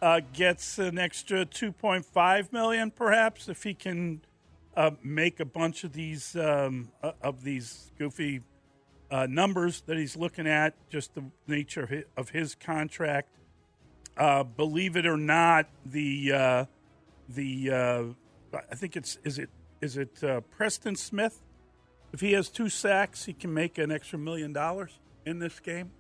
uh, 0.03 0.21
gets 0.33 0.79
an 0.79 0.99
extra 0.99 1.47
2.5 1.47 2.53
million, 2.53 2.91
perhaps, 2.91 3.49
if 3.49 3.63
he 3.63 3.73
can 3.73 4.21
uh, 4.77 4.91
make 5.05 5.39
a 5.39 5.45
bunch 5.45 5.85
of 5.85 5.93
these 5.93 6.35
um, 6.35 6.91
uh, 7.05 7.13
of 7.23 7.45
these 7.45 7.93
goofy 7.99 8.43
uh, 9.13 9.27
numbers 9.31 9.83
that 9.83 9.97
he's 9.97 10.17
looking 10.17 10.49
at. 10.49 10.75
Just 10.91 11.15
the 11.15 11.25
nature 11.47 11.85
of 11.85 11.91
his, 11.91 12.05
of 12.17 12.31
his 12.31 12.57
contract. 12.57 13.29
Uh, 14.17 14.43
believe 14.43 14.97
it 14.97 15.07
or 15.07 15.17
not, 15.17 15.69
the 15.85 16.33
uh, 16.33 16.65
the 17.29 17.71
I 17.73 18.75
think 18.75 18.97
it's 18.97 19.19
is 19.23 19.39
it 19.39 19.51
is 19.81 19.97
it 19.97 20.21
Preston 20.51 20.97
Smith. 20.97 21.41
If 22.13 22.21
he 22.21 22.33
has 22.33 22.49
two 22.49 22.69
sacks, 22.69 23.25
he 23.25 23.33
can 23.33 23.55
make 23.55 23.79
an 23.79 23.93
extra 23.93 24.19
million 24.19 24.53
dollars 24.53 24.99
in 25.27 25.41
this 25.41 25.61
game? 25.61 25.91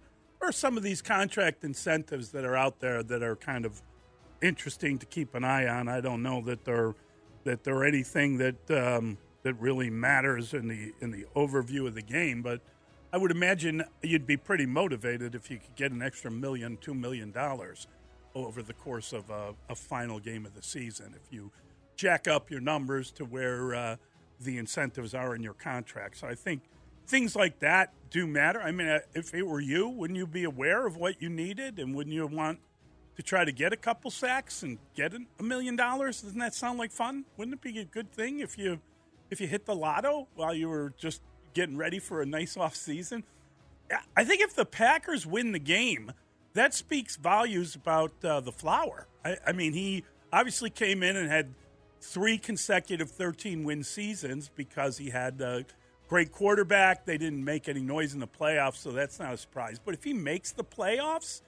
Or 0.40 0.52
some 0.52 0.76
of 0.76 0.82
these 0.82 1.02
contract 1.02 1.64
incentives 1.64 2.30
that 2.30 2.44
are 2.44 2.56
out 2.56 2.80
there 2.80 3.02
that 3.02 3.22
are 3.22 3.36
kind 3.36 3.66
of 3.66 3.82
interesting 4.42 4.98
to 4.98 5.06
keep 5.06 5.34
an 5.34 5.44
eye 5.44 5.66
on? 5.66 5.88
I 5.88 6.00
don't 6.00 6.22
know 6.22 6.40
that 6.42 6.64
they're 6.64 6.94
that 7.44 7.64
they're 7.64 7.84
anything 7.84 8.38
that 8.38 8.70
um, 8.70 9.18
that 9.42 9.54
really 9.54 9.90
matters 9.90 10.54
in 10.54 10.68
the 10.68 10.92
in 11.00 11.10
the 11.10 11.26
overview 11.34 11.86
of 11.86 11.94
the 11.94 12.02
game, 12.02 12.42
but 12.42 12.60
I 13.12 13.18
would 13.18 13.30
imagine 13.30 13.84
you'd 14.02 14.26
be 14.26 14.36
pretty 14.36 14.66
motivated 14.66 15.34
if 15.34 15.50
you 15.50 15.58
could 15.58 15.74
get 15.74 15.92
an 15.92 16.02
extra 16.02 16.30
million, 16.30 16.76
two 16.78 16.94
million 16.94 17.30
dollars 17.30 17.86
over 18.34 18.62
the 18.62 18.74
course 18.74 19.12
of 19.12 19.30
a, 19.30 19.54
a, 19.70 19.74
final 19.74 20.18
game 20.18 20.44
of 20.44 20.54
the 20.54 20.62
season. 20.62 21.14
If 21.16 21.32
you 21.32 21.50
jack 21.96 22.28
up 22.28 22.50
your 22.50 22.60
numbers 22.60 23.10
to 23.12 23.24
where 23.24 23.74
uh, 23.74 23.96
the 24.38 24.58
incentives 24.58 25.14
are 25.14 25.34
in 25.34 25.42
your 25.42 25.54
contract, 25.54 26.18
so 26.18 26.26
I 26.26 26.34
think 26.34 26.60
things 27.06 27.36
like 27.36 27.60
that 27.60 27.92
do 28.10 28.26
matter. 28.26 28.60
I 28.60 28.70
mean, 28.72 28.88
uh, 28.88 29.00
if 29.14 29.34
it 29.34 29.46
were 29.46 29.60
you, 29.60 29.88
wouldn't 29.88 30.16
you 30.16 30.26
be 30.26 30.44
aware 30.44 30.86
of 30.86 30.96
what 30.96 31.20
you 31.20 31.28
needed, 31.28 31.78
and 31.78 31.94
wouldn't 31.94 32.14
you 32.14 32.26
want 32.26 32.60
to 33.16 33.22
try 33.22 33.44
to 33.44 33.52
get 33.52 33.72
a 33.72 33.76
couple 33.76 34.10
sacks 34.10 34.62
and 34.62 34.78
get 34.94 35.12
a 35.14 35.42
million 35.42 35.76
dollars? 35.76 36.22
Doesn't 36.22 36.38
that 36.38 36.54
sound 36.54 36.78
like 36.78 36.90
fun? 36.90 37.24
Wouldn't 37.36 37.54
it 37.54 37.60
be 37.60 37.78
a 37.78 37.84
good 37.84 38.12
thing 38.12 38.40
if 38.40 38.58
you 38.58 38.80
if 39.30 39.40
you 39.40 39.46
hit 39.46 39.66
the 39.66 39.74
lotto 39.74 40.28
while 40.34 40.54
you 40.54 40.68
were 40.68 40.92
just 40.98 41.20
getting 41.56 41.76
ready 41.78 41.98
for 41.98 42.20
a 42.20 42.26
nice 42.26 42.56
off 42.56 42.76
season. 42.76 43.24
I 44.14 44.24
think 44.24 44.42
if 44.42 44.54
the 44.54 44.66
Packers 44.66 45.26
win 45.26 45.52
the 45.52 45.58
game, 45.58 46.12
that 46.52 46.74
speaks 46.74 47.16
volumes 47.16 47.74
about 47.74 48.12
uh, 48.22 48.42
LaFleur. 48.42 49.04
I, 49.24 49.36
I 49.46 49.52
mean, 49.52 49.72
he 49.72 50.04
obviously 50.32 50.68
came 50.68 51.02
in 51.02 51.16
and 51.16 51.30
had 51.30 51.54
three 52.02 52.36
consecutive 52.36 53.10
13 53.10 53.64
win 53.64 53.82
seasons 53.82 54.50
because 54.54 54.98
he 54.98 55.10
had 55.10 55.40
a 55.40 55.64
great 56.08 56.32
quarterback. 56.32 57.04
They 57.04 57.18
didn't 57.18 57.44
make 57.44 57.68
any 57.68 57.80
noise 57.80 58.14
in 58.14 58.20
the 58.20 58.26
playoffs, 58.26 58.76
so 58.76 58.90
that's 58.90 59.18
not 59.18 59.34
a 59.34 59.36
surprise. 59.36 59.80
But 59.82 59.94
if 59.94 60.04
he 60.04 60.12
makes 60.12 60.52
the 60.52 60.64
playoffs 60.64 61.42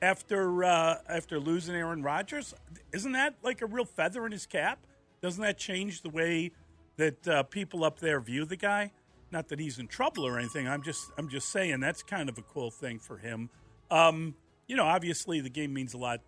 after 0.00 0.64
uh, 0.64 0.96
after 1.08 1.38
losing 1.38 1.74
Aaron 1.74 2.02
Rodgers, 2.02 2.54
isn't 2.92 3.12
that 3.12 3.34
like 3.42 3.62
a 3.62 3.66
real 3.66 3.84
feather 3.84 4.26
in 4.26 4.32
his 4.32 4.46
cap? 4.46 4.86
Doesn't 5.20 5.42
that 5.42 5.58
change 5.58 6.02
the 6.02 6.10
way 6.10 6.50
that 6.96 7.28
uh, 7.28 7.42
people 7.44 7.84
up 7.84 8.00
there 8.00 8.20
view 8.20 8.44
the 8.44 8.56
guy? 8.56 8.90
Not 9.30 9.48
that 9.48 9.58
he's 9.58 9.78
in 9.78 9.86
trouble 9.86 10.26
or 10.26 10.38
anything. 10.38 10.68
I'm 10.68 10.82
just 10.82 11.10
I'm 11.16 11.28
just 11.28 11.50
saying 11.50 11.80
that's 11.80 12.02
kind 12.02 12.28
of 12.28 12.36
a 12.38 12.42
cool 12.42 12.70
thing 12.70 12.98
for 12.98 13.18
him. 13.18 13.48
Um, 13.90 14.34
you 14.66 14.76
know, 14.76 14.84
obviously 14.84 15.40
the 15.40 15.50
game 15.50 15.72
means 15.72 15.94
a 15.94 15.98
lot 15.98 16.20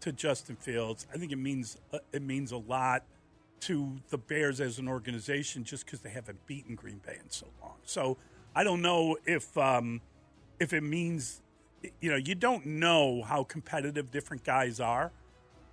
to 0.00 0.12
Justin 0.12 0.56
Fields. 0.56 1.06
I 1.12 1.18
think 1.18 1.32
it 1.32 1.38
means 1.38 1.76
uh, 1.92 1.98
it 2.12 2.22
means 2.22 2.52
a 2.52 2.56
lot 2.56 3.04
to 3.60 3.96
the 4.10 4.18
Bears 4.18 4.60
as 4.60 4.78
an 4.78 4.88
organization 4.88 5.64
just 5.64 5.84
because 5.84 6.00
they 6.00 6.10
haven't 6.10 6.46
beaten 6.46 6.74
Green 6.74 7.00
Bay 7.04 7.16
in 7.22 7.30
so 7.30 7.46
long. 7.62 7.76
So 7.84 8.16
I 8.54 8.64
don't 8.64 8.82
know 8.82 9.16
if 9.26 9.56
um, 9.58 10.00
if 10.60 10.72
it 10.72 10.82
means 10.82 11.42
you 12.00 12.10
know 12.10 12.16
you 12.16 12.34
don't 12.34 12.66
know 12.66 13.22
how 13.22 13.44
competitive 13.44 14.10
different 14.10 14.44
guys 14.44 14.80
are, 14.80 15.12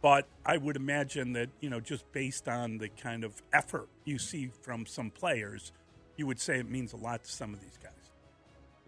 but 0.02 0.28
I 0.46 0.58
would 0.58 0.76
imagine 0.76 1.34
that 1.34 1.50
you 1.60 1.70
know 1.70 1.80
just 1.80 2.12
based 2.12 2.48
on 2.48 2.78
the 2.78 2.90
kind 2.90 3.24
of 3.24 3.42
effort 3.52 3.88
you 4.06 4.20
see 4.20 4.50
from 4.62 4.86
some 4.86 5.10
players, 5.10 5.72
you 6.18 6.28
would 6.28 6.40
say 6.40 6.60
it 6.60 6.70
means 6.70 6.94
a 6.94 6.98
lot 6.98 7.24
to 7.24 7.32
some 7.32 7.54
of 7.54 7.62
these 7.62 7.78
guys. 7.82 8.03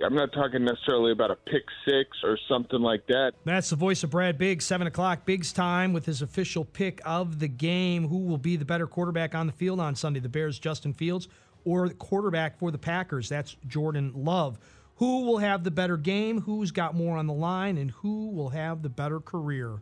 I'm 0.04 0.14
not 0.14 0.34
talking 0.34 0.66
necessarily 0.66 1.14
about 1.14 1.32
a 1.32 1.36
pick 1.36 1.64
six 1.88 2.10
or 2.24 2.38
something 2.50 2.82
like 2.82 3.08
that. 3.08 3.32
That's 3.46 3.70
the 3.70 3.78
voice 3.78 4.04
of 4.04 4.10
Brad 4.10 4.38
Biggs, 4.38 4.66
7 4.66 4.88
o'clock 4.88 5.26
Biggs 5.26 5.54
time 5.54 5.94
with 5.94 6.06
his 6.06 6.22
official 6.22 6.66
pick 6.66 7.02
of 7.06 7.40
the 7.40 7.48
game. 7.48 8.10
Who 8.10 8.20
will 8.20 8.38
be 8.38 8.58
the 8.58 8.66
better 8.66 8.88
quarterback 8.88 9.34
on 9.34 9.48
the 9.48 9.54
field 9.54 9.80
on 9.80 9.96
Sunday? 9.96 10.20
The 10.20 10.28
Bears, 10.28 10.60
Justin 10.60 10.94
Fields, 10.94 11.30
or 11.64 11.88
the 11.88 11.94
quarterback 11.94 12.60
for 12.60 12.72
the 12.72 12.78
Packers? 12.78 13.30
That's 13.30 13.56
Jordan 13.68 14.12
Love. 14.16 14.60
Who 14.98 15.26
will 15.26 15.38
have 15.38 15.64
the 15.64 15.72
better 15.72 15.98
game? 15.98 16.42
Who's 16.42 16.72
got 16.72 16.94
more 16.94 17.18
on 17.18 17.28
the 17.28 17.34
line? 17.34 17.78
And 17.78 17.92
who 17.92 18.30
will 18.30 18.50
have 18.50 18.82
the 18.82 18.90
better 18.90 19.22
career? 19.22 19.82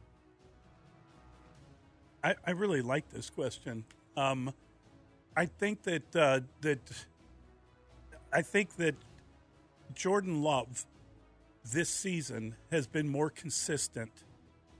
I, 2.23 2.35
I 2.45 2.51
really 2.51 2.81
like 2.81 3.09
this 3.09 3.31
question. 3.31 3.83
Um, 4.15 4.53
I 5.35 5.47
think 5.47 5.83
that 5.83 6.15
uh, 6.15 6.41
that 6.61 6.79
I 8.31 8.41
think 8.43 8.75
that 8.77 8.95
Jordan 9.95 10.41
Love 10.41 10.85
this 11.71 11.89
season 11.89 12.55
has 12.71 12.87
been 12.87 13.07
more 13.07 13.29
consistent 13.29 14.11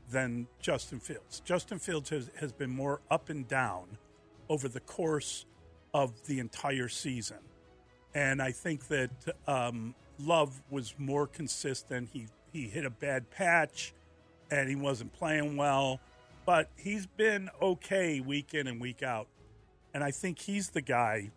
than 0.09 0.47
Justin 0.59 0.99
Fields. 0.99 1.41
Justin 1.41 1.79
Fields 1.79 2.09
has, 2.09 2.29
has 2.39 2.51
been 2.51 2.69
more 2.69 3.01
up 3.09 3.29
and 3.29 3.47
down 3.47 3.97
over 4.49 4.67
the 4.67 4.81
course 4.81 5.45
of 5.93 6.25
the 6.27 6.39
entire 6.39 6.89
season. 6.89 7.37
And 8.13 8.41
I 8.41 8.51
think 8.51 8.87
that 8.87 9.11
um, 9.47 9.95
Love 10.19 10.61
was 10.69 10.93
more 10.97 11.25
consistent. 11.25 12.09
He, 12.11 12.27
he 12.51 12.67
hit 12.67 12.85
a 12.85 12.89
bad 12.89 13.29
patch 13.31 13.93
and 14.51 14.69
he 14.69 14.75
wasn't 14.75 15.13
playing 15.13 15.57
well, 15.57 15.99
but 16.45 16.69
he's 16.75 17.07
been 17.07 17.49
okay 17.61 18.19
week 18.19 18.53
in 18.53 18.67
and 18.67 18.79
week 18.79 19.01
out. 19.01 19.27
And 19.93 20.03
I 20.03 20.11
think 20.11 20.39
he's 20.39 20.69
the 20.69 20.81
guy 20.81 21.31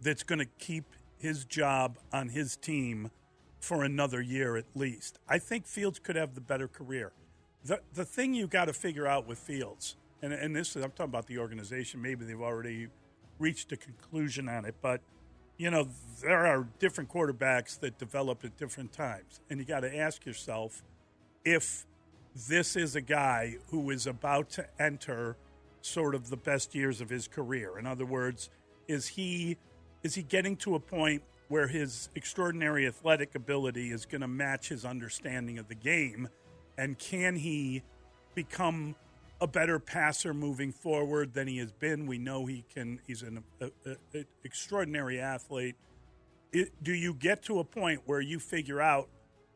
that's 0.00 0.22
going 0.22 0.38
to 0.38 0.48
keep 0.58 0.84
his 1.24 1.46
job 1.46 1.96
on 2.12 2.28
his 2.28 2.54
team 2.54 3.10
for 3.58 3.82
another 3.82 4.20
year 4.20 4.58
at 4.58 4.66
least. 4.74 5.18
I 5.26 5.38
think 5.38 5.66
Fields 5.66 5.98
could 5.98 6.16
have 6.16 6.34
the 6.34 6.42
better 6.42 6.68
career. 6.68 7.12
The 7.64 7.80
the 7.94 8.04
thing 8.04 8.34
you 8.34 8.46
got 8.46 8.66
to 8.66 8.74
figure 8.74 9.06
out 9.06 9.26
with 9.26 9.38
Fields, 9.38 9.96
and 10.20 10.34
and 10.34 10.54
this 10.54 10.76
is 10.76 10.84
I'm 10.84 10.90
talking 10.90 11.06
about 11.06 11.26
the 11.26 11.38
organization. 11.38 12.02
Maybe 12.02 12.26
they've 12.26 12.40
already 12.40 12.88
reached 13.38 13.72
a 13.72 13.76
conclusion 13.78 14.50
on 14.50 14.66
it, 14.66 14.74
but 14.82 15.00
you 15.56 15.70
know 15.70 15.88
there 16.20 16.44
are 16.46 16.68
different 16.78 17.08
quarterbacks 17.08 17.80
that 17.80 17.96
develop 17.96 18.44
at 18.44 18.58
different 18.58 18.92
times, 18.92 19.40
and 19.48 19.58
you 19.58 19.64
got 19.64 19.80
to 19.80 19.96
ask 19.96 20.26
yourself 20.26 20.82
if 21.42 21.86
this 22.48 22.76
is 22.76 22.96
a 22.96 23.00
guy 23.00 23.56
who 23.70 23.88
is 23.88 24.06
about 24.06 24.50
to 24.50 24.66
enter 24.78 25.38
sort 25.80 26.14
of 26.14 26.28
the 26.28 26.36
best 26.36 26.74
years 26.74 27.00
of 27.00 27.08
his 27.08 27.28
career. 27.28 27.78
In 27.78 27.86
other 27.86 28.04
words, 28.04 28.50
is 28.88 29.06
he 29.06 29.56
is 30.04 30.14
he 30.14 30.22
getting 30.22 30.54
to 30.54 30.74
a 30.74 30.80
point 30.80 31.22
where 31.48 31.66
his 31.66 32.10
extraordinary 32.14 32.86
athletic 32.86 33.34
ability 33.34 33.90
is 33.90 34.04
going 34.04 34.20
to 34.20 34.28
match 34.28 34.68
his 34.68 34.84
understanding 34.84 35.58
of 35.58 35.66
the 35.66 35.74
game? 35.74 36.28
And 36.76 36.98
can 36.98 37.34
he 37.34 37.82
become 38.34 38.94
a 39.40 39.46
better 39.46 39.78
passer 39.78 40.34
moving 40.34 40.72
forward 40.72 41.32
than 41.32 41.48
he 41.48 41.56
has 41.58 41.72
been? 41.72 42.06
We 42.06 42.18
know 42.18 42.44
he 42.44 42.64
can 42.72 43.00
he's 43.06 43.22
an 43.22 43.42
a, 43.60 43.70
a, 44.14 44.24
extraordinary 44.44 45.18
athlete. 45.20 45.76
It, 46.52 46.70
do 46.82 46.92
you 46.92 47.14
get 47.14 47.42
to 47.44 47.58
a 47.58 47.64
point 47.64 48.02
where 48.04 48.20
you 48.20 48.38
figure 48.38 48.80
out 48.80 49.08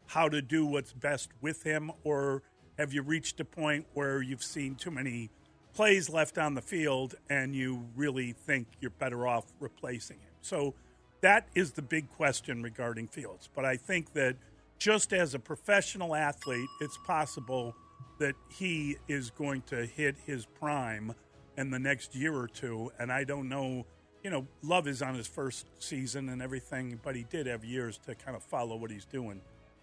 how 0.06 0.28
to 0.30 0.40
do 0.40 0.64
what's 0.64 0.94
best 0.94 1.28
with 1.42 1.62
him? 1.62 1.92
Or 2.04 2.42
have 2.78 2.94
you 2.94 3.02
reached 3.02 3.38
a 3.40 3.44
point 3.44 3.86
where 3.92 4.22
you've 4.22 4.42
seen 4.42 4.76
too 4.76 4.90
many 4.90 5.30
plays 5.74 6.08
left 6.08 6.38
on 6.38 6.54
the 6.54 6.62
field 6.62 7.16
and 7.28 7.54
you 7.54 7.86
really 7.94 8.32
think 8.32 8.66
you're 8.80 8.90
better 8.90 9.28
off 9.28 9.44
replacing 9.60 10.18
him 10.18 10.27
so 10.48 10.74
that 11.20 11.48
is 11.54 11.72
the 11.72 11.82
big 11.82 12.08
question 12.10 12.62
regarding 12.62 13.08
Fields. 13.08 13.48
But 13.54 13.64
I 13.64 13.76
think 13.76 14.12
that 14.14 14.36
just 14.78 15.12
as 15.12 15.34
a 15.34 15.38
professional 15.38 16.14
athlete, 16.14 16.68
it's 16.80 16.98
possible 17.06 17.74
that 18.18 18.34
he 18.48 18.96
is 19.08 19.30
going 19.30 19.62
to 19.62 19.84
hit 19.84 20.16
his 20.24 20.46
prime 20.46 21.14
in 21.56 21.70
the 21.70 21.78
next 21.78 22.14
year 22.14 22.34
or 22.34 22.46
two. 22.46 22.90
And 22.98 23.12
I 23.12 23.24
don't 23.24 23.48
know, 23.48 23.84
you 24.22 24.30
know, 24.30 24.46
Love 24.62 24.88
is 24.88 25.02
on 25.02 25.14
his 25.14 25.26
first 25.26 25.66
season 25.80 26.28
and 26.28 26.40
everything, 26.40 26.98
but 27.02 27.14
he 27.14 27.24
did 27.24 27.46
have 27.46 27.64
years 27.64 27.98
to 28.06 28.14
kind 28.14 28.36
of 28.36 28.42
follow 28.42 28.76
what 28.76 28.90
he's 28.90 29.04
doing. 29.04 29.40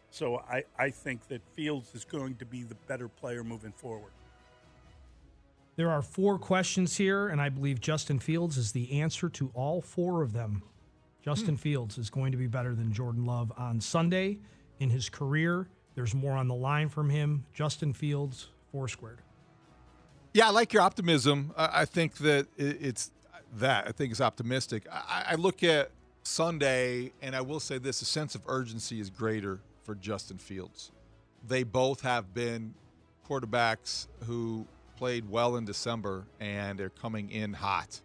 So 0.10 0.38
I, 0.50 0.64
I 0.80 0.90
think 0.90 1.28
that 1.28 1.42
Fields 1.54 1.94
is 1.94 2.06
going 2.06 2.36
to 2.36 2.46
be 2.46 2.64
the 2.64 2.76
better 2.88 3.08
player 3.08 3.44
moving 3.44 3.74
forward. 3.74 4.12
There 5.76 5.92
are 5.92 6.02
four 6.02 6.40
questions 6.40 6.96
here, 6.96 7.28
and 7.28 7.42
I 7.42 7.50
believe 7.50 7.82
Justin 7.82 8.20
Fields 8.20 8.58
is 8.58 8.72
the 8.72 9.02
answer 9.02 9.28
to 9.30 9.52
all 9.54 9.82
four 9.82 10.22
of 10.22 10.32
them. 10.32 10.64
Justin 11.22 11.56
hmm. 11.56 11.62
Fields 11.62 11.98
is 11.98 12.10
going 12.10 12.32
to 12.32 12.38
be 12.38 12.48
better 12.48 12.76
than 12.76 12.94
Jordan 12.94 13.26
Love 13.26 13.52
on 13.58 13.82
Sunday 13.82 14.40
in 14.80 14.90
his 14.90 15.10
career. 15.10 15.68
There's 15.96 16.14
more 16.14 16.34
on 16.34 16.48
the 16.48 16.56
line 16.56 16.88
from 16.88 17.10
him. 17.10 17.46
Justin 17.54 17.94
Fields, 17.94 18.50
four 18.72 18.88
squared. 18.88 19.20
Yeah, 20.34 20.48
I 20.48 20.52
like 20.52 20.74
your 20.74 20.82
optimism. 20.82 21.54
I, 21.58 21.82
I 21.82 21.86
think 21.86 22.16
that 22.18 22.48
it's 22.58 23.12
that. 23.56 23.88
I 23.88 23.92
think 23.92 24.12
it's 24.12 24.22
optimistic. 24.22 24.86
I, 24.92 25.26
I 25.32 25.36
look 25.36 25.64
at 25.64 25.92
Sunday, 26.24 27.12
and 27.22 27.36
I 27.36 27.42
will 27.42 27.60
say 27.60 27.78
this: 27.78 28.02
a 28.02 28.06
sense 28.06 28.36
of 28.36 28.42
urgency 28.48 29.00
is 29.00 29.10
greater 29.10 29.60
for 29.84 29.96
Justin 29.96 30.38
Fields. 30.38 30.92
They 31.48 31.64
both 31.64 32.02
have 32.02 32.34
been 32.34 32.74
quarterbacks 33.28 34.08
who 34.26 34.68
played 34.96 35.30
well 35.30 35.56
in 35.56 35.66
December 35.66 36.26
and 36.40 36.80
they're 36.80 36.90
coming 36.90 37.30
in 37.32 37.54
hot. 37.54 38.02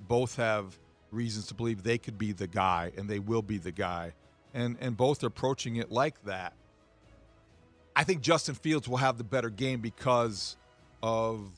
Both 0.00 0.36
have 0.36 0.78
reasons 1.10 1.46
to 1.46 1.54
believe 1.54 1.82
they 1.82 1.98
could 1.98 2.18
be 2.18 2.32
the 2.32 2.46
guy 2.46 2.92
and 2.96 3.08
they 3.08 3.18
will 3.18 3.42
be 3.42 3.58
the 3.58 3.72
guy. 3.72 4.14
And 4.54 4.76
and 4.80 4.96
both 4.96 5.22
are 5.22 5.28
approaching 5.28 5.76
it 5.76 5.90
like 5.90 6.24
that. 6.24 6.54
I 7.94 8.04
think 8.04 8.22
Justin 8.22 8.54
Fields 8.54 8.88
will 8.88 8.96
have 8.96 9.18
the 9.18 9.24
better 9.24 9.50
game 9.50 9.80
because 9.80 10.56
of 11.02 11.52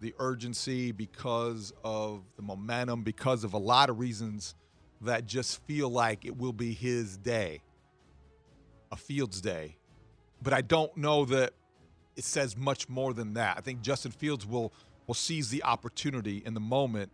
the 0.00 0.14
urgency, 0.18 0.92
because 0.92 1.72
of 1.84 2.22
the 2.36 2.42
momentum, 2.42 3.02
because 3.02 3.44
of 3.44 3.54
a 3.54 3.58
lot 3.58 3.90
of 3.90 3.98
reasons 3.98 4.54
that 5.00 5.26
just 5.26 5.62
feel 5.66 5.88
like 5.90 6.24
it 6.24 6.36
will 6.36 6.52
be 6.52 6.72
his 6.72 7.16
day, 7.16 7.60
a 8.92 8.96
Fields 8.96 9.40
day. 9.40 9.76
But 10.42 10.52
I 10.52 10.60
don't 10.60 10.96
know 10.96 11.24
that 11.26 11.52
it 12.16 12.24
says 12.24 12.56
much 12.56 12.88
more 12.88 13.12
than 13.12 13.34
that. 13.34 13.56
I 13.56 13.60
think 13.60 13.82
Justin 13.82 14.12
Fields 14.12 14.46
will 14.46 14.72
will 15.06 15.14
seize 15.14 15.50
the 15.50 15.62
opportunity 15.64 16.42
in 16.44 16.54
the 16.54 16.60
moment. 16.60 17.10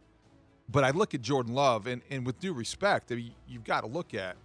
But 0.69 0.85
I 0.85 0.91
look 0.91 1.15
at 1.15 1.23
Jordan 1.23 1.55
Love, 1.55 1.89
and, 1.89 2.03
and 2.11 2.25
with 2.25 2.39
due 2.39 2.53
respect, 2.53 3.11
I 3.11 3.17
mean, 3.17 3.33
you've 3.49 3.65
got 3.65 3.81
to 3.81 3.89
look 3.89 4.15
at 4.15 4.37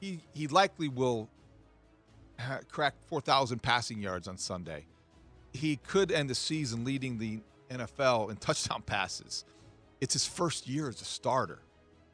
he 0.00 0.20
he 0.32 0.46
likely 0.46 0.88
will 0.88 1.28
crack 2.68 2.94
four 3.06 3.20
thousand 3.20 3.62
passing 3.62 4.00
yards 4.00 4.28
on 4.28 4.36
Sunday. 4.36 4.86
He 5.52 5.76
could 5.76 6.10
end 6.10 6.28
the 6.28 6.34
season 6.34 6.84
leading 6.84 7.18
the 7.18 7.40
NFL 7.70 8.30
in 8.30 8.36
touchdown 8.36 8.82
passes. 8.86 9.44
It's 10.00 10.12
his 10.12 10.26
first 10.26 10.68
year 10.68 10.88
as 10.88 11.00
a 11.00 11.04
starter. 11.04 11.60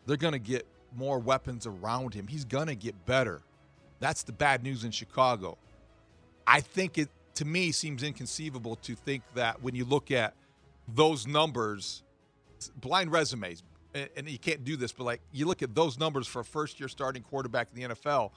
They're 0.06 0.16
going 0.16 0.32
to 0.32 0.38
get 0.38 0.66
more 0.94 1.18
weapons 1.18 1.66
around 1.66 2.14
him. 2.14 2.26
He's 2.26 2.44
going 2.44 2.66
to 2.66 2.74
get 2.74 3.06
better. 3.06 3.42
That's 3.98 4.22
the 4.22 4.32
bad 4.32 4.62
news 4.62 4.84
in 4.84 4.90
Chicago. 4.90 5.58
I 6.46 6.60
think 6.60 6.98
it 6.98 7.08
to 7.40 7.46
me 7.46 7.72
seems 7.72 8.02
inconceivable 8.02 8.76
to 8.76 8.94
think 8.94 9.22
that 9.34 9.62
when 9.62 9.74
you 9.74 9.86
look 9.86 10.10
at 10.10 10.34
those 10.86 11.26
numbers, 11.26 12.02
blind 12.82 13.10
resumes, 13.10 13.62
and, 13.94 14.28
you 14.28 14.38
can't 14.38 14.62
do 14.62 14.76
this, 14.76 14.92
but 14.92 15.04
like 15.04 15.22
you 15.32 15.46
look 15.46 15.62
at 15.62 15.74
those 15.74 15.98
numbers 15.98 16.26
for 16.26 16.40
a 16.40 16.44
first 16.44 16.78
year 16.78 16.86
starting 16.86 17.22
quarterback 17.22 17.68
in 17.74 17.80
the 17.80 17.94
NFL. 17.94 18.32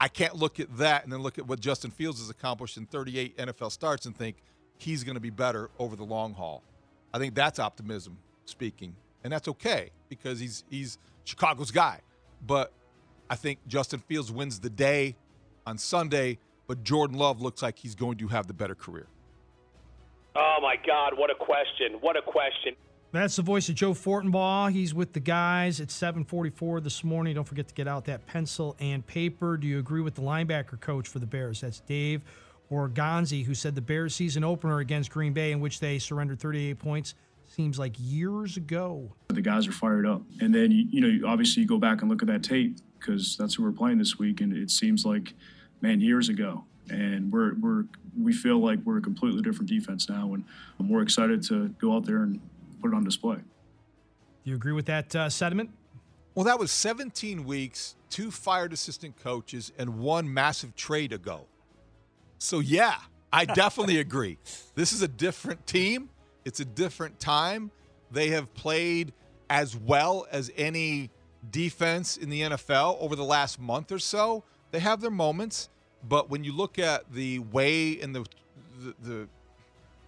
I 0.00 0.06
can't 0.06 0.36
look 0.36 0.60
at 0.60 0.76
that 0.78 1.02
and 1.02 1.12
then 1.12 1.22
look 1.22 1.38
at 1.38 1.46
what 1.48 1.58
Justin 1.58 1.90
Fields 1.90 2.20
has 2.20 2.30
accomplished 2.30 2.76
in 2.76 2.86
38 2.86 3.36
NFL 3.36 3.72
starts 3.72 4.06
and 4.06 4.16
think 4.16 4.36
he's 4.78 5.02
going 5.02 5.14
to 5.16 5.20
be 5.20 5.30
better 5.30 5.68
over 5.80 5.96
the 5.96 6.04
long 6.04 6.32
haul. 6.32 6.62
I 7.12 7.18
think 7.18 7.34
that's 7.34 7.58
optimism 7.58 8.16
speaking, 8.44 8.94
and 9.24 9.32
that's 9.32 9.48
okay 9.48 9.90
because 10.08 10.38
he's 10.38 10.62
he's 10.70 10.98
Chicago's 11.24 11.72
guy. 11.72 11.98
But 12.46 12.72
I 13.28 13.34
think 13.34 13.58
Justin 13.66 13.98
Fields 13.98 14.30
wins 14.30 14.60
the 14.60 14.70
day 14.70 15.16
on 15.66 15.78
Sunday, 15.78 16.38
but 16.66 16.82
Jordan 16.82 17.18
Love 17.18 17.40
looks 17.40 17.62
like 17.62 17.78
he's 17.78 17.94
going 17.94 18.18
to 18.18 18.28
have 18.28 18.46
the 18.46 18.54
better 18.54 18.74
career. 18.74 19.06
Oh 20.34 20.58
my 20.60 20.76
God! 20.86 21.12
What 21.16 21.30
a 21.30 21.34
question! 21.34 21.98
What 22.00 22.16
a 22.16 22.22
question! 22.22 22.74
That's 23.12 23.36
the 23.36 23.42
voice 23.42 23.68
of 23.68 23.76
Joe 23.76 23.92
Fortenbaugh. 23.92 24.72
He's 24.72 24.92
with 24.92 25.12
the 25.14 25.20
guys 25.20 25.80
at 25.80 25.90
744 25.90 26.80
this 26.80 27.02
morning. 27.02 27.34
Don't 27.34 27.46
forget 27.46 27.68
to 27.68 27.74
get 27.74 27.88
out 27.88 28.04
that 28.06 28.26
pencil 28.26 28.76
and 28.78 29.06
paper. 29.06 29.56
Do 29.56 29.66
you 29.66 29.78
agree 29.78 30.02
with 30.02 30.16
the 30.16 30.22
linebacker 30.22 30.78
coach 30.80 31.08
for 31.08 31.18
the 31.18 31.26
Bears? 31.26 31.62
That's 31.62 31.80
Dave 31.80 32.22
Borgonzi, 32.70 33.44
who 33.44 33.54
said 33.54 33.74
the 33.74 33.80
Bears 33.80 34.14
season 34.14 34.44
opener 34.44 34.80
against 34.80 35.10
Green 35.10 35.32
Bay, 35.32 35.52
in 35.52 35.60
which 35.60 35.80
they 35.80 35.98
surrendered 35.98 36.40
38 36.40 36.78
points, 36.78 37.14
seems 37.46 37.78
like 37.78 37.94
years 37.98 38.56
ago. 38.56 39.10
The 39.28 39.40
guys 39.40 39.66
are 39.66 39.72
fired 39.72 40.06
up. 40.06 40.22
And 40.40 40.54
then, 40.54 40.70
you, 40.70 40.86
you 40.90 41.00
know, 41.00 41.28
obviously 41.28 41.62
you 41.62 41.68
go 41.68 41.78
back 41.78 42.02
and 42.02 42.10
look 42.10 42.22
at 42.22 42.28
that 42.28 42.42
tape 42.42 42.76
because 42.98 43.36
that's 43.36 43.54
who 43.54 43.62
we're 43.62 43.72
playing 43.72 43.98
this 43.98 44.18
week. 44.18 44.40
And 44.40 44.52
it 44.52 44.70
seems 44.70 45.06
like, 45.06 45.34
man, 45.80 46.00
years 46.00 46.28
ago. 46.28 46.64
And 46.88 47.32
we're, 47.32 47.54
we're, 47.54 47.84
we 48.20 48.32
feel 48.32 48.58
like 48.58 48.78
we're 48.84 48.98
a 48.98 49.02
completely 49.02 49.42
different 49.42 49.68
defense 49.68 50.08
now. 50.08 50.34
And 50.34 50.44
I'm 50.78 50.86
more 50.86 51.02
excited 51.02 51.42
to 51.44 51.68
go 51.80 51.94
out 51.94 52.04
there 52.06 52.22
and 52.22 52.40
put 52.80 52.92
it 52.92 52.94
on 52.94 53.04
display. 53.04 53.36
Do 53.36 54.50
you 54.50 54.54
agree 54.54 54.72
with 54.72 54.86
that 54.86 55.14
uh, 55.14 55.28
sentiment? 55.28 55.70
Well, 56.34 56.44
that 56.44 56.58
was 56.58 56.70
17 56.70 57.44
weeks, 57.44 57.96
two 58.10 58.30
fired 58.30 58.72
assistant 58.72 59.16
coaches, 59.16 59.72
and 59.78 59.98
one 59.98 60.32
massive 60.32 60.76
trade 60.76 61.12
ago. 61.12 61.46
So, 62.38 62.60
yeah, 62.60 62.96
I 63.32 63.44
definitely 63.46 63.98
agree. 63.98 64.38
This 64.74 64.92
is 64.92 65.02
a 65.02 65.08
different 65.08 65.66
team. 65.66 66.10
It's 66.44 66.60
a 66.60 66.64
different 66.64 67.18
time. 67.18 67.70
They 68.10 68.28
have 68.28 68.52
played 68.54 69.12
as 69.50 69.76
well 69.76 70.26
as 70.30 70.50
any 70.56 71.10
defense 71.50 72.16
in 72.16 72.30
the 72.30 72.42
NFL 72.42 73.00
over 73.00 73.16
the 73.16 73.24
last 73.24 73.60
month 73.60 73.90
or 73.90 73.98
so. 73.98 74.44
They 74.76 74.80
have 74.80 75.00
their 75.00 75.10
moments, 75.10 75.70
but 76.06 76.28
when 76.28 76.44
you 76.44 76.52
look 76.52 76.78
at 76.78 77.10
the 77.10 77.38
way 77.38 77.98
and 77.98 78.14
the 78.14 78.26
the 78.78 78.94
the, 79.02 79.28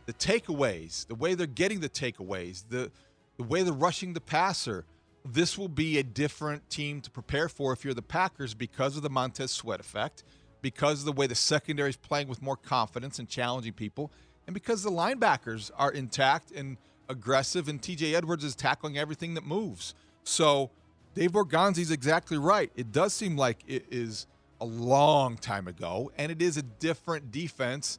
the 0.04 0.12
takeaways, 0.12 1.06
the 1.06 1.14
way 1.14 1.32
they're 1.32 1.46
getting 1.46 1.80
the 1.80 1.88
takeaways, 1.88 2.64
the 2.68 2.90
the 3.38 3.44
way 3.44 3.62
they're 3.62 3.72
rushing 3.72 4.12
the 4.12 4.20
passer, 4.20 4.84
this 5.24 5.56
will 5.56 5.70
be 5.70 5.96
a 5.96 6.02
different 6.02 6.68
team 6.68 7.00
to 7.00 7.10
prepare 7.10 7.48
for 7.48 7.72
if 7.72 7.82
you're 7.82 7.94
the 7.94 8.02
Packers 8.02 8.52
because 8.52 8.94
of 8.94 9.02
the 9.02 9.08
Montez 9.08 9.52
Sweat 9.52 9.80
effect, 9.80 10.22
because 10.60 10.98
of 11.00 11.06
the 11.06 11.12
way 11.12 11.26
the 11.26 11.34
secondary 11.34 11.88
is 11.88 11.96
playing 11.96 12.28
with 12.28 12.42
more 12.42 12.58
confidence 12.58 13.18
and 13.18 13.26
challenging 13.26 13.72
people, 13.72 14.12
and 14.46 14.52
because 14.52 14.82
the 14.82 14.90
linebackers 14.90 15.70
are 15.78 15.92
intact 15.92 16.50
and 16.50 16.76
aggressive, 17.08 17.68
and 17.68 17.80
TJ 17.80 18.14
Edwards 18.14 18.44
is 18.44 18.54
tackling 18.54 18.98
everything 18.98 19.32
that 19.32 19.46
moves. 19.46 19.94
So 20.24 20.68
Dave 21.14 21.32
Borgonzi's 21.32 21.90
exactly 21.90 22.36
right. 22.36 22.70
It 22.76 22.92
does 22.92 23.14
seem 23.14 23.34
like 23.34 23.64
it 23.66 23.86
is 23.90 24.26
a 24.60 24.64
long 24.64 25.36
time 25.36 25.68
ago, 25.68 26.10
and 26.16 26.32
it 26.32 26.42
is 26.42 26.56
a 26.56 26.62
different 26.62 27.30
defense. 27.30 27.98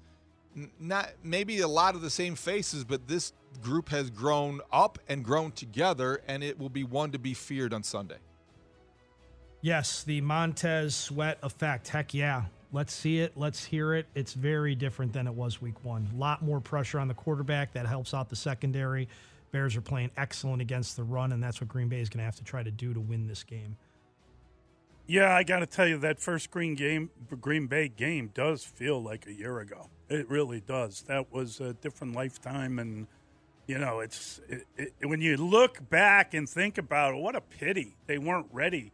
Not 0.79 1.11
maybe 1.23 1.59
a 1.59 1.67
lot 1.67 1.95
of 1.95 2.01
the 2.01 2.09
same 2.09 2.35
faces, 2.35 2.83
but 2.83 3.07
this 3.07 3.33
group 3.61 3.89
has 3.89 4.09
grown 4.09 4.61
up 4.71 4.99
and 5.07 5.23
grown 5.23 5.51
together, 5.51 6.21
and 6.27 6.43
it 6.43 6.59
will 6.59 6.69
be 6.69 6.83
one 6.83 7.11
to 7.11 7.19
be 7.19 7.33
feared 7.33 7.73
on 7.73 7.83
Sunday. 7.83 8.17
Yes, 9.61 10.03
the 10.03 10.21
Montez 10.21 10.95
Sweat 10.95 11.37
effect. 11.43 11.89
Heck 11.89 12.13
yeah. 12.13 12.45
Let's 12.71 12.93
see 12.93 13.19
it. 13.19 13.33
Let's 13.35 13.65
hear 13.65 13.95
it. 13.95 14.05
It's 14.13 14.33
very 14.33 14.75
different 14.75 15.11
than 15.11 15.27
it 15.27 15.33
was 15.33 15.61
week 15.61 15.83
one. 15.83 16.07
A 16.13 16.17
lot 16.17 16.41
more 16.43 16.61
pressure 16.61 16.99
on 16.99 17.07
the 17.07 17.13
quarterback. 17.13 17.73
That 17.73 17.87
helps 17.87 18.13
out 18.13 18.29
the 18.29 18.35
secondary. 18.35 19.09
Bears 19.51 19.75
are 19.75 19.81
playing 19.81 20.11
excellent 20.15 20.61
against 20.61 20.95
the 20.95 21.03
run, 21.03 21.31
and 21.31 21.41
that's 21.41 21.59
what 21.59 21.67
Green 21.67 21.89
Bay 21.89 21.99
is 21.99 22.09
going 22.09 22.19
to 22.19 22.25
have 22.25 22.35
to 22.35 22.43
try 22.43 22.61
to 22.61 22.71
do 22.71 22.93
to 22.93 22.99
win 22.99 23.27
this 23.27 23.43
game. 23.43 23.75
Yeah, 25.09 25.33
I 25.33 25.41
got 25.41 25.61
to 25.61 25.65
tell 25.65 25.87
you 25.87 25.97
that 25.97 26.19
first 26.19 26.51
Green 26.51 26.75
game, 26.75 27.09
Green 27.41 27.65
Bay 27.65 27.87
game, 27.87 28.29
does 28.31 28.63
feel 28.63 29.01
like 29.01 29.25
a 29.25 29.33
year 29.33 29.59
ago. 29.59 29.89
It 30.07 30.29
really 30.29 30.61
does. 30.61 31.01
That 31.07 31.33
was 31.33 31.59
a 31.59 31.73
different 31.73 32.13
lifetime, 32.13 32.77
and 32.77 33.07
you 33.65 33.79
know, 33.79 34.01
it's 34.01 34.39
it, 34.47 34.67
it, 34.77 34.93
when 35.01 35.19
you 35.19 35.35
look 35.35 35.89
back 35.89 36.35
and 36.35 36.47
think 36.47 36.77
about 36.77 37.15
it, 37.15 37.17
what 37.17 37.35
a 37.35 37.41
pity 37.41 37.97
they 38.05 38.19
weren't 38.19 38.45
ready 38.51 38.91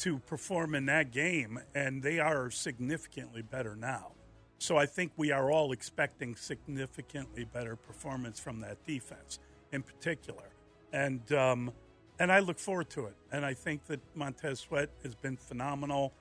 to 0.00 0.18
perform 0.18 0.74
in 0.74 0.84
that 0.86 1.10
game, 1.10 1.58
and 1.74 2.02
they 2.02 2.18
are 2.18 2.50
significantly 2.50 3.40
better 3.40 3.74
now. 3.74 4.12
So 4.58 4.76
I 4.76 4.84
think 4.84 5.12
we 5.16 5.32
are 5.32 5.50
all 5.50 5.72
expecting 5.72 6.36
significantly 6.36 7.44
better 7.44 7.76
performance 7.76 8.38
from 8.38 8.60
that 8.60 8.84
defense 8.86 9.38
in 9.72 9.80
particular, 9.82 10.50
and 10.92 11.32
um, 11.32 11.72
and 12.18 12.32
I 12.32 12.40
look 12.40 12.58
forward 12.58 12.90
to 12.90 13.06
it. 13.06 13.14
And 13.32 13.44
I 13.44 13.54
think 13.54 13.86
that 13.86 14.00
Montez 14.14 14.60
Sweat 14.60 14.90
has 15.02 15.14
been 15.14 15.36
phenomenal, 15.36 16.12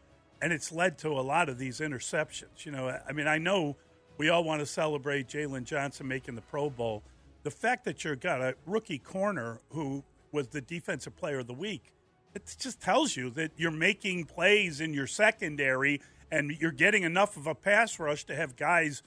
and 0.42 0.52
it's 0.52 0.72
led 0.72 0.98
to 1.00 1.10
a 1.10 1.22
lot 1.22 1.50
of 1.50 1.58
these 1.58 1.80
interceptions. 1.80 2.66
You 2.66 2.72
know, 2.72 3.00
I 3.08 3.12
mean, 3.14 3.28
I 3.28 3.38
know 3.38 3.76
we 4.18 4.30
all 4.30 4.44
want 4.44 4.62
to 4.62 4.66
celebrate 4.66 5.28
Jaylon 5.28 5.64
Johnson 5.64 6.08
making 6.08 6.36
the 6.36 6.42
Pro 6.42 6.70
Bowl. 6.70 7.04
The 7.44 7.52
fact 7.52 7.86
that 7.86 8.04
you've 8.04 8.20
got 8.20 8.42
a 8.42 8.56
rookie 8.66 8.98
corner 8.98 9.60
who 9.70 10.04
was 10.32 10.48
the 10.48 10.62
defensive 10.62 11.16
player 11.16 11.40
of 11.40 11.48
the 11.48 11.54
week, 11.54 11.94
it 12.34 12.56
just 12.60 12.82
tells 12.82 13.16
you 13.16 13.30
that 13.32 13.52
you're 13.56 13.72
making 13.72 14.26
plays 14.26 14.82
in 14.82 14.94
your 14.94 15.08
secondary 15.08 16.02
and 16.32 16.52
you're 16.60 16.72
getting 16.72 17.04
enough 17.04 17.38
of 17.38 17.48
a 17.48 17.56
pass 17.56 18.00
rush 18.00 18.26
to 18.26 18.36
have 18.36 18.56
guys 18.56 19.04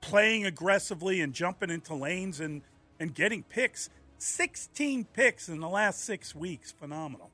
playing 0.00 0.44
aggressively 0.44 1.20
and 1.20 1.32
jumping 1.32 1.70
into 1.70 1.94
lanes 1.94 2.40
and, 2.40 2.62
and 3.00 3.14
getting 3.14 3.42
picks. 3.42 3.88
16 4.18 5.04
picks 5.12 5.48
in 5.48 5.60
the 5.60 5.68
last 5.68 6.04
six 6.04 6.34
weeks. 6.34 6.72
Phenomenal. 6.72 7.30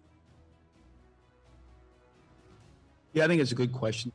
Yeah, 3.12 3.24
I 3.24 3.28
think 3.28 3.40
it's 3.40 3.52
a 3.52 3.56
good 3.56 3.72
question. 3.72 4.12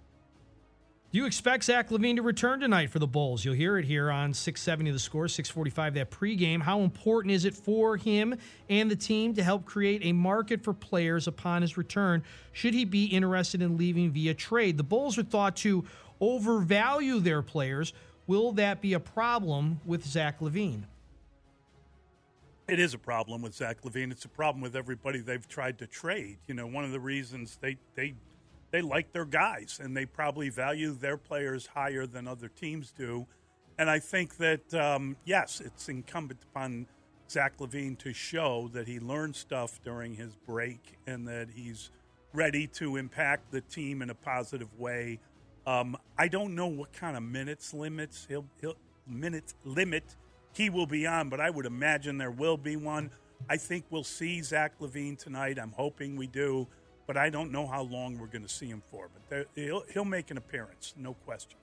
Do 1.12 1.18
you 1.18 1.26
expect 1.26 1.64
Zach 1.64 1.90
LaVine 1.90 2.18
to 2.18 2.22
return 2.22 2.60
tonight 2.60 2.92
for 2.92 3.00
the 3.00 3.08
Bulls? 3.08 3.44
You'll 3.44 3.56
hear 3.56 3.80
it 3.80 3.86
here 3.86 4.12
on 4.12 4.32
670 4.32 4.92
The 4.92 5.00
Score, 5.00 5.28
645 5.28 5.96
that 5.96 6.12
pregame. 6.12 6.62
How 6.62 6.82
important 6.82 7.34
is 7.34 7.46
it 7.46 7.56
for 7.56 7.98
him 7.98 8.36
and 8.70 8.92
the 8.92 8.96
team 8.96 9.34
to 9.34 9.42
help 9.42 9.66
create 9.66 10.02
a 10.04 10.12
market 10.12 10.64
for 10.64 10.72
players 10.72 11.28
upon 11.28 11.64
his 11.64 11.78
return? 11.78 12.22
Should 12.52 12.76
he 12.76 12.86
be 12.86 13.06
interested 13.06 13.64
in 13.64 13.76
leaving 13.76 14.12
via 14.12 14.36
trade? 14.36 14.78
The 14.78 14.84
Bulls 14.84 15.18
are 15.18 15.24
thought 15.24 15.56
to 15.58 15.84
overvalue 16.22 17.20
their 17.20 17.42
players. 17.42 17.92
Will 18.28 18.52
that 18.52 18.80
be 18.80 18.94
a 18.94 19.00
problem 19.00 19.80
with 19.86 20.06
Zach 20.06 20.42
LaVine? 20.42 20.84
It 22.70 22.80
is 22.80 22.94
a 22.94 23.00
problem 23.00 23.42
with 23.42 23.56
Zach 23.56 23.82
LaVine. 23.82 24.12
It's 24.12 24.26
a 24.26 24.30
problem 24.30 24.62
with 24.62 24.76
everybody 24.76 25.22
they've 25.22 25.48
tried 25.48 25.80
to 25.80 25.88
trade. 25.88 26.38
You 26.46 26.54
know, 26.54 26.68
one 26.68 26.86
of 26.86 26.92
the 26.92 27.00
reasons 27.00 27.58
they 27.60 27.78
they 27.96 28.14
they 28.70 28.84
like 28.84 29.12
their 29.12 29.26
guys 29.26 29.80
and 29.82 29.98
they 29.98 30.06
probably 30.06 30.50
value 30.50 30.92
their 30.92 31.18
players 31.18 31.66
higher 31.66 32.06
than 32.06 32.28
other 32.28 32.48
teams 32.48 32.92
do. 32.92 33.26
And 33.80 33.90
I 33.90 33.98
think 33.98 34.38
that 34.38 34.72
um, 34.76 35.18
yes, 35.26 35.62
it's 35.66 35.90
incumbent 35.90 36.42
upon 36.44 36.86
Zach 37.28 37.58
LaVine 37.58 37.98
to 38.00 38.14
show 38.14 38.70
that 38.74 38.88
he 38.88 39.00
learned 39.00 39.36
stuff 39.36 39.80
during 39.84 40.14
his 40.14 40.36
break 40.36 41.00
and 41.08 41.28
that 41.28 41.48
he's 41.56 41.90
ready 42.34 42.68
to 42.68 42.98
impact 42.98 43.50
the 43.52 43.62
team 43.62 44.04
in 44.04 44.12
a 44.12 44.16
positive 44.16 44.78
way. 44.78 45.20
Um, 45.66 45.98
I 46.20 46.28
don't 46.28 46.54
know 46.54 46.68
what 46.68 46.94
kind 46.94 47.18
of 47.18 47.24
minutes 47.24 47.74
limits 47.74 48.28
he'll, 48.30 48.46
he'll 48.62 48.78
minutes 49.08 49.56
limit 49.66 50.04
he 50.54 50.70
will 50.70 50.86
be 50.86 51.06
on, 51.08 51.30
but 51.30 51.40
I 51.40 51.50
would 51.50 51.66
imagine 51.66 52.18
there 52.18 52.32
will 52.32 52.58
be 52.58 52.76
one. 52.76 53.10
I 53.50 53.58
think 53.58 53.86
we'll 53.90 54.04
see 54.04 54.42
Zach 54.42 54.74
LaVine 54.80 55.18
tonight. 55.18 55.58
I'm 55.60 55.72
hoping 55.72 56.16
we 56.16 56.28
do, 56.28 56.68
but 57.08 57.18
I 57.18 57.30
don't 57.30 57.52
know 57.52 57.66
how 57.68 57.84
long 57.84 58.18
we're 58.18 58.28
going 58.28 58.44
to 58.44 58.50
see 58.50 58.68
him 58.68 58.82
for. 58.92 59.10
But 59.14 59.30
there, 59.30 59.46
he'll, 59.56 59.84
he'll 59.94 60.06
make 60.06 60.32
an 60.32 60.38
appearance, 60.38 60.94
no 60.98 61.14
question. 61.26 61.58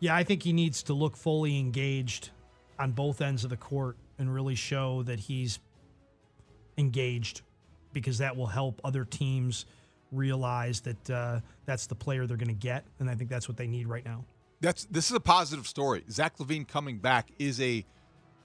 Yeah, 0.00 0.14
I 0.14 0.22
think 0.22 0.42
he 0.42 0.52
needs 0.52 0.82
to 0.84 0.94
look 0.94 1.16
fully 1.16 1.58
engaged 1.58 2.30
on 2.78 2.92
both 2.92 3.20
ends 3.20 3.44
of 3.44 3.50
the 3.50 3.56
court 3.56 3.96
and 4.18 4.32
really 4.32 4.54
show 4.54 5.02
that 5.02 5.18
he's 5.18 5.58
engaged 6.76 7.42
because 7.92 8.18
that 8.18 8.36
will 8.36 8.46
help 8.46 8.80
other 8.84 9.04
teams 9.04 9.66
realize 10.12 10.80
that 10.82 11.10
uh, 11.10 11.40
that's 11.66 11.86
the 11.86 11.94
player 11.94 12.26
they're 12.26 12.36
going 12.36 12.48
to 12.48 12.54
get. 12.54 12.84
And 13.00 13.10
I 13.10 13.14
think 13.14 13.28
that's 13.28 13.48
what 13.48 13.56
they 13.56 13.66
need 13.66 13.88
right 13.88 14.04
now. 14.04 14.24
That's 14.60 14.84
this 14.86 15.10
is 15.10 15.16
a 15.16 15.20
positive 15.20 15.66
story. 15.66 16.04
Zach 16.10 16.38
LaVine 16.38 16.66
coming 16.66 16.98
back 16.98 17.30
is 17.38 17.60
a 17.60 17.84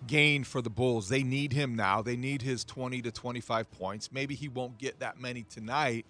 gain 0.08 0.44
for 0.44 0.62
the 0.62 0.70
Bulls. 0.70 1.10
They 1.10 1.24
need 1.24 1.54
him 1.54 1.76
now. 1.76 2.02
They 2.02 2.16
need 2.16 2.42
his 2.42 2.64
20 2.64 3.02
to 3.04 3.12
25 3.12 3.72
points. 3.72 4.12
Maybe 4.12 4.36
he 4.36 4.48
won't 4.48 4.78
get 4.78 5.00
that 5.00 5.20
many 5.20 5.44
tonight, 5.44 6.06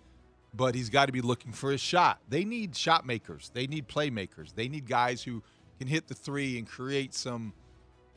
but 0.53 0.75
he's 0.75 0.89
got 0.89 1.07
to 1.07 1.11
be 1.11 1.21
looking 1.21 1.51
for 1.51 1.71
his 1.71 1.81
shot. 1.81 2.19
They 2.29 2.43
need 2.43 2.75
shot 2.75 3.05
makers. 3.05 3.51
They 3.53 3.67
need 3.67 3.87
playmakers. 3.87 4.53
They 4.55 4.67
need 4.67 4.87
guys 4.87 5.23
who 5.23 5.43
can 5.79 5.87
hit 5.87 6.07
the 6.07 6.15
three 6.15 6.57
and 6.57 6.67
create 6.67 7.13
some 7.13 7.53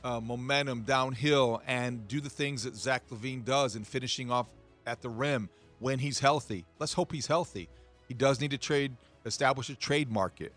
uh, 0.05 0.21
momentum 0.21 0.83
downhill 0.83 1.63
and 1.67 2.07
do 2.07 2.21
the 2.21 2.31
things 2.31 2.63
that 2.65 2.77
Zach 2.77 3.03
LaVine 3.11 3.45
does 3.45 3.77
in 3.77 3.85
finishing 3.85 4.31
off 4.31 4.47
at 4.87 5.03
the 5.03 5.09
rim 5.09 5.49
when 5.79 5.99
he's 5.99 6.21
healthy. 6.21 6.65
Let's 6.79 6.93
hope 6.93 7.13
he's 7.13 7.27
healthy. 7.27 7.69
He 8.09 8.15
does 8.15 8.41
need 8.41 8.53
to 8.53 8.59
trade, 8.59 8.97
establish 9.25 9.69
a 9.69 9.75
trade 9.75 10.11
market. 10.11 10.53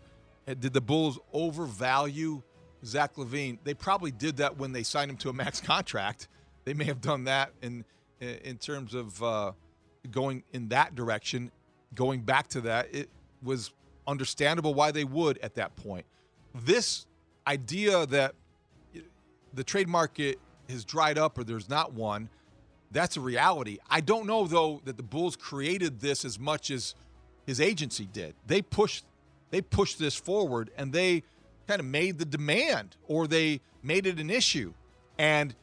Uh, 0.46 0.54
Did 0.54 0.72
the 0.72 0.80
Bulls 0.80 1.18
overvalue 1.32 2.42
Zach 2.84 3.16
LaVine? 3.16 3.58
They 3.64 3.74
probably 3.74 4.10
did 4.10 4.38
that 4.38 4.56
when 4.56 4.72
they 4.72 4.82
signed 4.82 5.10
him 5.10 5.16
to 5.18 5.28
a 5.28 5.32
max 5.32 5.60
contract. 5.60 6.28
They 6.64 6.74
may 6.74 6.84
have 6.84 7.00
done 7.00 7.24
that 7.24 7.52
in 7.62 7.84
in 8.20 8.58
terms 8.58 8.94
of 8.94 9.22
uh, 9.22 9.52
going 10.10 10.44
in 10.52 10.68
that 10.68 10.94
direction. 10.94 11.50
Going 11.94 12.20
back 12.20 12.48
to 12.48 12.60
that, 12.62 12.94
it 12.94 13.08
was 13.42 13.72
understandable 14.06 14.74
why 14.74 14.90
they 14.90 15.04
would 15.04 15.38
at 15.38 15.54
that 15.54 15.74
point. 15.76 16.04
This 16.54 17.06
idea 17.46 18.06
that 18.06 18.34
the 19.54 19.64
trade 19.64 19.88
market 19.88 20.38
has 20.68 20.84
dried 20.84 21.18
up 21.18 21.38
or 21.38 21.44
there's 21.44 21.68
not 21.68 21.92
one, 21.92 22.28
that's 22.92 23.16
a 23.16 23.20
reality. 23.20 23.78
I 23.88 24.00
don't 24.00 24.26
know 24.26 24.46
though 24.46 24.80
that 24.84 24.96
the 24.96 25.02
Bulls 25.02 25.36
created 25.36 26.00
this 26.00 26.24
as 26.24 26.38
much 26.38 26.70
as 26.70 26.94
his 27.46 27.60
agency 27.60 28.06
did. 28.12 28.34
They 28.46 28.62
pushed 28.62 29.04
they 29.50 29.60
pushed 29.60 29.98
this 29.98 30.14
forward 30.14 30.70
and 30.76 30.92
they 30.92 31.24
kind 31.70 31.78
of 31.78 31.86
made 31.86 32.18
the 32.18 32.24
demand 32.24 32.96
or 33.06 33.28
they 33.28 33.60
made 33.80 34.04
it 34.04 34.18
an 34.18 34.28
issue. 34.28 34.72
And 35.18 35.54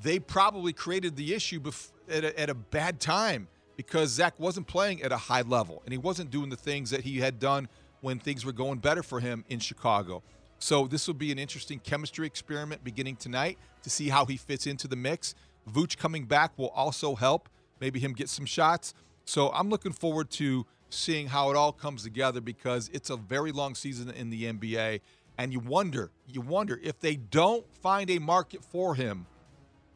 they 0.00 0.20
probably 0.20 0.72
created 0.72 1.16
the 1.16 1.34
issue 1.34 1.58
bef- 1.60 1.90
at, 2.08 2.22
a, 2.22 2.40
at 2.40 2.48
a 2.48 2.54
bad 2.54 3.00
time 3.00 3.48
because 3.76 4.10
Zach 4.10 4.38
wasn't 4.38 4.68
playing 4.68 5.02
at 5.02 5.10
a 5.10 5.16
high 5.16 5.42
level 5.42 5.82
and 5.84 5.90
he 5.90 5.98
wasn't 5.98 6.30
doing 6.30 6.48
the 6.48 6.56
things 6.56 6.90
that 6.90 7.00
he 7.00 7.18
had 7.18 7.40
done 7.40 7.68
when 8.02 8.20
things 8.20 8.44
were 8.44 8.52
going 8.52 8.78
better 8.78 9.02
for 9.02 9.18
him 9.18 9.44
in 9.48 9.58
Chicago. 9.58 10.22
So 10.60 10.86
this 10.86 11.08
will 11.08 11.14
be 11.14 11.32
an 11.32 11.40
interesting 11.40 11.80
chemistry 11.80 12.26
experiment 12.28 12.84
beginning 12.84 13.16
tonight 13.16 13.58
to 13.82 13.90
see 13.90 14.10
how 14.10 14.26
he 14.26 14.36
fits 14.36 14.64
into 14.64 14.86
the 14.86 14.96
mix. 14.96 15.34
Vooch 15.68 15.96
coming 15.96 16.24
back 16.24 16.52
will 16.56 16.68
also 16.68 17.16
help, 17.16 17.48
maybe 17.80 17.98
him 17.98 18.12
get 18.12 18.28
some 18.28 18.46
shots. 18.46 18.94
So 19.24 19.50
I'm 19.50 19.70
looking 19.70 19.92
forward 19.92 20.30
to 20.32 20.66
seeing 20.90 21.26
how 21.26 21.50
it 21.50 21.56
all 21.56 21.72
comes 21.72 22.02
together 22.04 22.40
because 22.40 22.88
it's 22.92 23.10
a 23.10 23.16
very 23.16 23.52
long 23.52 23.74
season 23.74 24.10
in 24.10 24.30
the 24.30 24.44
NBA 24.44 25.00
and 25.38 25.52
you 25.52 25.60
wonder, 25.60 26.10
you 26.26 26.40
wonder 26.40 26.78
if 26.82 26.98
they 26.98 27.16
don't 27.16 27.64
find 27.80 28.10
a 28.10 28.18
market 28.18 28.64
for 28.64 28.96
him, 28.96 29.26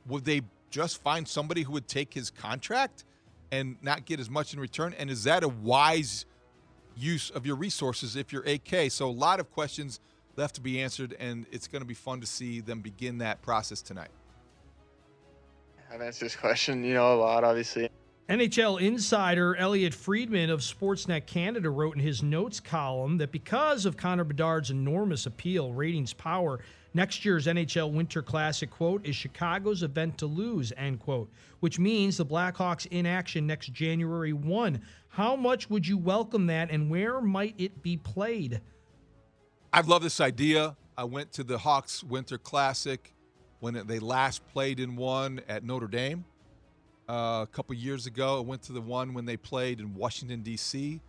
would 0.07 0.25
they 0.25 0.43
just 0.71 1.03
find 1.03 1.27
somebody 1.27 1.63
who 1.63 1.73
would 1.73 1.89
take 1.89 2.15
his 2.15 2.31
contract 2.31 3.05
and 3.51 3.77
not 3.83 4.07
get 4.07 4.21
as 4.21 4.31
much 4.31 4.55
in 4.55 4.61
return? 4.61 4.95
And 4.97 5.11
is 5.11 5.25
that 5.25 5.43
a 5.43 5.49
wise 5.49 6.25
use 6.97 7.31
of 7.31 7.45
your 7.45 7.57
resources 7.57 8.17
if 8.17 8.33
you're 8.33 8.45
AK? 8.45 8.91
So 8.91 9.09
a 9.09 9.11
lot 9.11 9.41
of 9.41 9.51
questions 9.51 10.01
left 10.37 10.55
to 10.55 10.61
be 10.61 10.81
answered, 10.81 11.15
and 11.19 11.47
it's 11.51 11.67
going 11.67 11.83
to 11.83 11.87
be 11.87 11.95
fun 11.95 12.21
to 12.21 12.27
see 12.27 12.61
them 12.61 12.81
begin 12.81 13.19
that 13.19 13.43
process 13.43 13.83
tonight. 13.83 14.11
I've 15.93 16.01
answered 16.01 16.25
this 16.25 16.37
question, 16.37 16.85
you 16.85 16.95
know, 16.95 17.15
a 17.15 17.17
lot, 17.17 17.45
obviously. 17.45 17.91
NHL 18.29 18.81
insider 18.81 19.57
Elliotte 19.57 19.93
Friedman 19.93 20.49
of 20.49 20.61
Sportsnet 20.61 21.27
Canada 21.27 21.69
wrote 21.71 21.97
in 21.97 22.01
his 22.01 22.23
notes 22.23 22.61
column 22.61 23.19
that 23.19 23.33
because 23.33 23.85
of 23.85 23.97
Connor 23.97 24.23
Bedard's 24.23 24.71
enormous 24.71 25.27
appeal, 25.27 25.73
ratings 25.73 26.13
power, 26.13 26.61
next 26.95 27.25
year's 27.25 27.49
NHL 27.49 27.93
Winter 27.93 28.23
Classic, 28.23 28.71
quote, 28.71 29.05
is 29.05 29.17
Chicago's 29.17 29.83
event 29.83 30.19
to 30.19 30.27
lose, 30.27 30.73
end 30.77 31.01
quote, 31.01 31.31
which 31.59 31.81
means 31.81 32.17
the 32.17 32.25
Blackhawks 32.25 32.87
in 32.93 33.07
action 33.07 33.45
next 33.45 33.73
January 33.73 34.33
1. 34.33 34.81
How 35.09 35.35
much 35.35 35.69
would 35.69 35.85
you 35.85 35.99
welcome 35.99 36.47
that, 36.47 36.71
and 36.71 36.89
where 36.89 37.21
might 37.21 37.57
it 37.59 37.83
be 37.83 37.97
played? 37.97 38.61
I 39.73 39.81
love 39.81 40.03
this 40.03 40.21
idea. 40.21 40.77
I 40.97 41.05
went 41.05 41.33
to 41.33 41.45
the 41.45 41.59
Hawks 41.59 42.05
Winter 42.05 42.39
Classic 42.39 43.13
when 43.59 43.85
they 43.87 43.99
last 43.99 44.47
played 44.47 44.79
in 44.79 44.95
one 44.95 45.41
at 45.49 45.65
Notre 45.65 45.89
Dame 45.89 46.25
uh, 47.09 47.41
a 47.43 47.49
couple 47.51 47.75
years 47.75 48.07
ago. 48.07 48.39
I 48.39 48.41
went 48.41 48.63
to 48.63 48.73
the 48.73 48.81
one 48.81 49.15
when 49.15 49.25
they 49.25 49.37
played 49.37 49.81
in 49.81 49.95
Washington, 49.95 50.43
D.C. 50.43 51.01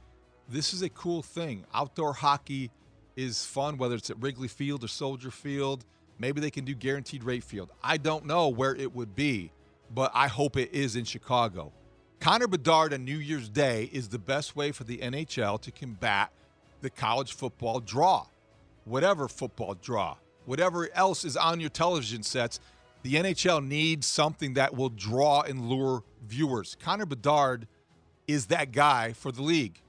This 0.50 0.74
is 0.74 0.82
a 0.82 0.90
cool 0.90 1.22
thing. 1.22 1.66
Outdoor 1.74 2.14
hockey 2.14 2.72
is 3.16 3.46
fun, 3.46 3.78
whether 3.78 3.96
it's 3.96 4.10
at 4.10 4.22
Wrigley 4.22 4.48
Field 4.48 4.84
or 4.84 4.88
Soldier 4.88 5.32
Field. 5.32 5.86
Maybe 6.20 6.42
they 6.42 6.52
can 6.52 6.66
do 6.66 6.76
guaranteed 6.76 7.24
rate 7.24 7.44
field. 7.44 7.72
I 7.84 7.98
don't 7.98 8.26
know 8.26 8.50
where 8.50 8.76
it 8.76 8.94
would 8.94 9.16
be, 9.16 9.52
but 9.94 10.12
I 10.14 10.28
hope 10.28 10.58
it 10.58 10.72
is 10.74 10.96
in 10.96 11.06
Chicago. 11.06 11.72
Connor 12.20 12.48
Bedard 12.48 12.94
on 12.94 13.04
New 13.04 13.18
Year's 13.18 13.50
Day 13.50 13.90
is 13.92 14.08
the 14.10 14.20
best 14.20 14.56
way 14.56 14.72
for 14.72 14.86
the 14.86 15.00
NHL 15.00 15.60
to 15.62 15.72
combat 15.72 16.32
the 16.82 16.90
college 16.90 17.34
football 17.34 17.80
draw. 17.80 18.26
Whatever 18.86 19.28
football 19.28 19.76
draw, 19.76 20.16
whatever 20.46 20.90
else 20.94 21.26
is 21.26 21.36
on 21.36 21.60
your 21.60 21.70
television 21.70 22.24
sets, 22.24 22.60
the 23.04 23.16
NHL 23.16 23.66
needs 23.66 24.08
something 24.08 24.54
that 24.54 24.76
will 24.76 24.90
draw 24.90 25.42
and 25.42 25.68
lure 25.68 26.04
viewers. 26.26 26.78
Connor 26.82 27.06
Bedard 27.06 27.68
is 28.28 28.48
that 28.48 28.72
guy 28.72 29.12
for 29.14 29.32
the 29.32 29.42
league. 29.42 29.82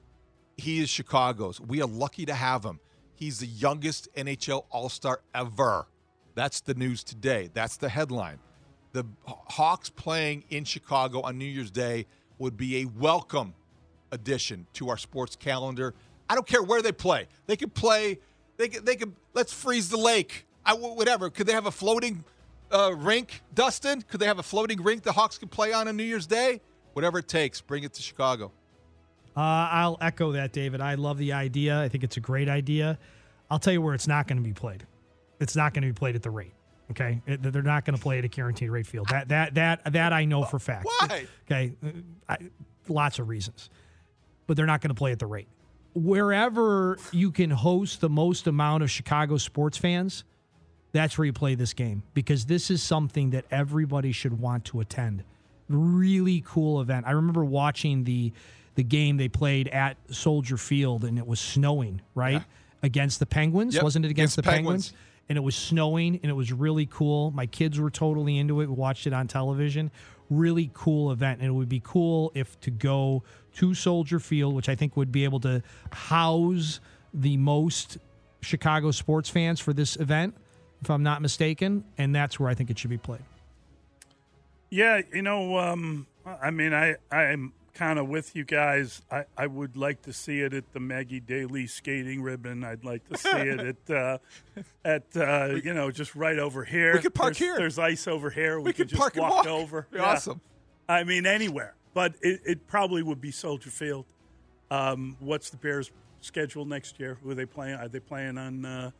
He 0.57 0.81
is 0.81 0.89
Chicago's. 0.89 1.59
We 1.59 1.81
are 1.81 1.87
lucky 1.87 2.25
to 2.25 2.33
have 2.33 2.63
him. 2.63 2.79
He's 3.13 3.39
the 3.39 3.47
youngest 3.47 4.09
NHL 4.15 4.65
All 4.69 4.89
Star 4.89 5.21
ever. 5.33 5.87
That's 6.35 6.59
the 6.59 6.73
news 6.73 7.03
today. 7.03 7.49
That's 7.53 7.77
the 7.77 7.87
headline. 7.87 8.39
The 8.91 9.05
Hawks 9.25 9.89
playing 9.89 10.43
in 10.49 10.65
Chicago 10.65 11.21
on 11.21 11.37
New 11.37 11.45
Year's 11.45 11.71
Day 11.71 12.05
would 12.37 12.57
be 12.57 12.81
a 12.81 12.85
welcome 12.85 13.53
addition 14.11 14.67
to 14.73 14.89
our 14.89 14.97
sports 14.97 15.37
calendar. 15.37 15.93
I 16.29 16.35
don't 16.35 16.47
care 16.47 16.63
where 16.63 16.81
they 16.81 16.91
play. 16.91 17.27
They 17.47 17.55
could 17.55 17.73
play. 17.73 18.19
They 18.57 18.67
could. 18.67 18.85
They 18.85 18.95
could. 18.97 19.13
Let's 19.33 19.53
freeze 19.53 19.89
the 19.89 19.97
lake. 19.97 20.45
I, 20.65 20.73
whatever. 20.73 21.29
Could 21.29 21.47
they 21.47 21.53
have 21.53 21.65
a 21.65 21.71
floating 21.71 22.25
uh, 22.75 22.91
rink, 22.95 23.41
Dustin? 23.53 24.01
Could 24.01 24.19
they 24.19 24.25
have 24.27 24.39
a 24.39 24.43
floating 24.43 24.81
rink 24.83 25.03
the 25.03 25.11
Hawks 25.11 25.37
could 25.37 25.51
play 25.51 25.73
on 25.73 25.87
on 25.87 25.95
New 25.97 26.03
Year's 26.03 26.27
Day? 26.27 26.61
Whatever 26.93 27.19
it 27.19 27.27
takes, 27.27 27.61
bring 27.61 27.83
it 27.83 27.93
to 27.93 28.01
Chicago. 28.01 28.51
Uh, 29.35 29.39
I'll 29.71 29.97
echo 29.99 30.31
that, 30.33 30.53
David. 30.53 30.79
I 30.81 30.95
love 30.95 31.17
the 31.17 31.33
idea. 31.33 31.79
I 31.81 31.89
think 31.89 32.03
it's 32.03 32.17
a 32.17 32.21
great 32.21 32.47
idea. 32.47 32.97
I'll 33.49 33.59
tell 33.59 33.73
you 33.73 33.81
where 33.81 33.93
it's 33.93 34.07
not 34.07 34.27
going 34.27 34.37
to 34.37 34.43
be 34.43 34.53
played. 34.53 34.85
It's 35.39 35.55
not 35.55 35.73
going 35.73 35.81
to 35.83 35.89
be 35.89 35.93
played 35.97 36.15
at 36.15 36.21
the 36.23 36.29
rate. 36.29 36.53
Okay, 36.91 37.19
It- 37.25 37.41
they're 37.41 37.61
not 37.63 37.83
going 37.83 37.97
to 37.97 38.01
play 38.01 38.19
at 38.19 38.25
a 38.25 38.27
guaranteed 38.27 38.69
rate 38.69 38.85
field. 38.87 39.07
That 39.09 39.29
that 39.29 39.55
that 39.55 39.91
that 39.93 40.13
I 40.13 40.25
know 40.25 40.43
for 40.45 40.59
fact. 40.59 40.85
Why? 40.85 41.25
Okay, 41.49 41.73
I, 42.29 42.37
lots 42.87 43.17
of 43.19 43.27
reasons, 43.27 43.69
but 44.47 44.55
they're 44.55 44.67
not 44.67 44.81
going 44.81 44.89
to 44.89 44.95
play 44.95 45.11
at 45.11 45.17
the 45.19 45.25
rate. 45.25 45.47
Wherever 45.95 46.97
you 47.11 47.31
can 47.31 47.49
host 47.49 48.01
the 48.01 48.09
most 48.09 48.47
amount 48.47 48.83
of 48.83 48.91
Chicago 48.91 49.37
sports 49.37 49.77
fans, 49.79 50.23
that's 50.95 51.17
where 51.17 51.25
you 51.25 51.33
play 51.33 51.55
this 51.55 51.73
game 51.73 52.03
because 52.13 52.45
this 52.45 52.71
is 52.71 52.81
something 52.81 53.31
that 53.31 53.45
everybody 53.51 54.11
should 54.11 54.39
want 54.39 54.65
to 54.65 54.79
attend. 54.79 55.23
Really 55.67 56.43
cool 56.45 56.79
event. 56.79 57.05
I 57.07 57.11
remember 57.11 57.43
watching 57.43 58.03
the 58.03 58.31
the 58.75 58.83
game 58.83 59.17
they 59.17 59.29
played 59.29 59.67
at 59.69 59.97
Soldier 60.11 60.57
Field 60.57 61.03
and 61.05 61.17
it 61.17 61.25
was 61.25 61.39
snowing, 61.39 62.01
right? 62.13 62.43
Against 62.83 63.19
the 63.19 63.25
Penguins, 63.25 63.75
Yep, 63.75 63.83
wasn't 63.83 64.05
it 64.05 64.11
against, 64.11 64.33
against 64.33 64.35
the 64.37 64.41
the 64.41 64.49
Penguins? 64.49 64.89
Penguins. 64.89 65.11
And 65.27 65.37
it 65.37 65.41
was 65.41 65.55
snowing 65.55 66.19
and 66.21 66.29
it 66.29 66.35
was 66.35 66.53
really 66.53 66.85
cool. 66.85 67.31
My 67.31 67.45
kids 67.45 67.79
were 67.79 67.89
totally 67.89 68.37
into 68.37 68.61
it. 68.61 68.67
We 68.67 68.75
watched 68.75 69.07
it 69.07 69.13
on 69.13 69.27
television. 69.27 69.91
Really 70.29 70.69
cool 70.73 71.11
event. 71.11 71.39
And 71.39 71.49
it 71.49 71.53
would 71.53 71.69
be 71.69 71.81
cool 71.83 72.31
if 72.35 72.59
to 72.61 72.69
go 72.71 73.23
to 73.55 73.73
Soldier 73.73 74.19
Field, 74.19 74.53
which 74.53 74.69
I 74.69 74.75
think 74.75 74.95
would 74.97 75.11
be 75.11 75.23
able 75.23 75.39
to 75.41 75.63
house 75.91 76.79
the 77.13 77.37
most 77.37 77.97
Chicago 78.41 78.91
sports 78.91 79.29
fans 79.29 79.59
for 79.59 79.73
this 79.73 79.95
event, 79.95 80.35
if 80.85 80.91
I'm 80.91 81.03
not 81.03 81.21
mistaken. 81.21 81.83
And 81.97 82.13
that's 82.13 82.39
where 82.39 82.47
I 82.47 82.53
think 82.53 82.69
it 82.69 82.77
should 82.77 82.91
be 82.91 82.97
played. 82.97 83.23
Yeah, 84.69 85.01
you 85.13 85.21
know, 85.21 85.57
um, 85.57 86.07
I 86.41 86.51
mean, 86.51 86.73
I 86.73 86.95
I'm 87.11 87.53
kind 87.73 87.97
of 87.97 88.07
with 88.07 88.35
you 88.35 88.43
guys. 88.43 89.01
I, 89.11 89.25
I 89.37 89.47
would 89.47 89.77
like 89.77 90.01
to 90.03 90.13
see 90.13 90.41
it 90.41 90.53
at 90.53 90.73
the 90.73 90.79
Maggie 90.79 91.19
Daley 91.19 91.67
skating 91.67 92.21
ribbon. 92.21 92.63
I'd 92.63 92.83
like 92.83 93.07
to 93.09 93.17
see 93.17 93.29
it 93.29 93.59
at 93.89 93.95
uh, 93.95 94.17
at 94.83 95.03
uh, 95.15 95.55
you 95.63 95.73
know 95.73 95.91
just 95.91 96.15
right 96.15 96.37
over 96.37 96.63
here. 96.63 96.93
We 96.93 96.99
could 96.99 97.13
park 97.13 97.29
there's, 97.29 97.37
here. 97.37 97.57
There's 97.57 97.79
ice 97.79 98.07
over 98.07 98.29
here. 98.29 98.57
We, 98.59 98.65
We 98.65 98.73
could 98.73 98.77
could 98.77 98.89
just 98.89 98.99
park 98.99 99.15
and 99.15 99.23
walk, 99.23 99.45
walk. 99.45 99.47
over. 99.47 99.87
Be 99.91 99.99
awesome. 99.99 100.41
I 100.89 101.03
mean, 101.03 101.25
anywhere, 101.25 101.75
but 101.93 102.15
it, 102.21 102.41
it 102.45 102.67
probably 102.67 103.01
would 103.01 103.21
be 103.21 103.31
Soldier 103.31 103.69
Field. 103.71 104.05
Um, 104.69 105.15
what's 105.19 105.49
the 105.49 105.57
Bears' 105.57 105.91
schedule 106.21 106.65
next 106.65 106.99
year? 106.99 107.17
Who 107.23 107.29
are 107.29 107.35
they 107.35 107.45
playing? 107.45 107.75
Are 107.75 107.87
they 107.87 107.99
playing 107.99 108.37
on? 108.37 108.65
Uh, 108.65 108.91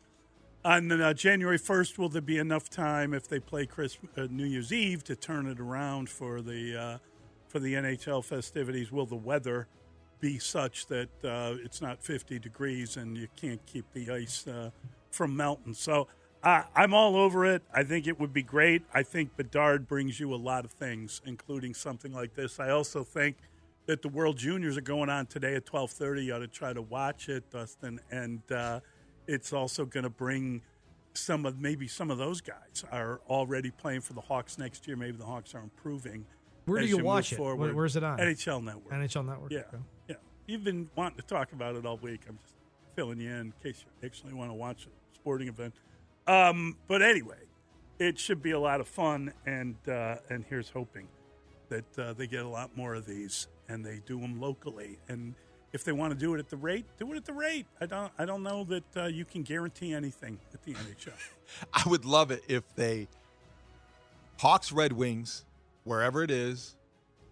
on 0.66 0.90
uh, 0.90 1.14
January 1.14 1.58
1st, 1.58 1.96
will 1.96 2.08
there 2.08 2.20
be 2.20 2.38
enough 2.38 2.68
time 2.68 3.14
if 3.14 3.28
they 3.28 3.38
play 3.38 3.66
Chris, 3.66 3.98
uh, 4.16 4.26
New 4.28 4.44
Year's 4.44 4.72
Eve 4.72 5.04
to 5.04 5.14
turn 5.14 5.46
it 5.46 5.60
around 5.60 6.10
for 6.10 6.42
the 6.42 6.76
uh, 6.76 6.98
for 7.46 7.60
the 7.60 7.74
NHL 7.74 8.24
festivities? 8.24 8.90
Will 8.90 9.06
the 9.06 9.14
weather 9.14 9.68
be 10.18 10.40
such 10.40 10.86
that 10.86 11.08
uh, 11.24 11.54
it's 11.62 11.80
not 11.80 12.02
50 12.02 12.40
degrees 12.40 12.96
and 12.96 13.16
you 13.16 13.28
can't 13.36 13.64
keep 13.66 13.84
the 13.92 14.10
ice 14.10 14.46
uh, 14.48 14.70
from 15.12 15.36
melting? 15.36 15.74
So 15.74 16.08
I'm 16.42 16.94
all 16.94 17.16
over 17.16 17.46
it. 17.46 17.62
I 17.72 17.82
think 17.82 18.06
it 18.06 18.20
would 18.20 18.32
be 18.32 18.42
great. 18.42 18.82
I 18.92 19.02
think 19.02 19.36
Bedard 19.36 19.88
brings 19.88 20.20
you 20.20 20.32
a 20.32 20.36
lot 20.36 20.64
of 20.64 20.70
things, 20.72 21.20
including 21.24 21.74
something 21.74 22.12
like 22.12 22.34
this. 22.34 22.60
I 22.60 22.70
also 22.70 23.02
think 23.02 23.36
that 23.86 24.02
the 24.02 24.08
World 24.08 24.36
Juniors 24.36 24.76
are 24.76 24.82
going 24.82 25.10
on 25.10 25.26
today 25.26 25.54
at 25.54 25.64
12:30. 25.64 26.24
You 26.24 26.34
ought 26.34 26.38
to 26.38 26.48
try 26.48 26.72
to 26.72 26.82
watch 26.82 27.28
it, 27.28 27.50
Dustin, 27.50 28.00
and 28.10 28.40
uh, 28.50 28.80
it's 29.26 29.52
also 29.52 29.84
going 29.84 30.04
to 30.04 30.10
bring 30.10 30.62
some 31.14 31.46
of 31.46 31.58
maybe 31.58 31.88
some 31.88 32.10
of 32.10 32.18
those 32.18 32.40
guys 32.40 32.84
are 32.92 33.20
already 33.28 33.70
playing 33.70 34.02
for 34.02 34.12
the 34.12 34.20
Hawks 34.20 34.58
next 34.58 34.86
year. 34.86 34.96
Maybe 34.96 35.16
the 35.16 35.24
Hawks 35.24 35.54
are 35.54 35.60
improving. 35.62 36.26
Where 36.66 36.80
do 36.80 36.86
you 36.86 36.96
move 36.98 37.06
watch 37.06 37.32
it? 37.32 37.36
forward. 37.36 37.74
Where's 37.74 37.96
it 37.96 38.02
on? 38.02 38.18
NHL 38.18 38.62
Network. 38.62 38.92
NHL 38.92 39.26
Network. 39.26 39.52
Yeah, 39.52 39.58
okay. 39.58 39.78
yeah. 40.08 40.16
You've 40.46 40.64
been 40.64 40.88
wanting 40.96 41.18
to 41.18 41.22
talk 41.26 41.52
about 41.52 41.76
it 41.76 41.86
all 41.86 41.96
week. 41.98 42.22
I'm 42.28 42.38
just 42.42 42.54
filling 42.94 43.20
you 43.20 43.30
in 43.30 43.40
in 43.40 43.54
case 43.62 43.84
you 43.84 44.06
actually 44.06 44.34
want 44.34 44.50
to 44.50 44.54
watch 44.54 44.86
a 44.86 45.14
sporting 45.14 45.48
event. 45.48 45.74
Um, 46.26 46.76
but 46.88 47.02
anyway, 47.02 47.38
it 47.98 48.18
should 48.18 48.42
be 48.42 48.50
a 48.50 48.58
lot 48.58 48.80
of 48.80 48.88
fun, 48.88 49.32
and 49.46 49.76
uh, 49.88 50.16
and 50.28 50.44
here's 50.48 50.70
hoping 50.70 51.06
that 51.68 51.98
uh, 51.98 52.12
they 52.12 52.26
get 52.26 52.44
a 52.44 52.48
lot 52.48 52.76
more 52.76 52.94
of 52.94 53.06
these 53.06 53.48
and 53.68 53.84
they 53.84 54.00
do 54.06 54.20
them 54.20 54.40
locally. 54.40 54.98
And 55.08 55.34
if 55.72 55.84
they 55.84 55.92
want 55.92 56.12
to 56.12 56.18
do 56.18 56.34
it 56.34 56.38
at 56.38 56.48
the 56.48 56.56
rate, 56.56 56.84
do 56.98 57.12
it 57.12 57.16
at 57.16 57.24
the 57.24 57.32
rate. 57.32 57.66
I 57.80 57.86
don't 57.86 58.12
I 58.18 58.24
don't 58.24 58.42
know 58.42 58.64
that 58.64 58.96
uh, 58.96 59.04
you 59.06 59.24
can 59.24 59.42
guarantee 59.42 59.92
anything 59.92 60.38
at 60.54 60.62
the 60.62 60.74
NHL. 60.74 61.12
I 61.72 61.88
would 61.88 62.04
love 62.04 62.30
it 62.30 62.42
if 62.48 62.62
they 62.74 63.08
Hawks 64.38 64.72
Red 64.72 64.92
Wings, 64.92 65.44
wherever 65.84 66.22
it 66.22 66.30
is, 66.30 66.76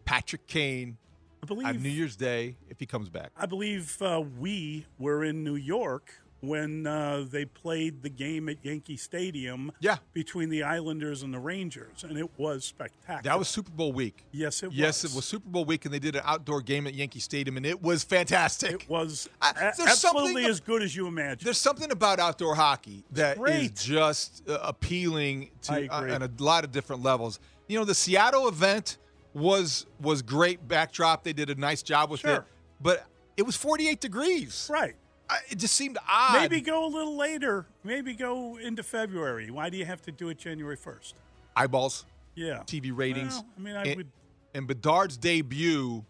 Patrick 0.04 0.46
Kane 0.46 0.96
I 1.42 1.46
believe 1.46 1.66
on 1.66 1.82
New 1.82 1.90
Year's 1.90 2.16
Day 2.16 2.56
if 2.70 2.80
he 2.80 2.86
comes 2.86 3.08
back. 3.08 3.30
I 3.36 3.46
believe 3.46 4.00
uh, 4.00 4.22
we 4.38 4.86
were 4.98 5.24
in 5.24 5.44
New 5.44 5.56
York 5.56 6.20
when 6.46 6.86
uh, 6.86 7.24
they 7.28 7.44
played 7.44 8.02
the 8.02 8.08
game 8.08 8.48
at 8.48 8.64
Yankee 8.64 8.96
Stadium 8.96 9.72
yeah. 9.80 9.96
between 10.12 10.48
the 10.48 10.62
Islanders 10.62 11.22
and 11.22 11.32
the 11.32 11.38
Rangers, 11.38 12.04
and 12.04 12.18
it 12.18 12.30
was 12.38 12.64
spectacular. 12.64 13.22
That 13.22 13.38
was 13.38 13.48
Super 13.48 13.70
Bowl 13.70 13.92
week. 13.92 14.24
Yes, 14.32 14.62
it 14.62 14.72
yes, 14.72 15.02
was. 15.02 15.12
it 15.12 15.16
was 15.16 15.24
Super 15.24 15.48
Bowl 15.48 15.64
week, 15.64 15.84
and 15.84 15.94
they 15.94 15.98
did 15.98 16.16
an 16.16 16.22
outdoor 16.24 16.60
game 16.60 16.86
at 16.86 16.94
Yankee 16.94 17.20
Stadium, 17.20 17.56
and 17.56 17.66
it 17.66 17.82
was 17.82 18.04
fantastic. 18.04 18.84
It 18.84 18.88
was 18.88 19.28
I- 19.40 19.72
absolutely 19.78 20.46
as 20.46 20.60
good 20.60 20.82
as 20.82 20.94
you 20.94 21.06
imagine. 21.06 21.44
There's 21.44 21.58
something 21.58 21.90
about 21.90 22.18
outdoor 22.18 22.54
hockey 22.54 23.04
that 23.12 23.38
is 23.48 23.70
just 23.72 24.48
uh, 24.48 24.58
appealing 24.62 25.50
to 25.62 25.88
uh, 25.88 26.14
on 26.14 26.22
a 26.22 26.30
lot 26.38 26.64
of 26.64 26.72
different 26.72 27.02
levels. 27.02 27.40
You 27.68 27.78
know, 27.78 27.84
the 27.84 27.94
Seattle 27.94 28.48
event 28.48 28.98
was 29.32 29.86
was 30.00 30.22
great 30.22 30.66
backdrop. 30.66 31.24
They 31.24 31.32
did 31.32 31.50
a 31.50 31.54
nice 31.54 31.82
job 31.82 32.10
with 32.10 32.24
it, 32.24 32.42
but 32.80 33.06
it 33.36 33.42
was 33.42 33.56
48 33.56 34.00
degrees. 34.00 34.68
Right. 34.72 34.94
I, 35.28 35.38
it 35.48 35.58
just 35.58 35.74
seemed 35.74 35.96
odd. 36.08 36.40
Maybe 36.40 36.60
go 36.60 36.84
a 36.84 36.88
little 36.88 37.16
later. 37.16 37.66
Maybe 37.82 38.14
go 38.14 38.56
into 38.58 38.82
February. 38.82 39.50
Why 39.50 39.70
do 39.70 39.76
you 39.76 39.84
have 39.84 40.02
to 40.02 40.12
do 40.12 40.28
it 40.28 40.38
January 40.38 40.76
1st? 40.76 41.14
eyeballs, 41.56 42.04
Yeah. 42.34 42.62
TV 42.66 42.90
ratings. 42.94 43.34
Well, 43.34 43.46
I 43.56 43.60
mean, 43.60 43.76
I 43.76 43.82
and, 43.84 43.96
would. 43.96 44.08
and 44.54 44.66
Bedard's 44.66 45.16
debut. 45.16 46.04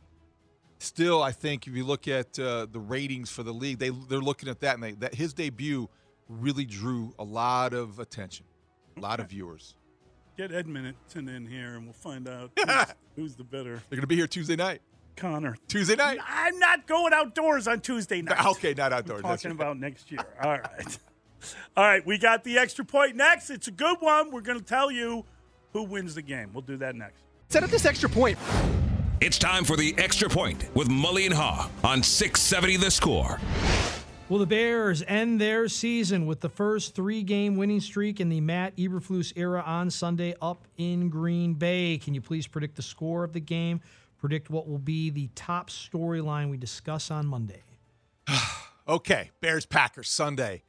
Still, 0.78 1.22
I 1.22 1.32
think 1.32 1.66
if 1.66 1.74
you 1.74 1.84
look 1.84 2.08
at 2.08 2.38
uh, 2.38 2.66
the 2.70 2.80
ratings 2.80 3.30
for 3.30 3.42
the 3.42 3.52
league, 3.52 3.78
they 3.78 3.90
they're 3.90 4.20
looking 4.20 4.48
at 4.48 4.60
that, 4.60 4.74
and 4.74 4.82
they, 4.82 4.92
that 4.92 5.14
his 5.14 5.32
debut 5.32 5.88
really 6.28 6.64
drew 6.64 7.14
a 7.18 7.24
lot 7.24 7.72
of 7.72 7.98
attention, 7.98 8.44
a 8.96 9.00
lot 9.00 9.20
of 9.20 9.28
viewers. 9.30 9.76
Get 10.36 10.50
Edmonton 10.52 11.28
in 11.28 11.46
here, 11.46 11.76
and 11.76 11.84
we'll 11.84 11.92
find 11.92 12.28
out 12.28 12.50
who's, 12.58 12.86
who's 13.16 13.34
the 13.36 13.44
better. 13.44 13.74
They're 13.88 13.96
going 13.96 14.00
to 14.00 14.06
be 14.06 14.16
here 14.16 14.26
Tuesday 14.26 14.56
night. 14.56 14.82
Connor. 15.16 15.56
Tuesday 15.68 15.96
night. 15.96 16.18
I'm 16.26 16.58
not 16.58 16.86
going 16.86 17.12
outdoors 17.12 17.68
on 17.68 17.80
Tuesday 17.80 18.22
night. 18.22 18.44
Okay, 18.54 18.74
not 18.74 18.92
outdoors. 18.92 19.22
We're 19.22 19.30
talking 19.30 19.50
about 19.50 19.78
next 19.78 20.10
year. 20.10 20.24
All 20.42 20.50
right. 20.50 20.98
All 21.76 21.84
right, 21.84 22.06
we 22.06 22.18
got 22.18 22.44
the 22.44 22.58
extra 22.58 22.84
point 22.84 23.16
next. 23.16 23.50
It's 23.50 23.68
a 23.68 23.72
good 23.72 23.98
one. 24.00 24.30
We're 24.30 24.40
going 24.40 24.58
to 24.58 24.64
tell 24.64 24.90
you 24.90 25.24
who 25.72 25.82
wins 25.82 26.14
the 26.14 26.22
game. 26.22 26.50
We'll 26.52 26.62
do 26.62 26.76
that 26.78 26.94
next. 26.94 27.22
Set 27.48 27.62
up 27.62 27.70
this 27.70 27.84
extra 27.84 28.08
point. 28.08 28.38
It's 29.20 29.38
time 29.38 29.64
for 29.64 29.76
the 29.76 29.94
extra 29.98 30.28
point 30.28 30.68
with 30.74 30.88
Mully 30.88 31.26
and 31.26 31.34
Haugh 31.34 31.68
on 31.84 32.02
670 32.02 32.76
The 32.78 32.90
Score. 32.90 33.38
Will 34.30 34.38
the 34.38 34.46
Bears 34.46 35.02
end 35.06 35.38
their 35.38 35.68
season 35.68 36.26
with 36.26 36.40
the 36.40 36.48
first 36.48 36.94
three 36.94 37.22
game 37.22 37.56
winning 37.56 37.80
streak 37.80 38.20
in 38.20 38.30
the 38.30 38.40
Matt 38.40 38.74
Eberflus 38.76 39.34
era 39.36 39.62
on 39.66 39.90
Sunday 39.90 40.34
up 40.40 40.66
in 40.78 41.10
Green 41.10 41.52
Bay? 41.52 41.98
Can 41.98 42.14
you 42.14 42.22
please 42.22 42.46
predict 42.46 42.76
the 42.76 42.82
score 42.82 43.22
of 43.22 43.34
the 43.34 43.40
game? 43.40 43.82
Predict 44.24 44.48
what 44.48 44.66
will 44.66 44.78
be 44.78 45.10
the 45.10 45.28
top 45.34 45.68
storyline 45.68 46.48
we 46.48 46.56
discuss 46.56 47.10
on 47.10 47.26
Monday. 47.26 47.62
Okay, 48.88 49.30
Bears 49.40 49.66
Packers 49.66 50.08
Sunday. 50.08 50.62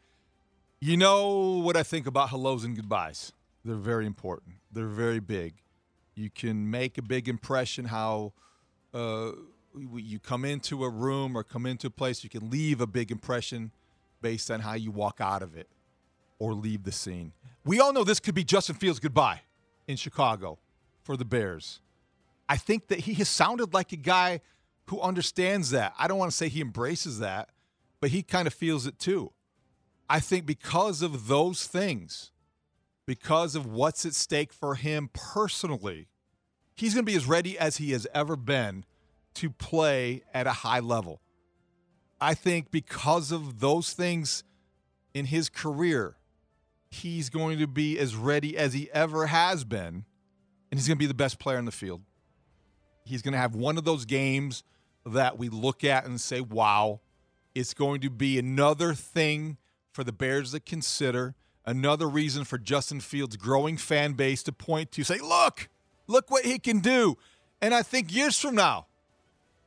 You 0.82 0.98
know 0.98 1.62
what 1.64 1.78
I 1.78 1.84
think 1.84 2.06
about 2.06 2.30
hellos 2.30 2.66
and 2.66 2.76
goodbyes. 2.76 3.32
They're 3.64 3.76
very 3.76 4.06
important. 4.06 4.56
They're 4.72 4.88
very 4.88 5.20
big. 5.20 5.56
You 6.16 6.30
can 6.30 6.70
make 6.70 6.98
a 6.98 7.02
big 7.02 7.30
impression 7.30 7.86
how 7.86 8.34
uh, 8.94 9.32
you 9.96 10.20
come 10.20 10.44
into 10.46 10.84
a 10.84 10.90
room 10.90 11.38
or 11.38 11.44
come 11.44 11.66
into 11.66 11.88
a 11.88 11.92
place. 11.92 12.26
You 12.26 12.30
can 12.30 12.50
leave 12.50 12.80
a 12.82 12.88
big 12.88 13.10
impression 13.10 13.72
based 14.22 14.52
on 14.52 14.62
how 14.62 14.74
you 14.74 14.92
walk 14.92 15.20
out 15.20 15.42
of 15.42 15.56
it 15.56 15.70
or 16.40 16.54
leave 16.54 16.84
the 16.84 16.94
scene. 16.94 17.32
We 17.66 17.80
all 17.80 17.94
know 17.94 18.04
this 18.04 18.20
could 18.20 18.36
be 18.36 18.44
Justin 18.44 18.76
Fields' 18.76 19.00
goodbye 19.00 19.42
in 19.88 19.96
Chicago 19.96 20.58
for 21.04 21.16
the 21.16 21.26
Bears. 21.26 21.80
I 22.48 22.58
think 22.58 22.88
that 22.88 23.00
he 23.00 23.16
has 23.16 23.30
sounded 23.30 23.74
like 23.74 23.92
a 23.92 23.98
guy 23.98 24.42
who 24.86 25.02
understands 25.02 25.72
that. 25.72 25.94
I 25.98 26.08
don't 26.08 26.18
want 26.18 26.32
to 26.32 26.38
say 26.38 26.48
he 26.48 26.62
embraces 26.62 27.20
that, 27.20 27.50
but 28.00 28.12
he 28.12 28.22
kind 28.22 28.48
of 28.48 28.54
feels 28.54 28.86
it 28.86 29.00
too. 29.00 29.32
I 30.10 30.20
think 30.20 30.46
because 30.46 31.02
of 31.02 31.28
those 31.28 31.66
things, 31.66 32.32
because 33.08 33.56
of 33.56 33.66
what's 33.66 34.06
at 34.06 34.14
stake 34.14 34.54
for 34.54 34.76
him 34.76 35.10
personally, 35.14 36.08
he's 36.76 36.94
going 36.94 37.06
to 37.06 37.12
be 37.12 37.18
as 37.18 37.26
ready 37.26 37.58
as 37.58 37.78
he 37.78 37.92
has 37.92 38.06
ever 38.14 38.36
been 38.36 38.86
to 39.36 39.50
play 39.50 40.24
at 40.34 40.46
a 40.46 40.52
high 40.52 40.80
level. 40.80 41.22
I 42.22 42.34
think 42.34 42.72
because 42.72 43.32
of 43.32 43.60
those 43.60 43.94
things 43.94 44.44
in 45.14 45.26
his 45.26 45.50
career, 45.50 46.18
he's 46.90 47.30
going 47.30 47.60
to 47.60 47.68
be 47.68 47.98
as 48.00 48.16
ready 48.16 48.58
as 48.58 48.74
he 48.74 48.90
ever 48.92 49.28
has 49.28 49.64
been, 49.64 50.06
and 50.72 50.80
he's 50.80 50.88
going 50.88 50.98
to 50.98 51.00
be 51.00 51.08
the 51.08 51.14
best 51.14 51.40
player 51.40 51.58
in 51.58 51.66
the 51.66 51.72
field. 51.72 52.02
He's 53.06 53.22
going 53.22 53.34
to 53.34 53.38
have 53.38 53.56
one 53.56 53.78
of 53.78 53.86
those 53.86 54.06
games 54.06 54.64
that 55.06 55.38
we 55.38 55.50
look 55.50 55.84
at 55.84 56.06
and 56.06 56.20
say, 56.20 56.42
wow, 56.42 57.00
it's 57.54 57.74
going 57.74 58.02
to 58.02 58.10
be 58.10 58.38
another 58.40 58.94
thing 58.94 59.58
for 59.94 60.04
the 60.04 60.12
Bears 60.12 60.52
to 60.52 60.60
consider, 60.60 61.36
another 61.66 62.10
reason 62.10 62.44
for 62.44 62.58
Justin 62.58 63.00
Fields' 63.00 63.38
growing 63.38 63.78
fan 63.78 64.14
base 64.14 64.44
to 64.44 64.52
point 64.52 64.92
to, 64.92 65.04
say, 65.04 65.20
look, 65.20 65.70
look 66.08 66.30
what 66.30 66.44
he 66.44 66.60
can 66.60 66.80
do. 66.80 67.18
And 67.62 67.74
I 67.74 67.84
think 67.84 68.14
years 68.14 68.40
from 68.40 68.56
now, 68.56 68.88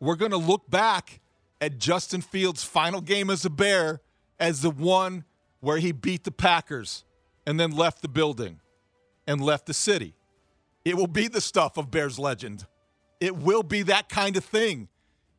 we're 0.00 0.16
going 0.16 0.32
to 0.32 0.36
look 0.36 0.68
back 0.68 1.20
at 1.60 1.78
Justin 1.78 2.20
Fields' 2.20 2.62
final 2.62 3.00
game 3.00 3.30
as 3.30 3.44
a 3.44 3.50
Bear 3.50 4.00
as 4.38 4.62
the 4.62 4.70
one 4.70 5.24
where 5.60 5.78
he 5.78 5.92
beat 5.92 6.24
the 6.24 6.30
Packers 6.30 7.04
and 7.46 7.58
then 7.58 7.70
left 7.70 8.02
the 8.02 8.08
building 8.08 8.60
and 9.26 9.40
left 9.40 9.66
the 9.66 9.74
city. 9.74 10.14
It 10.84 10.96
will 10.96 11.06
be 11.06 11.28
the 11.28 11.40
stuff 11.40 11.76
of 11.76 11.90
Bears 11.90 12.18
legend. 12.18 12.66
It 13.20 13.36
will 13.36 13.62
be 13.62 13.82
that 13.82 14.08
kind 14.08 14.36
of 14.36 14.44
thing. 14.44 14.88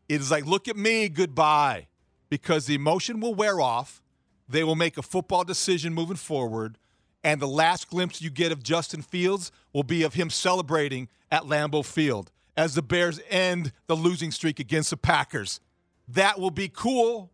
It 0.08 0.22
is 0.22 0.32
like, 0.32 0.46
look 0.46 0.68
at 0.68 0.76
me, 0.76 1.08
goodbye, 1.08 1.88
because 2.30 2.66
the 2.66 2.76
emotion 2.76 3.20
will 3.20 3.34
wear 3.36 3.62
off. 3.62 4.02
They 4.48 4.64
will 4.64 4.76
make 4.76 4.98
a 4.98 5.02
football 5.02 5.44
decision 5.44 5.94
moving 5.94 6.18
forward. 6.18 6.78
And 7.24 7.42
the 7.42 7.48
last 7.48 7.90
glimpse 7.90 8.22
you 8.22 8.30
get 8.30 8.52
of 8.52 8.64
Justin 8.64 9.02
Fields 9.02 9.52
will 9.74 9.84
be 9.84 10.04
of 10.04 10.16
him 10.16 10.30
celebrating 10.30 11.10
at 11.32 11.44
Lambeau 11.44 11.86
Field 11.86 12.32
as 12.58 12.76
the 12.76 12.82
Bears 12.82 13.20
end 13.30 13.72
the 13.88 13.96
losing 13.96 14.32
streak 14.32 14.60
against 14.60 14.90
the 14.90 14.98
Packers. 14.98 15.60
That 16.08 16.40
will 16.40 16.52
be 16.52 16.70
cool, 16.70 17.32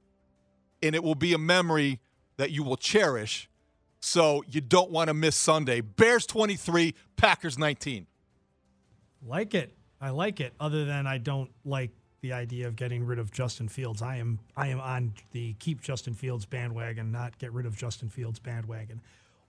and 0.84 0.93
it 0.93 1.04
will 1.04 1.16
be 1.16 1.34
a 1.34 1.38
memory 1.38 2.00
that 2.38 2.52
you 2.52 2.64
will 2.64 2.78
cherish. 2.78 3.50
So 4.02 4.43
you 4.48 4.62
don't 4.62 4.91
want 4.91 5.08
to 5.08 5.14
miss 5.14 5.36
Sunday. 5.36 5.82
Bears 5.82 6.26
23, 6.26 6.93
Packers 7.16 7.58
19. 7.58 8.06
Like 9.26 9.56
it. 9.56 9.74
I 10.02 10.10
like 10.10 10.39
it. 10.39 10.54
Other 10.60 10.86
than 10.86 11.08
I 11.08 11.18
don't 11.18 11.50
like 11.64 11.91
the 12.22 12.34
idea 12.34 12.68
of 12.68 12.76
getting 12.76 13.06
rid 13.06 13.20
of 13.20 13.32
Justin 13.32 13.68
Fields. 13.68 14.02
I 14.02 14.18
am 14.18 14.39
I 14.58 14.68
am 14.68 14.80
on 14.80 15.14
the 15.32 15.54
keep 15.60 15.82
Justin 15.82 16.14
Fields 16.14 16.46
bandwagon, 16.46 17.12
not 17.12 17.38
get 17.38 17.54
rid 17.54 17.66
of 17.66 17.78
Justin 17.78 18.10
Fields 18.10 18.39
bandwagon. 18.39 19.02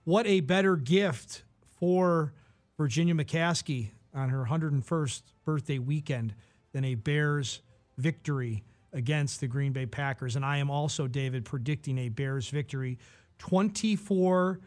What 0.03 0.27
a 0.27 0.41
better 0.41 0.75
gift 0.75 1.43
for 1.79 2.33
Virginia 2.77 3.15
McCaskey 3.15 3.89
on 4.13 4.29
her 4.29 4.45
101st 4.45 5.21
birthday 5.43 5.79
weekend 5.79 6.33
than 6.71 6.85
a 6.85 6.95
Bears 6.95 7.61
victory 7.97 8.63
against 8.93 9.39
the 9.39 9.47
Green 9.47 9.73
Bay 9.73 9.85
Packers. 9.85 10.35
And 10.35 10.45
I 10.45 10.57
am 10.57 10.69
also, 10.69 11.07
David, 11.07 11.45
predicting 11.45 11.97
a 11.97 12.09
Bears 12.09 12.49
victory 12.49 12.97
24 13.39 14.59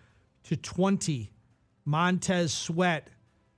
to 0.44 0.56
20. 0.56 1.30
Montez 1.84 2.52
Sweat 2.52 3.08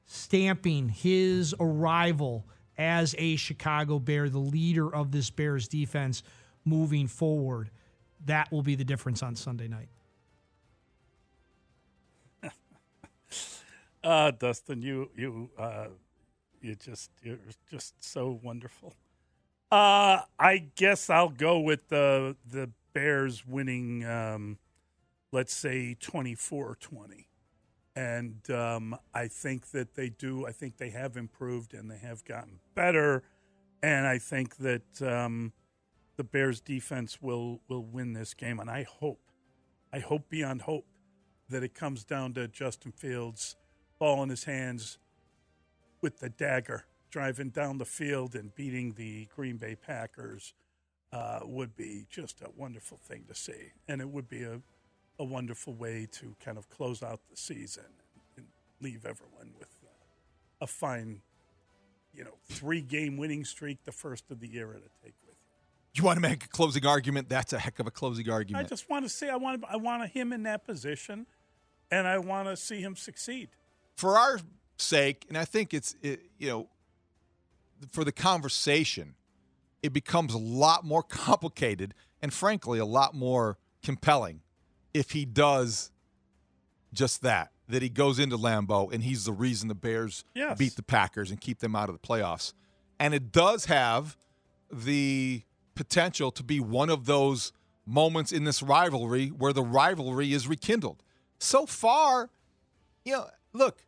stamping 0.07 0.89
his 0.89 1.55
arrival 1.61 2.47
as 2.79 3.15
a 3.19 3.37
Chicago 3.37 3.99
Bear, 3.99 4.29
the 4.29 4.39
leader 4.39 4.93
of 4.95 5.13
this 5.13 5.31
Bears 5.31 5.69
defense 5.69 6.23
moving 6.65 7.07
forward. 7.07 7.71
That 8.27 8.51
will 8.53 8.63
be 8.63 8.75
the 8.75 8.85
difference 8.85 9.23
on 9.23 9.37
Sunday 9.37 9.69
night. 9.69 9.89
Uh, 14.05 14.33
Dustin, 14.33 14.83
you 14.83 15.11
you 15.17 15.49
uh, 15.57 15.87
you 16.61 16.75
just 16.75 17.11
you're 17.23 17.39
just 17.71 17.95
so 18.03 18.41
wonderful. 18.43 18.95
Uh, 19.71 20.23
I 20.39 20.67
guess 20.75 21.09
I'll 21.09 21.29
go 21.29 21.61
with 21.61 21.89
the 21.89 22.37
the 22.45 22.71
Bears 22.93 23.47
winning. 23.47 24.05
Um, 24.05 24.59
let's 25.31 25.55
say 25.55 25.97
24-20. 26.01 27.27
And 27.95 28.49
um, 28.51 28.97
I 29.13 29.29
think 29.29 29.71
that 29.73 29.95
they 29.95 30.09
do. 30.09 30.47
I 30.47 30.53
think 30.53 30.79
they 30.79 30.91
have 30.91 31.17
improved 31.17 31.75
and 31.75 31.91
they 31.91 31.99
have 31.99 32.25
gotten 32.25 32.61
better. 32.75 33.23
And 33.83 34.07
I 34.07 34.19
think 34.19 34.57
that 34.59 35.03
um, 35.03 35.53
the 36.17 36.25
Bears 36.25 36.61
defense 36.61 37.21
will 37.21 37.61
will 37.69 37.85
win 37.85 38.13
this 38.15 38.33
game. 38.33 38.61
And 38.61 38.71
I 38.71 38.85
hope, 38.85 39.21
I 39.93 39.99
hope 39.99 40.29
beyond 40.29 40.63
hope, 40.63 40.87
that 41.51 41.63
it 41.63 41.75
comes 41.75 42.05
down 42.05 42.33
to 42.35 42.49
Justin 42.49 42.93
Fields, 42.93 43.57
ball 43.99 44.23
in 44.23 44.31
his 44.31 44.45
hands, 44.45 44.99
with 46.01 46.21
the 46.21 46.31
dagger, 46.31 46.87
driving 47.11 47.51
down 47.51 47.79
the 47.79 47.85
field 47.85 48.35
and 48.35 48.55
beating 48.55 48.95
the 48.95 49.27
Green 49.35 49.57
Bay 49.57 49.75
Packers. 49.75 50.55
Uh, 51.13 51.41
would 51.45 51.77
be 51.77 52.07
just 52.09 52.41
a 52.41 52.49
wonderful 52.57 52.97
thing 52.97 53.25
to 53.29 53.35
see, 53.35 53.73
and 53.87 54.01
it 54.01 54.09
would 54.09 54.31
be 54.31 54.45
a, 54.45 54.63
a 55.19 55.25
wonderful 55.25 55.75
way 55.75 56.07
to 56.13 56.35
kind 56.45 56.59
of 56.59 56.69
close 56.69 57.03
out 57.03 57.21
the 57.31 57.37
season 57.37 57.85
and 58.37 58.47
leave 58.81 59.05
everyone 59.05 59.53
with 59.59 59.69
uh, 59.85 59.89
a 60.63 60.67
fine, 60.67 61.21
you 62.15 62.25
know, 62.25 62.35
three 62.51 62.81
game 62.81 63.17
winning 63.17 63.45
streak, 63.45 63.85
the 63.85 63.93
first 63.93 64.31
of 64.31 64.41
the 64.41 64.49
year 64.49 64.71
a 64.71 64.75
take 65.05 65.15
with. 65.27 65.37
You 65.95 66.01
You 66.01 66.05
want 66.05 66.17
to 66.17 66.23
make 66.23 66.45
a 66.45 66.49
closing 66.49 66.87
argument? 66.87 67.29
That's 67.29 67.53
a 67.53 67.59
heck 67.59 67.79
of 67.79 67.87
a 67.87 67.91
closing 67.91 68.31
argument. 68.31 68.65
I 68.65 68.69
just 68.69 68.89
want 68.89 69.05
to 69.05 69.09
say 69.09 69.29
I 69.29 69.37
want. 69.37 69.63
I 69.69 69.77
want 69.77 70.09
him 70.11 70.33
in 70.33 70.45
that 70.45 70.65
position, 70.65 71.27
and 71.91 72.07
I 72.07 72.19
want 72.19 72.49
to 72.49 72.57
see 72.57 72.81
him 72.81 72.97
succeed. 72.97 73.51
for 73.97 74.19
our 74.19 74.41
sake, 74.79 75.27
and 75.29 75.37
I 75.37 75.45
think 75.45 75.75
it's 75.75 75.95
it, 76.03 76.23
you 76.39 76.49
know 76.49 76.69
for 77.91 78.05
the 78.05 78.13
conversation, 78.13 79.15
it 79.83 79.93
becomes 79.93 80.35
a 80.35 80.39
lot 80.39 80.85
more 80.85 81.03
complicated 81.09 81.95
and 82.21 82.33
frankly 82.33 82.79
a 82.79 82.85
lot 82.85 83.15
more 83.15 83.59
compelling 83.83 84.41
if 84.95 85.13
he 85.13 85.25
does 85.25 85.91
just 86.93 87.23
that. 87.23 87.51
That 87.69 87.81
he 87.81 87.89
goes 87.89 88.19
into 88.19 88.37
Lambeau 88.37 88.93
and 88.93 89.03
he's 89.03 89.25
the 89.25 89.33
reason 89.33 89.69
the 89.69 89.75
Bears 89.75 90.25
Yes. 90.35 90.59
beat 90.59 90.77
the 90.77 90.83
Packers 90.83 91.31
and 91.31 91.41
keep 91.41 91.61
them 91.61 91.75
out 91.75 91.89
of 91.89 91.95
the 91.99 92.07
playoffs. 92.07 92.53
And 93.01 93.15
it 93.15 93.33
does 93.33 93.65
have 93.67 94.17
the 94.71 95.43
potential 95.75 96.31
to 96.33 96.43
be 96.43 96.61
one 96.61 96.91
of 96.91 97.07
those 97.07 97.53
moments 97.87 98.31
in 98.33 98.45
this 98.45 98.63
rivalry 98.63 99.29
where 99.29 99.53
the 99.53 99.63
rivalry 99.63 100.33
is 100.33 100.47
rekindled. 100.47 101.03
So 101.39 101.65
far, 101.67 102.31
you 103.05 103.13
know, 103.13 103.27
look, 103.53 103.87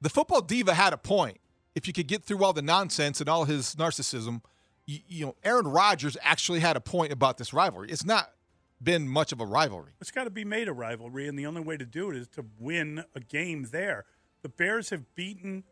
the 0.00 0.10
football 0.10 0.42
diva 0.42 0.74
had 0.74 0.92
a 0.92 0.98
point. 0.98 1.38
If 1.74 1.86
you 1.86 1.92
could 1.92 2.06
get 2.06 2.24
through 2.24 2.44
all 2.44 2.52
the 2.52 2.62
nonsense 2.62 3.20
and 3.20 3.28
all 3.28 3.44
his 3.46 3.74
narcissism, 3.76 4.42
you, 4.86 4.98
you 5.08 5.26
know, 5.26 5.34
Aaron 5.42 5.66
Rodgers 5.66 6.16
actually 6.22 6.60
had 6.60 6.76
a 6.76 6.80
point 6.80 7.10
about 7.10 7.38
this 7.38 7.52
rivalry. 7.54 7.88
It's 7.90 8.04
not 8.04 8.30
been 8.84 9.08
much 9.08 9.32
of 9.32 9.40
a 9.40 9.46
rivalry. 9.46 9.92
It's 10.00 10.10
got 10.10 10.24
to 10.24 10.30
be 10.30 10.44
made 10.44 10.68
a 10.68 10.72
rivalry, 10.72 11.26
and 11.26 11.38
the 11.38 11.46
only 11.46 11.62
way 11.62 11.76
to 11.76 11.86
do 11.86 12.10
it 12.10 12.16
is 12.16 12.28
to 12.28 12.44
win 12.58 13.04
a 13.14 13.20
game 13.20 13.68
there. 13.72 14.04
The 14.42 14.48
Bears 14.48 14.90
have 14.90 15.14
beaten 15.14 15.64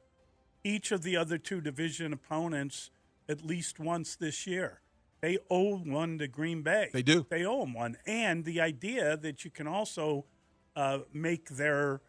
each 0.65 0.93
of 0.93 1.03
the 1.03 1.17
other 1.17 1.39
two 1.39 1.61
division 1.61 2.13
opponents 2.13 2.91
at 3.29 3.45
least 3.45 3.79
once 3.79 4.17
this 4.17 4.47
year. 4.47 4.81
They 5.21 5.39
owe 5.51 5.77
one 5.79 6.19
to 6.19 6.27
Green 6.27 6.63
Bay. 6.63 6.91
They 6.93 7.03
do. 7.03 7.27
They 7.31 7.45
owe 7.45 7.61
them 7.61 7.75
one. 7.75 7.97
And 8.07 8.45
the 8.45 8.61
idea 8.61 9.17
that 9.17 9.45
you 9.45 9.51
can 9.51 9.69
also 9.69 10.25
uh, 10.75 11.01
make 11.13 11.51
their 11.51 12.01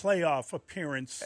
playoff 0.00 0.52
appearance 0.52 1.22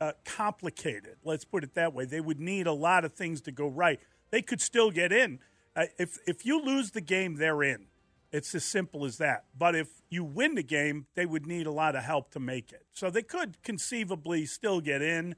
uh, 0.00 0.12
complicated, 0.24 1.16
let's 1.22 1.44
put 1.44 1.64
it 1.64 1.74
that 1.74 1.92
way. 1.92 2.06
They 2.06 2.20
would 2.20 2.40
need 2.40 2.66
a 2.66 2.72
lot 2.72 3.04
of 3.04 3.12
things 3.12 3.42
to 3.42 3.52
go 3.52 3.68
right. 3.68 4.00
They 4.30 4.42
could 4.42 4.60
still 4.60 4.90
get 4.90 5.12
in. 5.12 5.40
Uh, 5.74 5.86
if, 5.98 6.18
if 6.26 6.46
you 6.46 6.62
lose 6.62 6.92
the 6.92 7.02
game, 7.02 7.36
they're 7.36 7.62
in. 7.62 7.86
It's 8.32 8.54
as 8.54 8.64
simple 8.64 9.04
as 9.04 9.18
that. 9.18 9.44
But 9.56 9.74
if 9.74 9.88
you 10.08 10.24
win 10.24 10.54
the 10.54 10.62
game, 10.62 11.06
they 11.14 11.26
would 11.26 11.46
need 11.46 11.66
a 11.66 11.72
lot 11.72 11.96
of 11.96 12.04
help 12.04 12.30
to 12.32 12.40
make 12.40 12.72
it. 12.72 12.86
So 12.92 13.10
they 13.10 13.22
could 13.22 13.62
conceivably 13.62 14.46
still 14.46 14.80
get 14.80 15.02
in. 15.02 15.36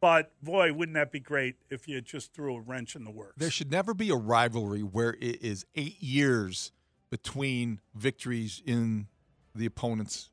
But 0.00 0.32
boy, 0.42 0.72
wouldn't 0.72 0.94
that 0.94 1.12
be 1.12 1.20
great 1.20 1.56
if 1.70 1.88
you 1.88 2.00
just 2.00 2.34
threw 2.34 2.56
a 2.56 2.60
wrench 2.60 2.94
in 2.94 3.04
the 3.04 3.10
works? 3.10 3.34
There 3.38 3.50
should 3.50 3.70
never 3.70 3.94
be 3.94 4.10
a 4.10 4.16
rivalry 4.16 4.82
where 4.82 5.16
it 5.20 5.42
is 5.42 5.64
eight 5.74 6.02
years 6.02 6.72
between 7.10 7.80
victories 7.94 8.62
in 8.66 9.06
the 9.54 9.66
opponent's 9.66 10.30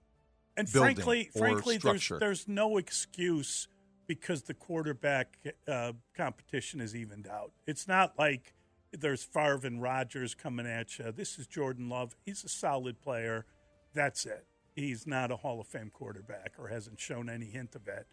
And 0.57 0.67
frankly, 0.67 1.29
frankly, 1.37 1.77
there's 1.77 2.11
there's 2.19 2.47
no 2.47 2.77
excuse 2.77 3.67
because 4.07 4.41
the 4.41 4.53
quarterback 4.53 5.37
uh, 5.67 5.93
competition 6.17 6.81
is 6.81 6.95
evened 6.95 7.27
out. 7.27 7.51
It's 7.65 7.87
not 7.87 8.17
like 8.19 8.53
there's 8.97 9.23
Favre 9.23 9.61
and 9.65 9.81
Rodgers 9.81 10.35
coming 10.35 10.65
at 10.67 10.97
you. 10.99 11.11
This 11.11 11.39
is 11.39 11.47
Jordan 11.47 11.89
Love. 11.89 12.15
He's 12.25 12.43
a 12.43 12.49
solid 12.49 13.01
player. 13.01 13.45
That's 13.93 14.25
it. 14.25 14.45
He's 14.75 15.05
not 15.05 15.31
a 15.31 15.37
Hall 15.37 15.59
of 15.59 15.67
Fame 15.67 15.91
quarterback 15.93 16.53
or 16.57 16.67
hasn't 16.69 16.99
shown 16.99 17.29
any 17.29 17.45
hint 17.45 17.75
of 17.75 17.87
it. 17.87 18.07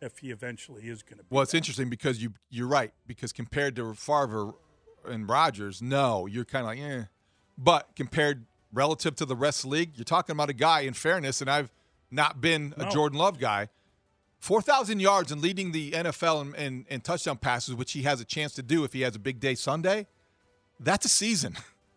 If 0.00 0.18
he 0.18 0.30
eventually 0.30 0.88
is 0.88 1.02
going 1.02 1.18
to 1.18 1.22
be, 1.24 1.28
Well, 1.30 1.42
it's 1.42 1.54
interesting 1.54 1.88
because 1.88 2.22
you 2.22 2.34
you're 2.50 2.66
right 2.68 2.92
because 3.06 3.32
compared 3.32 3.74
to 3.76 3.94
Favre 3.94 4.52
and 5.06 5.28
Rodgers, 5.28 5.80
no, 5.80 6.26
you're 6.26 6.44
kind 6.44 6.62
of 6.62 6.66
like 6.68 6.78
eh. 6.80 7.04
But 7.56 7.94
compared 7.96 8.44
relative 8.72 9.14
to 9.16 9.24
the 9.24 9.36
rest 9.36 9.64
of 9.64 9.70
the 9.70 9.76
league, 9.76 9.92
you're 9.94 10.04
talking 10.04 10.34
about 10.34 10.50
a 10.50 10.54
guy. 10.54 10.80
In 10.80 10.92
fairness, 10.94 11.40
and 11.40 11.48
I've 11.50 11.72
not 12.10 12.40
been 12.40 12.74
a 12.76 12.84
No. 12.84 12.90
Jordan 12.90 13.18
Love 13.18 13.38
guy. 13.38 13.68
Four 14.40 14.60
thousand 14.60 15.00
yards 15.00 15.32
and 15.32 15.40
leading 15.40 15.72
the 15.72 15.92
NFL 15.92 16.42
in, 16.42 16.54
in, 16.56 16.86
in 16.90 17.00
touchdown 17.00 17.38
passes, 17.38 17.74
which 17.74 17.92
he 17.92 18.02
has 18.02 18.20
a 18.20 18.24
chance 18.26 18.52
to 18.54 18.62
do 18.62 18.84
if 18.84 18.92
he 18.92 19.00
has 19.02 19.16
a 19.16 19.18
big 19.20 19.40
day 19.40 19.54
Sunday. 19.54 20.06
That's 20.80 21.06
a 21.06 21.08
season. 21.08 21.56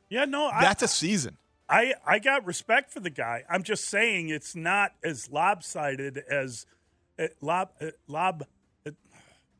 yeah, 0.09 0.25
no, 0.25 0.47
I, 0.47 0.61
That's 0.61 0.83
a 0.83 0.87
season. 0.87 1.37
I, 1.69 1.95
I 2.05 2.19
got 2.19 2.45
respect 2.45 2.91
for 2.91 2.99
the 3.01 3.09
guy. 3.09 3.43
I'm 3.49 3.63
just 3.63 3.85
saying 3.85 4.29
it's 4.29 4.55
not 4.55 4.93
as 5.03 5.29
lopsided 5.29 6.17
as 6.29 6.65
uh, 7.19 7.27
lob 7.41 7.71
uh, 7.81 7.87
lob. 8.07 8.45
Uh, 8.85 8.91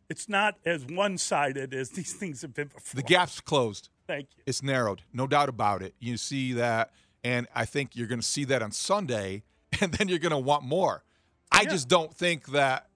it's 0.09 0.30
not 0.30 0.55
as 0.65 0.86
one 0.86 1.18
sided 1.18 1.74
as 1.74 1.89
these 1.97 2.13
things 2.13 2.41
have 2.43 2.53
been 2.53 2.68
before. 2.68 2.95
The 2.95 3.03
gap's 3.03 3.41
closed. 3.41 3.89
Thank 4.07 4.30
you. 4.38 4.43
It's 4.45 4.63
narrowed, 4.63 5.01
no 5.11 5.28
doubt 5.28 5.49
about 5.49 5.82
it. 5.82 5.95
You 5.99 6.15
see 6.15 6.53
that, 6.53 6.91
and 7.26 7.45
I 7.53 7.65
think 7.65 7.93
you're 7.95 8.07
going 8.07 8.22
to 8.22 8.26
see 8.28 8.45
that 8.45 8.61
on 8.61 8.72
Sunday, 8.72 9.43
and 9.82 9.91
then 9.91 10.07
you're 10.07 10.20
going 10.20 10.32
to 10.32 10.38
want 10.38 10.63
more. 10.63 11.03
I 11.51 11.63
Yeah. 11.63 11.70
just 11.72 11.89
don't 11.89 12.13
think 12.13 12.47
that, 12.51 12.88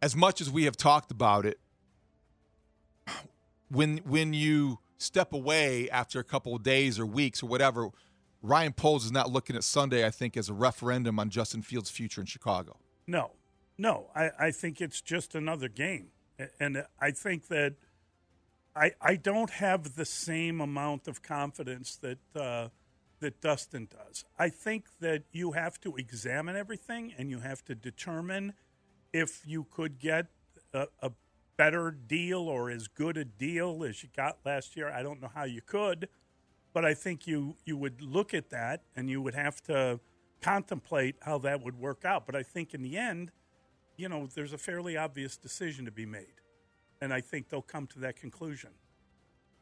as 0.00 0.14
much 0.14 0.40
as 0.40 0.48
we 0.50 0.64
have 0.64 0.76
talked 0.76 1.10
about 1.10 1.46
it, 1.46 1.58
when 3.68 3.98
when 3.98 4.32
you 4.32 4.78
step 4.98 5.32
away 5.32 5.88
after 5.90 6.18
a 6.20 6.24
couple 6.24 6.54
of 6.54 6.62
days 6.62 6.98
or 6.98 7.06
weeks 7.06 7.42
or 7.42 7.46
whatever, 7.46 7.90
Ryan 8.42 8.72
Poles 8.72 9.04
is 9.04 9.12
not 9.12 9.30
looking 9.30 9.56
at 9.56 9.64
Sunday. 9.64 10.06
I 10.06 10.10
think 10.10 10.36
as 10.36 10.48
a 10.48 10.54
referendum 10.54 11.18
on 11.18 11.30
Justin 11.30 11.62
Fields' 11.62 11.90
future 11.90 12.20
in 12.20 12.26
Chicago. 12.26 12.78
No, 13.06 13.32
no. 13.78 14.10
I, 14.14 14.30
I 14.38 14.50
think 14.50 14.80
it's 14.80 15.00
just 15.00 15.34
another 15.34 15.68
game, 15.68 16.08
and 16.60 16.84
I 17.00 17.10
think 17.10 17.48
that 17.48 17.74
I 18.74 18.92
I 19.00 19.16
don't 19.16 19.50
have 19.50 19.96
the 19.96 20.04
same 20.04 20.60
amount 20.60 21.08
of 21.08 21.22
confidence 21.22 21.96
that 21.96 22.18
uh, 22.34 22.68
that 23.20 23.40
Dustin 23.40 23.88
does. 23.90 24.24
I 24.38 24.48
think 24.48 24.86
that 25.00 25.24
you 25.32 25.52
have 25.52 25.80
to 25.80 25.96
examine 25.96 26.56
everything, 26.56 27.14
and 27.16 27.30
you 27.30 27.40
have 27.40 27.64
to 27.64 27.74
determine 27.74 28.54
if 29.12 29.42
you 29.46 29.64
could 29.70 29.98
get 29.98 30.26
a, 30.74 30.88
a 31.00 31.10
better 31.56 31.90
deal 31.90 32.40
or 32.40 32.70
as 32.70 32.88
good 32.88 33.16
a 33.16 33.24
deal 33.24 33.84
as 33.84 34.02
you 34.02 34.08
got 34.14 34.38
last 34.44 34.76
year. 34.76 34.88
I 34.88 35.02
don't 35.02 35.20
know 35.20 35.30
how 35.34 35.44
you 35.44 35.60
could, 35.60 36.08
but 36.72 36.84
I 36.84 36.94
think 36.94 37.26
you 37.26 37.56
you 37.64 37.76
would 37.76 38.02
look 38.02 38.34
at 38.34 38.50
that 38.50 38.82
and 38.94 39.08
you 39.08 39.22
would 39.22 39.34
have 39.34 39.62
to 39.64 40.00
contemplate 40.40 41.16
how 41.22 41.38
that 41.38 41.62
would 41.62 41.78
work 41.78 42.04
out. 42.04 42.26
But 42.26 42.36
I 42.36 42.42
think 42.42 42.74
in 42.74 42.82
the 42.82 42.96
end, 42.96 43.32
you 43.96 44.08
know, 44.08 44.28
there's 44.34 44.52
a 44.52 44.58
fairly 44.58 44.96
obvious 44.96 45.36
decision 45.36 45.84
to 45.86 45.90
be 45.90 46.06
made, 46.06 46.40
and 47.00 47.12
I 47.12 47.20
think 47.20 47.48
they'll 47.48 47.62
come 47.62 47.86
to 47.88 47.98
that 48.00 48.16
conclusion. 48.16 48.70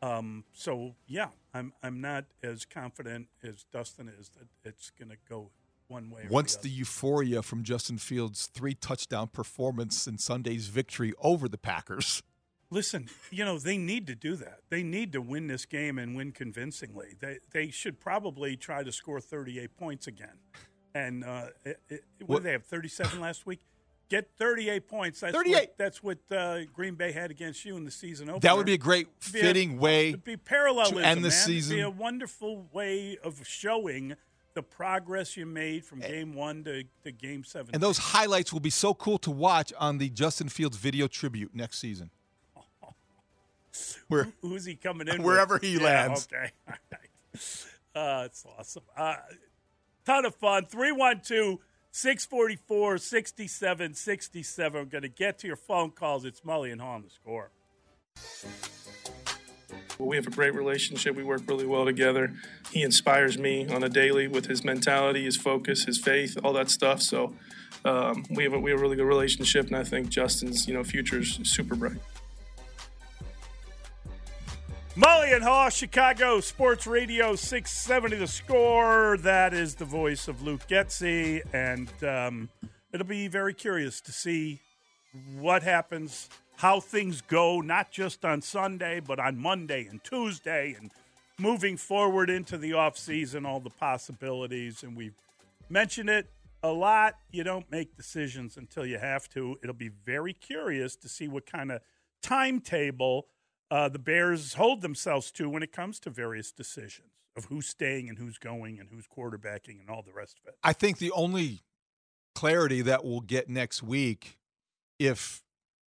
Um, 0.03 0.45
so 0.53 0.97
yeah, 1.07 1.29
I'm 1.55 1.73
I'm 1.83 2.01
not 2.01 2.25
as 2.43 2.65
confident 2.65 3.29
as 3.43 3.65
Dustin 3.73 4.09
is 4.09 4.31
that 4.31 4.49
it's 4.65 4.91
going 4.91 5.11
to 5.11 5.17
go 5.29 5.51
one 5.95 6.11
way. 6.11 6.27
Once 6.29 6.57
the 6.57 6.65
the 6.65 6.71
euphoria 6.71 7.43
from 7.43 7.63
Justin 7.63 7.99
Fields' 7.99 8.47
three 8.53 8.75
touchdown 8.75 9.29
performance 9.29 10.07
in 10.07 10.19
Sunday's 10.19 10.67
victory 10.67 11.13
over 11.21 11.49
the 11.49 11.59
Packers. 11.59 12.23
Listen, 12.71 13.09
you 13.31 13.45
know 13.45 13.59
they 13.59 13.77
need 13.79 14.07
to 14.09 14.15
do 14.15 14.35
that. 14.37 14.61
They 14.69 14.83
need 14.83 15.13
to 15.13 15.21
win 15.21 15.47
this 15.47 15.65
game 15.67 15.99
and 15.99 16.17
win 16.17 16.33
convincingly. 16.33 17.15
They 17.21 17.39
they 17.53 17.71
should 17.71 18.01
probably 18.01 18.57
try 18.57 18.83
to 18.83 18.91
score 18.91 19.21
38 19.21 19.77
points 19.77 20.07
again. 20.07 20.39
And 20.95 21.25
uh, 21.25 21.47
it, 21.65 21.81
it, 21.89 22.05
what, 22.21 22.29
What- 22.29 22.37
did 22.39 22.45
they 22.49 22.53
have 22.53 22.65
37 22.65 23.21
last 23.21 23.47
week? 23.47 23.61
Get 24.11 24.29
38 24.39 24.87
points. 24.87 25.21
That's 25.21 25.35
38. 25.35 25.55
What, 25.55 25.75
that's 25.79 26.03
what 26.03 26.19
uh, 26.31 26.59
Green 26.73 26.95
Bay 26.95 27.11
had 27.11 27.31
against 27.31 27.65
you 27.65 27.77
in 27.77 27.85
the 27.85 27.91
season 27.91 28.29
opener. 28.29 28.41
That 28.41 28.57
would 28.57 28.67
be 28.67 28.75
a 28.75 28.79
great 28.79 29.09
It'd 29.21 29.33
fitting 29.41 29.79
way 29.79 30.11
It'd 30.11 30.25
be 30.25 30.37
parallelism, 30.37 30.99
to 30.99 31.05
end 31.05 31.19
the 31.25 31.29
man. 31.29 31.39
It'd 31.39 31.47
season. 31.47 31.77
be 31.77 31.81
a 31.83 31.91
wonderful 31.91 32.67
way 32.73 33.17
of 33.25 33.47
showing 33.47 34.15
the 34.55 34.63
progress 34.63 35.37
you 35.37 35.47
made 35.47 35.85
from 35.85 36.01
game 36.01 36.35
one 36.35 36.65
to, 36.65 36.85
to 37.03 37.13
game 37.13 37.45
seven. 37.45 37.75
And 37.75 37.83
those 37.83 37.99
highlights 37.99 38.53
will 38.53 38.61
be 38.61 38.71
so 38.71 38.95
cool 38.95 39.19
to 39.19 39.31
watch 39.31 39.73
on 39.79 39.99
the 39.99 40.09
Justin 40.09 40.49
Fields 40.49 40.77
video 40.77 41.07
tribute 41.07 41.55
next 41.55 41.79
season. 41.79 42.11
Where 44.09 44.29
Who's 44.41 44.65
he 44.65 44.77
coming 44.77 45.09
in? 45.09 45.23
Wherever 45.23 45.55
with? 45.55 45.63
he 45.63 45.77
Yeah, 45.77 45.85
lands. 45.85 46.29
Okay. 46.33 46.51
All 46.69 46.75
right. 46.93 47.01
Uh, 47.95 48.25
it's 48.27 48.45
awesome. 48.59 48.83
Uh, 48.97 49.17
ton 50.05 50.25
of 50.25 50.35
fun. 50.35 50.67
312 50.67 51.59
644 51.91 52.99
67 52.99 53.95
67. 53.95 54.81
I'm 54.81 54.89
going 54.89 55.03
to 55.03 55.09
get 55.09 55.39
to 55.41 55.47
your 55.47 55.57
phone 55.57 55.91
calls. 55.91 56.25
It's 56.25 56.41
Mully 56.41 56.73
and 56.73 56.81
Haugh 56.81 56.95
on 56.95 57.03
the 57.03 57.11
score. 57.11 57.51
We 59.99 60.17
have 60.17 60.27
a 60.27 60.31
great 60.31 60.55
relationship. 60.55 61.15
We 61.15 61.25
work 61.25 61.43
really 61.49 61.67
well 61.67 61.85
together. 61.85 62.33
He 62.71 62.83
inspires 62.83 63.39
me 63.39 63.69
on 63.69 63.85
a 63.85 63.89
daily 63.89 64.29
with 64.29 64.47
his 64.47 64.65
mentality, 64.65 65.25
his 65.25 65.37
focus, 65.37 65.85
his 65.85 65.99
faith, 65.99 66.37
all 66.43 66.53
that 66.55 66.71
stuff. 66.71 67.01
So 67.01 67.35
um, 67.85 68.25
we 68.31 68.45
have 68.45 68.53
a, 68.53 68.59
we 68.59 68.71
have 68.71 68.81
a 68.81 68.83
really 68.83 68.97
good 68.97 69.07
relationship, 69.07 69.67
and 69.67 69.77
I 69.77 69.85
think 69.85 70.09
Justin's 70.09 70.67
you 70.67 70.75
know 70.75 70.85
future 70.85 71.21
is 71.21 71.39
super 71.45 71.75
bright. 71.75 71.99
Mully 74.97 75.35
and 75.35 75.43
Haugh, 75.43 75.71
Chicago 75.71 76.39
Sports 76.39 76.87
Radio 76.87 77.35
670 77.35 78.15
the 78.15 78.29
score. 78.29 79.17
That 79.19 79.53
is 79.53 79.75
the 79.75 79.85
voice 79.85 80.29
of 80.29 80.41
Luke 80.43 80.69
Getsy. 80.69 81.41
And 81.53 81.91
um, 82.05 82.49
it'll 82.93 83.05
be 83.05 83.27
very 83.27 83.55
curious 83.55 84.01
to 84.03 84.13
see 84.13 84.61
what 85.37 85.65
happens, 85.65 86.29
how 86.57 86.81
things 86.81 87.21
go, 87.21 87.61
not 87.61 87.91
just 87.91 88.25
on 88.25 88.43
Sunday, 88.43 89.01
but 89.01 89.19
on 89.19 89.39
Monday 89.39 89.87
and 89.87 90.03
Tuesday 90.05 90.77
and 90.79 90.91
moving 91.39 91.77
forward 91.77 92.31
into 92.31 92.57
the 92.57 92.73
offseason, 92.73 93.47
all 93.47 93.61
the 93.61 93.71
possibilities. 93.71 94.83
And 94.83 94.97
we've 94.97 95.17
mentioned 95.69 96.09
it 96.09 96.29
a 96.63 96.73
lot. 96.73 97.17
You 97.31 97.45
don't 97.45 97.71
make 97.71 97.97
decisions 97.97 98.57
until 98.57 98.87
you 98.87 98.99
have 98.99 99.29
to. 99.31 99.59
It'll 99.63 99.75
be 99.75 99.91
very 100.05 100.33
curious 100.33 100.97
to 100.97 101.09
see 101.09 101.29
what 101.29 101.47
kind 101.47 101.73
of 101.73 101.81
timetable 102.23 103.27
uh, 103.71 103.89
the 103.89 103.99
Bears 103.99 104.55
hold 104.55 104.83
themselves 104.83 105.31
to 105.33 105.49
when 105.49 105.63
it 105.63 105.73
comes 105.73 105.99
to 106.01 106.11
various 106.11 106.53
decisions 106.53 107.09
of 107.37 107.47
who's 107.47 107.67
staying 107.67 108.09
and 108.09 108.19
who's 108.19 108.39
going 108.39 108.79
and 108.79 108.89
who's 108.91 109.07
quarterbacking 109.07 109.81
and 109.81 109.91
all 109.91 110.03
the 110.03 110.13
rest 110.13 110.39
of 110.41 110.49
it. 110.49 110.57
I 110.63 110.73
think 110.73 110.99
the 110.99 111.11
only 111.11 111.63
clarity 112.35 112.83
that 112.83 113.05
we'll 113.05 113.21
get 113.21 113.49
next 113.49 113.83
week, 113.83 114.39
if 114.99 115.44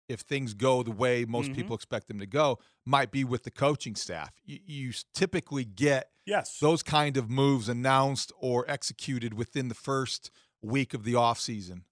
if 0.09 0.21
things 0.21 0.55
go 0.55 0.83
the 0.83 0.91
way 0.93 1.25
most 1.25 1.51
Mhm. 1.51 1.57
people 1.57 1.75
expect 1.77 2.07
them 2.09 2.19
to 2.19 2.27
go, 2.27 2.59
might 2.85 3.11
be 3.11 3.25
with 3.25 3.43
the 3.45 3.51
coaching 3.51 3.95
staff. 3.97 4.33
You, 4.45 4.61
you 4.67 4.93
typically 5.15 5.65
get 5.65 6.11
Yes. 6.25 6.59
those 6.61 6.83
kind 6.83 7.17
of 7.17 7.29
moves 7.31 7.69
announced 7.69 8.33
or 8.39 8.69
executed 8.71 9.35
within 9.35 9.69
the 9.69 9.75
first 9.75 10.31
week 10.63 10.95
of 10.95 11.05
the 11.05 11.13
offseason. 11.15 11.83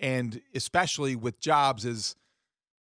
And 0.00 0.40
especially 0.54 1.16
with 1.16 1.40
jobs 1.40 1.84
as 1.86 2.16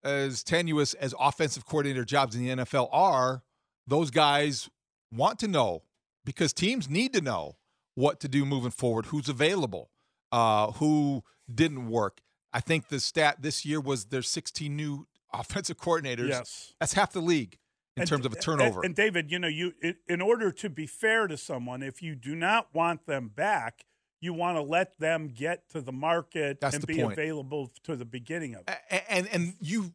as 0.04 0.44
tenuous 0.44 0.94
as 0.94 1.14
offensive 1.18 1.64
coordinator 1.66 2.04
jobs 2.04 2.36
in 2.36 2.42
the 2.44 2.50
NFL 2.50 2.88
are, 2.92 3.42
those 3.88 4.10
guys 4.12 4.68
want 5.10 5.38
to 5.40 5.48
know 5.48 5.82
because 6.24 6.52
teams 6.52 6.88
need 6.88 7.12
to 7.12 7.20
know 7.20 7.56
what 7.94 8.20
to 8.20 8.28
do 8.28 8.44
moving 8.44 8.70
forward, 8.70 9.06
who's 9.06 9.28
available, 9.28 9.90
uh, 10.30 10.70
who 10.72 11.24
didn't 11.52 11.88
work. 11.88 12.20
I 12.56 12.60
think 12.60 12.88
the 12.88 13.00
stat 13.00 13.36
this 13.40 13.66
year 13.66 13.80
was 13.80 14.06
there's 14.06 14.28
16 14.30 14.74
new 14.74 15.06
offensive 15.32 15.76
coordinators. 15.76 16.28
Yes. 16.30 16.72
That's 16.80 16.94
half 16.94 17.12
the 17.12 17.20
league 17.20 17.58
in 17.96 18.02
And- 18.02 18.08
terms 18.08 18.24
of 18.24 18.32
a 18.32 18.36
turnover. 18.36 18.80
And, 18.80 18.86
and 18.86 18.94
David, 18.96 19.30
you 19.30 19.38
know, 19.38 19.48
you 19.48 19.74
in- 20.08 20.22
order 20.22 20.50
to 20.50 20.70
be 20.70 20.86
fair 20.86 21.26
to 21.26 21.36
someone, 21.36 21.82
if 21.82 22.00
you 22.00 22.14
do 22.14 22.34
not 22.34 22.74
want 22.74 23.04
them 23.06 23.28
back, 23.28 23.84
you 24.20 24.32
want 24.32 24.56
to 24.56 24.62
let 24.62 24.98
them 24.98 25.28
get 25.28 25.68
to 25.70 25.82
the 25.82 25.92
market 25.92 26.58
That's 26.62 26.76
and 26.76 26.82
the 26.82 26.86
be 26.86 27.02
point. 27.02 27.12
available 27.12 27.70
to 27.84 27.94
the 27.94 28.06
beginning 28.06 28.54
of 28.54 28.62
it. 28.66 29.02
And 29.10 29.28
and 29.28 29.54
you 29.60 29.92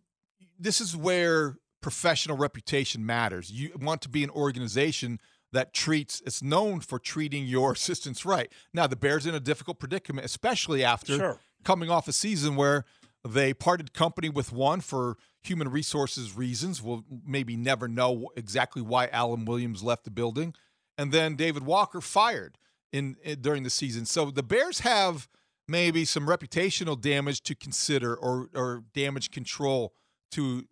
this 0.60 0.80
is 0.80 0.96
where 0.96 1.58
professional 1.82 2.38
reputation 2.38 3.04
matters 3.04 3.50
you 3.52 3.72
want 3.82 4.04
to 4.04 4.10
be 4.10 4.24
an 4.24 4.30
organization 4.30 5.20
that 5.52 5.74
treats 5.74 6.22
it's 6.28 6.44
known 6.44 6.80
for 6.80 7.00
treating 7.00 7.44
your 7.46 7.72
assistants 7.80 8.24
right 8.24 8.52
now 8.72 8.86
the 8.86 8.96
bears 8.96 9.26
in 9.26 9.34
a 9.34 9.40
difficult 9.40 9.80
predicament 9.80 10.24
especially 10.24 10.84
after 10.84 11.18
Sure. 11.18 11.40
Coming 11.64 11.90
off 11.90 12.08
a 12.08 12.14
season 12.14 12.56
where 12.56 12.86
they 13.28 13.54
parted 13.54 13.94
company 13.94 14.30
with 14.30 14.52
one 14.52 14.82
for 14.82 15.18
human 15.42 15.70
resources 15.70 16.36
reasons. 16.36 16.82
We'll 16.82 17.04
maybe 17.26 17.56
never 17.56 17.88
know 17.88 18.30
exactly 18.36 18.82
why 18.82 19.08
alan 19.08 19.46
williams 19.46 19.84
left 19.84 20.04
the 20.04 20.12
building. 20.12 20.54
And 20.98 21.12
then 21.12 21.36
david 21.36 21.64
walker 21.64 22.02
fired 22.02 22.58
in, 22.92 23.16
in 23.24 23.42
during 23.42 23.64
the 23.64 23.70
season. 23.70 24.06
So 24.06 24.32
the 24.32 24.44
bears 24.44 24.80
have 24.80 25.28
maybe 25.68 26.06
some 26.06 26.28
reputational 26.28 27.00
damage 27.00 27.42
to 27.44 27.56
consider 27.56 28.16
or 28.16 28.50
or 28.54 28.84
damage 28.94 29.32
control 29.32 29.94
to 30.32 30.66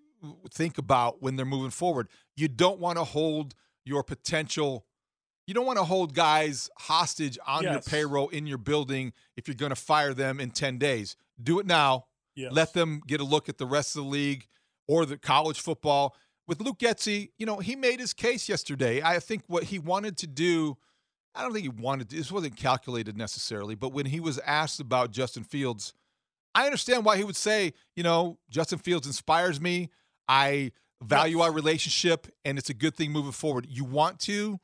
think 0.51 0.77
about 0.77 1.21
when 1.21 1.35
they're 1.35 1.45
moving 1.45 1.71
forward. 1.71 2.07
You 2.35 2.47
don't 2.47 2.79
want 2.79 2.97
to 2.97 3.03
hold 3.03 3.55
your 3.85 4.03
potential 4.03 4.85
you 5.49 5.55
don't 5.55 5.65
want 5.65 5.79
to 5.79 5.83
hold 5.83 6.13
guys 6.13 6.69
hostage 6.77 7.37
on 7.47 7.63
your 7.63 7.81
payroll 7.81 8.29
in 8.29 8.45
your 8.45 8.59
building 8.59 9.13
if 9.35 9.47
you're 9.47 9.55
going 9.55 9.71
to 9.71 9.75
fire 9.75 10.13
them 10.13 10.39
in 10.39 10.51
10 10.51 10.77
days. 10.77 11.15
Do 11.41 11.59
it 11.59 11.65
now. 11.65 12.05
Yes. 12.35 12.53
Let 12.53 12.73
them 12.73 13.01
get 13.07 13.19
a 13.19 13.23
look 13.23 13.49
at 13.49 13.57
the 13.57 13.65
rest 13.65 13.95
of 13.95 14.03
the 14.03 14.09
league 14.09 14.47
or 14.87 15.05
the 15.05 15.17
college 15.17 15.59
football. 15.59 16.15
With 16.47 16.61
Luke 16.61 16.79
Getsy, 16.79 17.31
you 17.37 17.45
know, 17.45 17.57
he 17.57 17.75
made 17.75 17.99
his 17.99 18.13
case 18.13 18.47
yesterday. 18.47 19.01
I 19.01 19.19
think 19.19 19.43
what 19.47 19.63
he 19.63 19.79
wanted 19.79 20.17
to 20.17 20.27
do 20.27 20.77
I 21.35 21.43
don't 21.43 21.53
think 21.53 21.63
he 21.63 21.69
wanted 21.69 22.09
to, 22.09 22.15
this 22.15 22.31
wasn't 22.31 22.55
calculated 22.55 23.17
necessarily, 23.17 23.75
but 23.75 23.93
when 23.93 24.07
he 24.07 24.19
was 24.19 24.39
asked 24.39 24.79
about 24.79 25.11
Justin 25.11 25.43
Fields, 25.43 25.93
I 26.55 26.65
understand 26.65 27.05
why 27.05 27.17
he 27.17 27.23
would 27.23 27.35
say, 27.35 27.73
you 27.95 28.03
know, 28.03 28.39
Justin 28.49 28.79
Fields 28.79 29.05
inspires 29.05 29.61
me. 29.61 29.89
I 30.27 30.71
value 31.01 31.39
our 31.39 31.51
relationship, 31.51 32.27
and 32.43 32.57
it's 32.57 32.69
a 32.69 32.73
good 32.73 32.95
thing 32.95 33.11
moving 33.11 33.31
forward. 33.31 33.67
You 33.69 33.85
want 33.85 34.19
to 34.21 34.59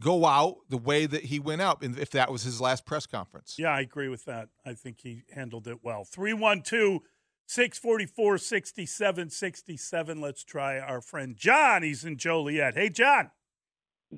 go 0.00 0.26
out 0.26 0.56
the 0.68 0.78
way 0.78 1.06
that 1.06 1.24
he 1.24 1.38
went 1.38 1.60
out, 1.60 1.82
and 1.82 1.98
if 1.98 2.10
that 2.10 2.32
was 2.32 2.42
his 2.42 2.60
last 2.60 2.86
press 2.86 3.06
conference. 3.06 3.56
Yeah, 3.58 3.70
I 3.70 3.80
agree 3.80 4.08
with 4.08 4.24
that. 4.24 4.48
I 4.64 4.74
think 4.74 5.00
he 5.02 5.22
handled 5.34 5.68
it 5.68 5.78
well. 5.82 6.04
312 6.04 7.00
644 7.46 8.38
6767. 8.38 10.20
Let's 10.20 10.44
try 10.44 10.78
our 10.78 11.00
friend 11.00 11.36
John. 11.36 11.82
He's 11.82 12.04
in 12.04 12.16
Joliet. 12.16 12.74
Hey, 12.74 12.88
John. 12.88 13.30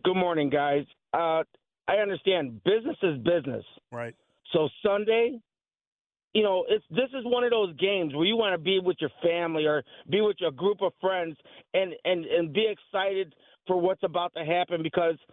Good 0.04 0.16
morning, 0.16 0.50
guys. 0.50 0.84
Uh, 1.12 1.42
I 1.88 1.96
understand 1.96 2.62
business 2.64 2.96
is 3.02 3.18
business. 3.18 3.64
Right. 3.90 4.14
So 4.52 4.68
Sunday, 4.84 5.38
you 6.34 6.42
know, 6.42 6.64
it's 6.68 6.84
this 6.90 7.08
is 7.18 7.24
one 7.24 7.44
of 7.44 7.50
those 7.50 7.74
games 7.76 8.14
where 8.14 8.24
you 8.24 8.36
want 8.36 8.54
to 8.54 8.58
be 8.58 8.78
with 8.82 8.96
your 9.00 9.10
family 9.22 9.66
or 9.66 9.82
be 10.08 10.20
with 10.20 10.36
your 10.38 10.50
group 10.50 10.82
of 10.82 10.92
friends 11.00 11.36
and 11.74 11.92
and 12.04 12.24
and 12.24 12.52
be 12.52 12.66
excited 12.70 13.34
for 13.66 13.80
what's 13.80 14.02
about 14.02 14.32
to 14.34 14.44
happen 14.44 14.82
because 14.82 15.16
M- 15.16 15.32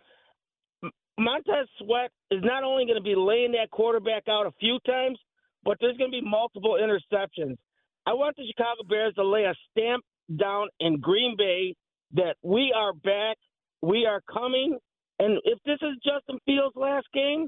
Montez 1.20 1.68
Sweat 1.80 2.12
is 2.32 2.40
not 2.44 2.64
only 2.64 2.86
going 2.86 2.98
to 2.98 3.04
be 3.04 3.16
laying 3.16 3.52
that 3.52 3.70
quarterback 3.72 4.24
out 4.30 4.46
a 4.46 4.52
few 4.60 4.80
times, 4.86 5.20
but 5.66 5.78
there's 5.82 5.98
going 5.98 6.12
to 6.12 6.22
be 6.22 6.28
multiple 6.28 6.78
interceptions. 6.82 7.58
I 8.06 8.14
want 8.14 8.38
the 8.38 8.48
Chicago 8.48 8.84
Bears 8.88 9.14
to 9.16 9.26
lay 9.26 9.44
a 9.44 9.54
stamp 9.70 10.04
down 10.40 10.70
in 10.80 11.00
Green 11.00 11.36
Bay 11.38 11.76
that 12.14 12.36
we 12.42 12.74
are 12.76 12.94
back, 12.94 13.38
we 13.82 14.06
are 14.06 14.22
coming, 14.32 14.78
and 15.20 15.40
if 15.44 15.60
this 15.66 15.80
is 15.82 15.98
Justin 16.04 16.40
Fields' 16.46 16.76
last 16.76 17.08
game, 17.14 17.48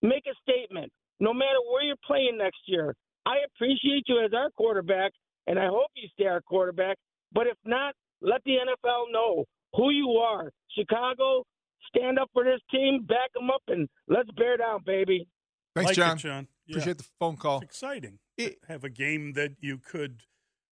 make 0.00 0.24
a 0.26 0.34
statement. 0.48 0.92
No 1.18 1.34
matter 1.34 1.58
where 1.70 1.82
you're 1.82 1.96
playing 2.06 2.38
next 2.38 2.60
year, 2.66 2.94
I 3.26 3.38
appreciate 3.46 4.04
you 4.06 4.24
as 4.24 4.32
our 4.32 4.50
quarterback, 4.56 5.10
and 5.48 5.58
I 5.58 5.66
hope 5.66 5.90
you 5.96 6.08
stay 6.14 6.26
our 6.26 6.40
quarterback. 6.40 6.96
But 7.32 7.48
if 7.48 7.56
not, 7.64 7.94
let 8.22 8.42
the 8.44 8.52
NFL 8.52 9.12
know 9.12 9.44
who 9.74 9.90
you 9.90 10.10
are. 10.12 10.50
Chicago, 10.76 11.42
stand 11.86 12.18
up 12.18 12.30
for 12.32 12.44
this 12.44 12.60
team, 12.70 13.04
back 13.06 13.32
them 13.34 13.50
up, 13.50 13.62
and 13.68 13.88
let's 14.08 14.30
bear 14.32 14.56
down, 14.56 14.80
baby. 14.84 15.28
Thanks, 15.74 15.88
Like 15.90 15.92
it, 15.98 16.00
John. 16.00 16.18
John. 16.18 16.48
Yeah. 16.66 16.74
Appreciate 16.74 16.98
the 16.98 17.04
phone 17.18 17.36
call. 17.36 17.58
It's 17.58 17.66
exciting. 17.66 18.18
to 18.38 18.54
have 18.68 18.84
a 18.84 18.90
game 18.90 19.32
that 19.34 19.52
you 19.60 19.78
could 19.78 20.22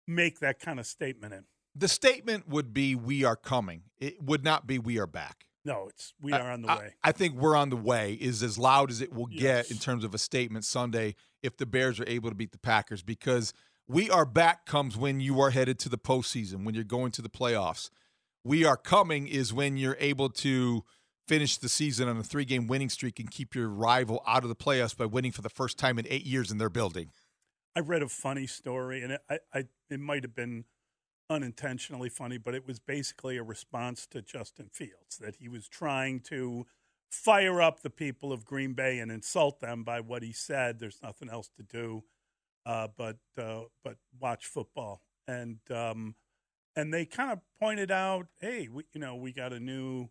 make 0.06 0.40
that 0.40 0.58
kind 0.60 0.78
of 0.78 0.86
statement 0.86 1.34
in. 1.34 1.44
The 1.74 1.88
statement 1.88 2.48
would 2.48 2.72
be, 2.74 2.94
We 2.94 3.24
are 3.24 3.36
coming. 3.36 3.82
It 3.98 4.22
would 4.22 4.44
not 4.44 4.66
be, 4.66 4.78
We 4.78 4.98
are 4.98 5.06
back. 5.06 5.46
No, 5.64 5.88
it's 5.88 6.14
we 6.22 6.32
are 6.32 6.50
on 6.50 6.62
the 6.62 6.68
I- 6.70 6.78
way. 6.78 6.94
I, 7.04 7.12
think 7.12 7.34
we're 7.34 7.54
on 7.54 7.68
the 7.68 7.76
way 7.76 8.14
is 8.14 8.42
as 8.42 8.56
loud 8.58 8.90
as 8.90 9.00
it 9.02 9.12
will 9.12 9.28
Yes. 9.30 9.68
get 9.68 9.70
in 9.70 9.76
terms 9.78 10.04
of 10.04 10.14
a 10.14 10.18
statement 10.18 10.64
Sunday 10.64 11.14
if 11.42 11.56
the 11.58 11.66
Bears 11.66 12.00
are 12.00 12.08
able 12.08 12.30
to 12.30 12.34
beat 12.34 12.52
the 12.52 12.58
Packers 12.58 13.02
because 13.02 13.52
we 13.86 14.08
are 14.08 14.24
back 14.24 14.64
comes 14.64 14.96
when 14.96 15.20
you 15.20 15.38
are 15.40 15.50
headed 15.50 15.78
to 15.80 15.88
the 15.90 15.98
postseason, 15.98 16.64
when 16.64 16.74
you're 16.74 16.82
going 16.84 17.10
to 17.12 17.20
the 17.22 17.28
playoffs. 17.28 17.90
We 18.44 18.64
are 18.64 18.76
coming 18.76 19.28
is 19.28 19.52
when 19.52 19.76
you're 19.76 19.96
able 20.00 20.30
to 20.30 20.84
finish 21.28 21.58
the 21.58 21.68
season 21.68 22.08
on 22.08 22.16
a 22.16 22.22
three 22.22 22.44
game 22.44 22.66
winning 22.66 22.88
streak 22.88 23.20
and 23.20 23.30
keep 23.30 23.54
your 23.54 23.68
rival 23.68 24.22
out 24.26 24.42
of 24.42 24.48
the 24.48 24.56
playoffs 24.56 24.96
by 24.96 25.06
winning 25.06 25.32
for 25.32 25.42
the 25.42 25.48
first 25.48 25.78
time 25.78 25.98
in 25.98 26.06
eight 26.08 26.24
years 26.24 26.50
in 26.50 26.58
their 26.58 26.70
building. 26.70 27.10
I 27.76 27.80
read 27.80 28.02
a 28.02 28.08
funny 28.08 28.46
story, 28.46 29.02
and 29.02 29.12
it, 29.12 29.20
I, 29.30 29.38
I, 29.54 29.64
it 29.88 30.00
might 30.00 30.24
have 30.24 30.34
been 30.34 30.64
unintentionally 31.28 32.08
funny, 32.08 32.36
but 32.36 32.54
it 32.54 32.66
was 32.66 32.80
basically 32.80 33.36
a 33.36 33.42
response 33.44 34.06
to 34.08 34.20
Justin 34.20 34.68
Fields 34.72 35.18
that 35.20 35.36
he 35.36 35.48
was 35.48 35.68
trying 35.68 36.20
to 36.20 36.66
fire 37.10 37.62
up 37.62 37.80
the 37.80 37.90
people 37.90 38.32
of 38.32 38.44
Green 38.44 38.72
Bay 38.72 38.98
and 38.98 39.12
insult 39.12 39.60
them 39.60 39.84
by 39.84 40.00
what 40.00 40.22
he 40.22 40.32
said. 40.32 40.80
There's 40.80 40.98
nothing 41.02 41.28
else 41.28 41.48
to 41.56 41.62
do, 41.62 42.02
uh, 42.66 42.88
but 42.96 43.18
uh, 43.38 43.62
but 43.84 43.96
watch 44.18 44.46
football, 44.46 45.02
and 45.28 45.58
um, 45.70 46.16
and 46.76 46.92
they 46.92 47.04
kind 47.04 47.32
of 47.32 47.40
pointed 47.60 47.90
out, 47.90 48.26
hey, 48.40 48.68
we, 48.68 48.84
you 48.92 49.00
know, 49.00 49.14
we 49.16 49.32
got 49.32 49.52
a 49.52 49.60
new 49.60 50.08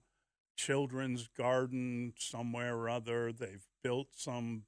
children's 0.57 1.27
garden 1.27 2.13
somewhere 2.17 2.75
or 2.75 2.89
other. 2.89 3.31
They've 3.31 3.65
built 3.83 4.09
something 4.15 4.63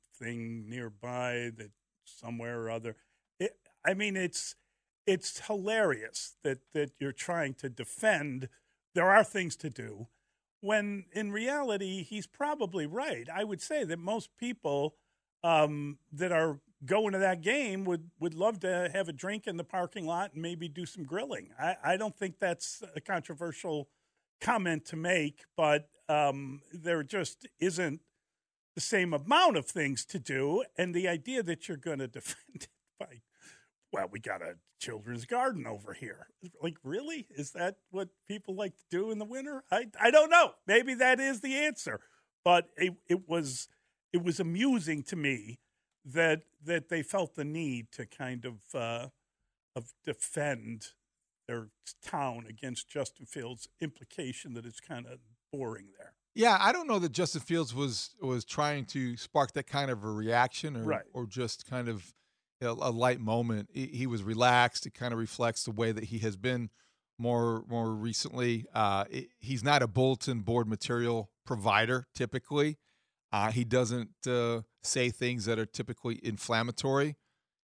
nearby 0.69 1.51
that 1.57 1.71
somewhere 2.05 2.61
or 2.61 2.69
other. 2.69 2.95
It, 3.39 3.57
I 3.85 3.93
mean, 3.93 4.15
it's 4.15 4.55
it's 5.05 5.47
hilarious 5.47 6.35
that 6.43 6.59
that 6.73 6.91
you're 6.99 7.11
trying 7.11 7.55
to 7.55 7.69
defend. 7.69 8.49
There 8.93 9.09
are 9.09 9.23
things 9.23 9.55
to 9.57 9.69
do, 9.69 10.07
when 10.61 11.05
in 11.11 11.31
reality 11.31 12.03
he's 12.03 12.27
probably 12.27 12.85
right. 12.85 13.27
I 13.33 13.43
would 13.43 13.61
say 13.61 13.83
that 13.83 13.99
most 13.99 14.29
people 14.37 14.95
um, 15.43 15.97
that 16.11 16.31
are 16.31 16.59
going 16.85 17.07
into 17.07 17.19
that 17.19 17.41
game 17.41 17.85
would 17.85 18.09
would 18.19 18.33
love 18.33 18.59
to 18.61 18.89
have 18.93 19.07
a 19.07 19.13
drink 19.13 19.47
in 19.47 19.57
the 19.57 19.63
parking 19.63 20.05
lot 20.05 20.33
and 20.33 20.41
maybe 20.41 20.67
do 20.67 20.85
some 20.85 21.03
grilling. 21.03 21.49
I, 21.59 21.75
I 21.83 21.97
don't 21.97 22.17
think 22.17 22.39
that's 22.39 22.81
a 22.95 23.01
controversial 23.01 23.89
comment 24.39 24.85
to 24.85 24.95
make, 24.95 25.45
but 25.55 25.89
um, 26.09 26.61
there 26.73 27.03
just 27.03 27.47
isn't 27.59 28.01
the 28.75 28.81
same 28.81 29.13
amount 29.13 29.57
of 29.57 29.65
things 29.65 30.05
to 30.05 30.19
do, 30.19 30.63
and 30.77 30.95
the 30.95 31.07
idea 31.07 31.43
that 31.43 31.67
you're 31.67 31.77
going 31.77 31.99
to 31.99 32.07
defend 32.07 32.37
it 32.55 32.67
by, 32.99 33.21
well, 33.91 34.07
we 34.09 34.19
got 34.19 34.41
a 34.41 34.55
children's 34.79 35.25
garden 35.25 35.67
over 35.67 35.93
here. 35.93 36.27
Like, 36.61 36.77
really? 36.83 37.27
Is 37.29 37.51
that 37.51 37.77
what 37.91 38.09
people 38.27 38.55
like 38.55 38.75
to 38.77 38.85
do 38.89 39.11
in 39.11 39.19
the 39.19 39.25
winter? 39.25 39.63
I 39.71 39.85
I 39.99 40.11
don't 40.11 40.29
know. 40.29 40.53
Maybe 40.65 40.93
that 40.95 41.19
is 41.19 41.41
the 41.41 41.55
answer, 41.55 42.01
but 42.43 42.69
it 42.77 42.95
it 43.07 43.29
was 43.29 43.67
it 44.11 44.23
was 44.23 44.39
amusing 44.39 45.03
to 45.03 45.15
me 45.15 45.59
that 46.05 46.43
that 46.63 46.89
they 46.89 47.03
felt 47.03 47.35
the 47.35 47.43
need 47.45 47.91
to 47.93 48.05
kind 48.05 48.45
of 48.45 48.55
uh, 48.73 49.07
of 49.75 49.93
defend 50.05 50.87
their 51.47 51.69
town 52.05 52.45
against 52.47 52.89
Justin 52.89 53.25
Fields' 53.25 53.67
implication 53.79 54.53
that 54.53 54.65
it's 54.65 54.79
kind 54.79 55.05
of 55.07 55.19
boring 55.51 55.87
there. 55.97 56.13
Yeah, 56.33 56.57
I 56.59 56.71
don't 56.71 56.87
know 56.87 56.99
that 56.99 57.11
Justin 57.11 57.41
Fields 57.41 57.73
was 57.75 58.11
was 58.21 58.45
trying 58.45 58.85
to 58.87 59.17
spark 59.17 59.53
that 59.53 59.67
kind 59.67 59.91
of 59.91 60.03
a 60.03 60.11
reaction 60.11 60.77
or 60.77 60.83
Right. 60.83 61.03
or 61.13 61.25
just 61.25 61.69
kind 61.69 61.89
of 61.89 62.13
a, 62.61 62.67
a 62.67 62.91
light 62.91 63.19
moment. 63.19 63.69
He, 63.73 63.87
he 63.87 64.07
was 64.07 64.23
relaxed. 64.23 64.85
It 64.85 64.93
kind 64.93 65.13
of 65.13 65.19
reflects 65.19 65.63
the 65.65 65.71
way 65.71 65.91
that 65.91 66.05
he 66.05 66.19
has 66.19 66.37
been 66.37 66.69
more 67.19 67.63
more 67.67 67.91
recently. 67.91 68.65
Uh, 68.73 69.05
it- 69.09 69.29
he's 69.39 69.63
not 69.63 69.81
a 69.83 69.87
bulletin 69.87 70.39
board 70.41 70.67
material 70.67 71.29
provider 71.45 72.07
typically. 72.15 72.77
Uh, 73.31 73.51
he 73.51 73.63
doesn't 73.63 74.09
uh, 74.27 74.61
say 74.83 75.09
things 75.09 75.45
that 75.45 75.57
are 75.57 75.65
typically 75.65 76.19
inflammatory. 76.23 77.15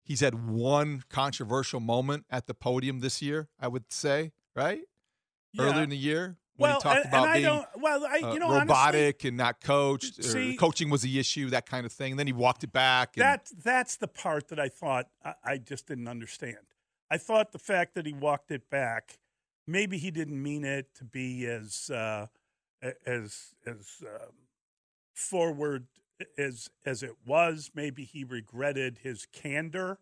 He's 0.03 0.21
had 0.21 0.47
one 0.47 1.03
controversial 1.09 1.79
moment 1.81 2.25
at 2.29 2.47
the 2.47 2.53
podium 2.53 2.99
this 3.01 3.21
year, 3.21 3.49
I 3.59 3.67
would 3.67 3.91
say, 3.91 4.31
right? 4.55 4.81
Earlier 5.59 5.83
in 5.83 5.89
the 5.89 5.97
year 5.97 6.37
when 6.55 6.69
Well, 6.69 6.79
he 6.79 6.83
talked 6.83 6.95
and- 6.97 7.05
about 7.07 7.23
and 7.23 7.29
I 7.29 7.33
being 7.33 7.45
don't- 7.45 7.67
well, 7.81 8.05
I- 8.05 8.19
uh, 8.21 8.33
you 8.33 8.39
know, 8.39 8.47
honestly- 8.47 8.59
robotic 8.67 9.23
and 9.25 9.35
not 9.35 9.59
coached. 9.59 10.23
See- 10.23 10.55
coaching 10.55 10.89
was 10.89 11.01
the 11.01 11.19
issue, 11.19 11.49
that 11.49 11.65
kind 11.65 11.85
of 11.85 11.91
thing. 11.91 12.13
And 12.13 12.19
then 12.19 12.27
he 12.27 12.33
walked 12.33 12.63
it 12.63 12.71
back. 12.71 13.17
And, 13.17 13.23
That 13.23 13.51
that's 13.55 13.97
the 13.97 14.07
part 14.07 14.47
that 14.47 14.59
I 14.59 14.69
thought 14.69 15.09
I, 15.25 15.33
I 15.43 15.57
just 15.57 15.87
didn't 15.87 16.07
understand. 16.07 16.57
I 17.09 17.17
thought 17.17 17.51
the 17.51 17.59
fact 17.59 17.93
that 17.95 18.05
he 18.05 18.13
walked 18.13 18.51
it 18.51 18.69
back, 18.69 19.19
maybe 19.65 19.97
he 19.97 20.11
didn't 20.11 20.41
mean 20.41 20.63
it 20.63 20.93
to 20.95 21.03
be 21.03 21.45
as 21.45 21.89
uh, 21.89 22.27
as 23.05 23.55
as 23.65 24.01
um, 24.03 24.33
forward 25.17 25.87
as 26.37 26.69
as 26.85 27.03
it 27.03 27.15
was. 27.25 27.71
Maybe 27.73 28.03
he 28.03 28.23
regretted 28.23 28.99
his 29.03 29.27
candor, 29.31 29.99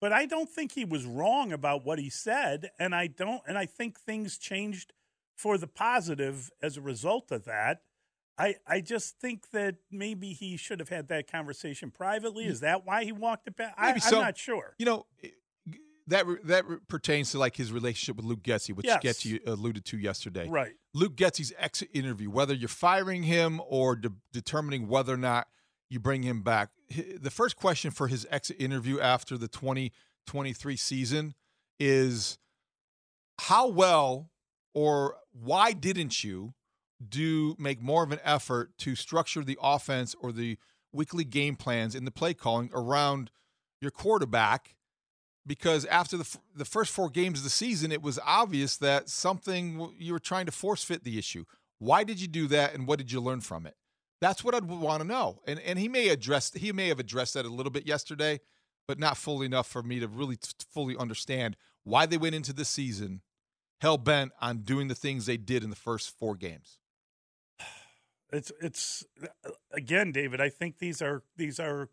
but 0.00 0.12
I 0.12 0.26
don't 0.26 0.48
think 0.48 0.72
he 0.72 0.84
was 0.84 1.04
wrong 1.04 1.52
about 1.52 1.84
what 1.84 1.98
he 1.98 2.10
said, 2.10 2.70
and 2.78 2.94
I 2.94 3.06
don't, 3.06 3.42
and 3.46 3.58
I 3.58 3.66
think 3.66 3.98
things 3.98 4.38
changed 4.38 4.92
for 5.36 5.58
the 5.58 5.66
positive 5.66 6.50
as 6.62 6.76
a 6.76 6.80
result 6.80 7.30
of 7.30 7.44
that. 7.44 7.82
I, 8.38 8.56
I 8.66 8.80
just 8.80 9.18
think 9.20 9.50
that 9.50 9.76
maybe 9.90 10.32
he 10.32 10.56
should 10.56 10.80
have 10.80 10.88
had 10.88 11.08
that 11.08 11.30
conversation 11.30 11.90
privately. 11.90 12.46
Is 12.46 12.60
that 12.60 12.86
why 12.86 13.04
he 13.04 13.12
walked 13.12 13.46
it 13.46 13.56
back? 13.56 13.74
I, 13.76 13.90
I'm 13.92 14.00
so. 14.00 14.20
not 14.20 14.38
sure. 14.38 14.74
You 14.78 14.86
know, 14.86 15.06
that 16.08 16.26
that 16.44 16.64
pertains 16.88 17.30
to 17.32 17.38
like 17.38 17.56
his 17.56 17.72
relationship 17.72 18.16
with 18.16 18.24
Luke 18.24 18.42
Getsy, 18.42 18.74
which 18.74 18.86
Yes. 18.86 19.02
Getsy 19.02 19.46
uh, 19.46 19.52
alluded 19.52 19.84
to 19.86 19.98
yesterday. 19.98 20.48
Right. 20.48 20.72
Luke 20.94 21.16
Getsy's 21.16 21.52
exit 21.58 21.88
interview, 21.92 22.30
whether 22.30 22.54
you're 22.54 22.68
firing 22.68 23.22
him 23.22 23.60
or 23.66 23.96
de- 23.96 24.12
determining 24.32 24.88
whether 24.88 25.14
or 25.14 25.18
not 25.18 25.48
you 25.88 26.00
bring 26.00 26.22
him 26.22 26.42
back. 26.42 26.70
The 27.20 27.30
first 27.30 27.56
question 27.56 27.90
for 27.90 28.08
his 28.08 28.26
exit 28.30 28.56
interview 28.58 28.98
after 29.00 29.36
the 29.38 29.48
2023 29.48 30.76
season 30.76 31.34
is 31.78 32.38
how 33.40 33.68
well 33.68 34.30
or 34.74 35.16
why 35.32 35.72
didn't 35.72 36.22
you 36.24 36.54
do 37.06 37.56
make 37.58 37.80
more 37.82 38.04
of 38.04 38.12
an 38.12 38.20
effort 38.24 38.76
to 38.78 38.94
structure 38.94 39.42
the 39.42 39.58
offense 39.60 40.14
or 40.20 40.32
the 40.32 40.56
weekly 40.92 41.24
game 41.24 41.56
plans 41.56 41.94
in 41.94 42.04
the 42.04 42.10
play 42.10 42.32
calling 42.34 42.70
around 42.72 43.30
your 43.80 43.90
quarterback 43.90 44.74
because 45.46 45.84
after 45.86 46.16
the 46.16 46.24
f- 46.24 46.40
the 46.54 46.64
first 46.64 46.92
four 46.92 47.10
games 47.10 47.38
of 47.38 47.44
the 47.44 47.50
season, 47.50 47.92
it 47.92 48.02
was 48.02 48.18
obvious 48.24 48.76
that 48.78 49.08
something 49.08 49.94
you 49.98 50.12
were 50.12 50.18
trying 50.18 50.46
to 50.46 50.52
force 50.52 50.84
fit 50.84 51.04
the 51.04 51.18
issue. 51.18 51.44
Why 51.78 52.04
did 52.04 52.20
you 52.20 52.28
do 52.28 52.46
that, 52.48 52.74
and 52.74 52.86
what 52.86 52.98
did 52.98 53.10
you 53.10 53.20
learn 53.20 53.40
from 53.40 53.66
it? 53.66 53.74
That's 54.20 54.44
what 54.44 54.54
I'd 54.54 54.64
want 54.64 55.02
to 55.02 55.08
know. 55.08 55.40
And 55.46 55.58
and 55.60 55.78
he 55.78 55.88
may 55.88 56.08
address 56.08 56.52
he 56.52 56.72
may 56.72 56.88
have 56.88 57.00
addressed 57.00 57.34
that 57.34 57.44
a 57.44 57.48
little 57.48 57.72
bit 57.72 57.86
yesterday, 57.86 58.40
but 58.86 58.98
not 58.98 59.16
fully 59.16 59.46
enough 59.46 59.66
for 59.66 59.82
me 59.82 60.00
to 60.00 60.08
really 60.08 60.36
t- 60.36 60.50
fully 60.70 60.96
understand 60.96 61.56
why 61.84 62.06
they 62.06 62.16
went 62.16 62.34
into 62.34 62.52
the 62.52 62.64
season 62.64 63.22
hell 63.82 63.98
bent 63.98 64.30
on 64.40 64.58
doing 64.58 64.86
the 64.86 64.94
things 64.94 65.26
they 65.26 65.36
did 65.36 65.64
in 65.64 65.70
the 65.70 65.76
first 65.76 66.16
four 66.16 66.36
games. 66.36 66.78
It's 68.32 68.52
it's 68.62 69.04
uh, 69.22 69.50
again, 69.72 70.12
David. 70.12 70.40
I 70.40 70.48
think 70.48 70.78
these 70.78 71.02
are 71.02 71.22
these 71.36 71.58
are 71.60 71.90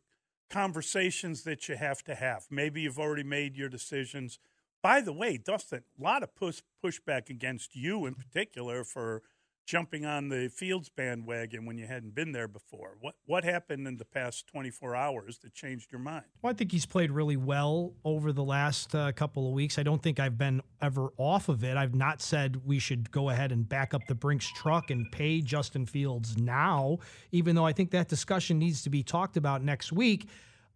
conversations 0.50 1.44
that 1.44 1.70
you 1.70 1.76
have 1.76 2.04
to 2.04 2.16
have. 2.16 2.48
Maybe 2.50 2.82
you've 2.82 3.00
already 3.00 3.24
made 3.24 3.56
your 3.56 3.70
decisions. 3.70 4.40
By 4.82 5.02
the 5.02 5.14
way, 5.14 5.38
Dustin, 5.38 5.84
a 6.00 6.04
lot 6.04 6.24
of 6.24 6.36
push 6.36 6.62
pushback 6.84 7.30
against 7.30 7.76
you 7.76 8.06
in 8.06 8.16
particular 8.16 8.84
for 8.84 9.22
jumping 9.66 10.06
on 10.06 10.30
the 10.30 10.50
Fields 10.50 10.90
bandwagon 10.90 11.66
when 11.66 11.78
you 11.78 11.86
hadn't 11.86 12.16
been 12.16 12.32
there 12.32 12.48
before. 12.48 12.98
What 13.00 13.16
what 13.26 13.44
happened 13.44 13.88
in 13.88 13.98
the 13.98 14.06
past 14.06 14.48
24 14.48 14.96
hours 14.96 15.40
that 15.40 15.54
changed 15.54 15.92
your 15.92 16.00
mind? 16.00 16.26
Well, 16.42 16.52
I 16.52 16.54
think 16.54 16.72
he's 16.72 16.86
played 16.86 17.12
really 17.12 17.38
well 17.38 17.94
over 18.04 18.32
the 18.32 18.44
last 18.44 18.96
uh, 18.96 19.12
couple 19.12 19.48
of 19.48 19.54
weeks. 19.54 19.78
I 19.78 19.84
don't 19.84 20.02
think 20.02 20.20
I've 20.20 20.38
been 20.38 20.62
ever 20.82 21.10
off 21.18 21.50
of 21.50 21.64
it. 21.64 21.78
I've 21.78 21.96
not 21.96 22.22
said 22.22 22.66
we 22.66 22.80
should 22.80 23.12
go 23.12 23.30
ahead 23.30 23.52
and 23.52 23.68
back 23.68 23.94
up 23.94 24.02
the 24.08 24.16
Brinks 24.16 24.52
truck 24.54 24.90
and 24.90 25.12
pay 25.12 25.42
Justin 25.42 25.86
Fields 25.86 26.38
now, 26.38 26.98
even 27.32 27.56
though 27.56 27.66
I 27.66 27.74
think 27.74 27.92
that 27.92 28.08
discussion 28.08 28.58
needs 28.58 28.82
to 28.84 28.90
be 28.90 29.04
talked 29.04 29.38
about 29.38 29.64
next 29.64 29.92
week. 29.92 30.28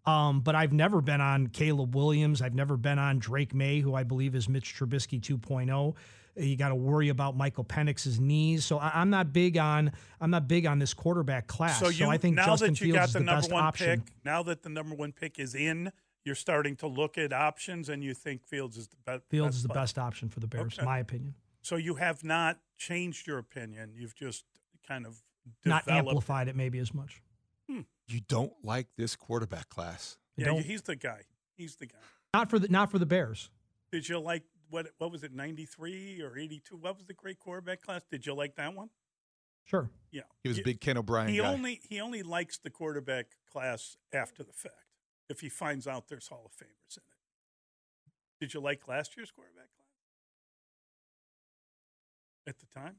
Um, 0.06 0.42
but 0.42 0.54
I've 0.54 0.74
never 0.74 1.02
been 1.02 1.22
on 1.22 1.48
Caleb 1.48 1.96
Williams. 1.96 2.42
I've 2.42 2.56
never 2.56 2.76
been 2.76 3.00
on 3.00 3.20
Drake 3.20 3.54
Maye, 3.54 3.80
who 3.80 3.96
I 3.96 4.04
believe 4.04 4.36
is 4.36 4.50
Mitch 4.50 4.76
Trubisky 4.76 5.20
2.0. 5.20 5.96
You 6.36 6.56
got 6.58 6.70
to 6.70 6.76
worry 6.76 7.10
about 7.10 7.38
Michael 7.38 7.64
Penix's 7.64 8.20
knees. 8.20 8.66
So 8.66 8.80
I, 8.80 8.92
I'm 8.96 9.10
not 9.10 9.32
big 9.34 9.58
on 9.58 9.92
I'm 10.20 10.32
not 10.32 10.48
big 10.48 10.66
on 10.66 10.80
this 10.80 10.94
quarterback 10.94 11.48
class. 11.48 11.80
So 11.80 11.90
you 11.90 12.08
I 12.10 12.18
think 12.18 12.36
now 12.36 12.46
Justin 12.48 12.74
that 12.74 12.82
you 12.82 12.94
Fields 12.94 12.98
got 13.00 13.08
is 13.10 13.14
the, 13.14 13.20
the, 13.20 13.26
number 13.26 13.42
best 13.42 13.52
one 13.52 13.64
option. 13.64 14.02
pick, 14.02 14.14
now 14.26 14.44
that 14.44 14.64
the 14.64 14.70
number 14.70 14.96
one 14.96 15.12
pick 15.12 15.38
is 15.40 15.54
in, 15.54 15.92
you're 16.26 16.36
starting 16.36 16.76
to 16.78 16.88
look 16.88 17.18
at 17.18 17.34
options, 17.34 17.90
and 17.90 18.04
you 18.04 18.14
think 18.14 18.46
Fields 18.46 18.78
is 18.78 18.88
the 18.88 18.96
be- 18.96 19.02
best. 19.06 19.24
Fields 19.30 19.56
is 19.58 19.64
the 19.64 19.70
player. 19.70 19.82
best 19.82 20.00
option 20.00 20.30
for 20.30 20.40
the 20.40 20.48
Bears, 20.48 20.78
Okay. 20.80 20.86
my 20.86 21.00
opinion. 21.00 21.36
So 21.62 21.76
you 21.76 21.96
have 21.96 22.24
not 22.24 22.60
changed 22.78 23.28
your 23.28 23.38
opinion. 23.38 23.92
You've 23.96 24.16
just 24.16 24.44
kind 24.88 25.06
of 25.06 25.22
Not 25.66 25.88
amplified 25.88 26.48
it 26.48 26.56
maybe 26.56 26.80
as 26.80 26.94
much. 26.94 27.22
Hmm. 27.70 27.82
You 28.08 28.22
don't 28.28 28.54
like 28.64 28.88
this 28.98 29.16
quarterback 29.16 29.70
class. 29.70 30.18
You 30.36 30.46
Yeah, 30.46 30.54
don't- 30.54 30.66
he's 30.66 30.82
the 30.82 30.96
guy. 30.96 31.22
He's 31.56 31.76
the 31.76 31.86
guy. 31.86 31.98
Not 32.34 32.50
for 32.50 32.58
the 32.58 32.68
not 32.70 32.90
for 32.90 32.98
the 33.00 33.06
Bears. 33.06 33.50
Did 33.92 34.10
you 34.10 34.18
like 34.20 34.44
what? 34.74 34.88
What 34.98 35.12
was 35.12 35.24
it? 35.24 35.32
Ninety 35.34 35.66
three 35.66 36.22
or 36.22 36.38
eighty 36.38 36.60
two? 36.68 36.76
What 36.78 36.98
was 36.98 37.06
the 37.06 37.14
great 37.14 37.40
quarterback 37.40 37.82
class? 37.82 38.02
Did 38.10 38.26
you 38.26 38.34
like 38.34 38.56
that 38.56 38.74
one? 38.74 38.90
Sure. 39.66 39.90
Yeah, 40.12 40.24
He 40.44 40.50
was 40.50 40.60
a 40.60 40.62
big 40.64 40.82
Ken 40.82 40.98
O'Brien 40.98 41.30
He 41.30 41.38
guy. 41.38 41.46
only 41.54 41.80
he 41.88 42.02
only 42.02 42.22
likes 42.24 42.58
the 42.58 42.70
quarterback 42.70 43.28
class 43.50 43.96
after 44.14 44.44
the 44.44 44.52
fact. 44.52 44.76
If 45.30 45.40
he 45.40 45.48
finds 45.48 45.88
out 45.88 46.10
there's 46.10 46.28
Hall 46.28 46.44
of 46.46 46.52
Famers 46.52 46.98
in 46.98 47.04
it. 47.04 48.42
Did 48.42 48.54
you 48.54 48.60
like 48.60 48.86
last 48.90 49.16
year's 49.16 49.32
quarterback 49.32 49.70
class? 49.78 49.88
At 52.46 52.60
the 52.60 52.66
time, 52.78 52.98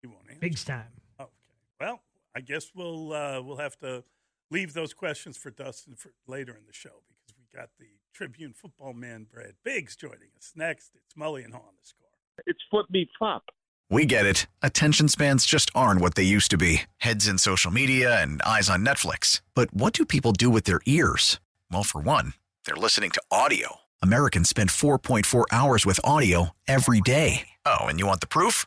he 0.00 0.06
won't 0.06 0.22
answer. 0.28 0.40
Big 0.40 0.56
time. 0.56 0.92
Okay. 1.20 1.30
Well, 1.78 2.00
I 2.34 2.40
guess 2.40 2.70
we'll 2.74 3.12
uh, 3.12 3.42
we'll 3.42 3.58
have 3.58 3.76
to 3.80 4.02
leave 4.50 4.72
those 4.72 4.94
questions 4.94 5.36
for 5.36 5.50
Dustin 5.50 5.94
for 5.94 6.12
later 6.26 6.52
in 6.52 6.64
the 6.66 6.72
show 6.72 7.02
because 7.06 7.18
we 7.18 7.19
got 7.54 7.70
the 7.78 7.86
Tribune 8.14 8.52
football 8.52 8.92
man 8.92 9.26
Brad 9.32 9.54
Biggs 9.64 9.96
joining 9.96 10.30
us 10.36 10.52
next. 10.54 10.92
It's 10.94 11.14
Mully 11.14 11.44
and 11.44 11.52
Haugh 11.52 11.58
on 11.58 11.74
the 11.80 11.86
score. 11.86 12.06
It's 12.46 12.60
foot 12.70 12.86
meets 12.90 13.12
flop. 13.18 13.44
We 13.88 14.06
get 14.06 14.24
it. 14.24 14.46
Attention 14.62 15.08
spans 15.08 15.44
just 15.46 15.70
aren't 15.74 16.00
what 16.00 16.14
they 16.14 16.22
used 16.22 16.50
to 16.52 16.56
be 16.56 16.82
heads 16.98 17.26
in 17.26 17.38
social 17.38 17.70
media 17.72 18.22
and 18.22 18.40
eyes 18.42 18.70
on 18.70 18.84
Netflix. 18.84 19.40
But 19.54 19.74
what 19.74 19.92
do 19.92 20.04
people 20.04 20.32
do 20.32 20.48
with 20.48 20.64
their 20.64 20.80
ears? 20.86 21.40
Well, 21.70 21.82
for 21.82 22.00
one, 22.00 22.34
they're 22.64 22.76
listening 22.76 23.10
to 23.10 23.22
audio. 23.30 23.76
Americans 24.00 24.48
spend 24.48 24.70
4.4 24.70 25.44
hours 25.50 25.84
with 25.84 26.00
audio 26.04 26.50
every 26.68 27.00
day. 27.00 27.48
Oh, 27.66 27.80
and 27.80 27.98
you 27.98 28.06
want 28.06 28.20
the 28.20 28.28
proof? 28.28 28.66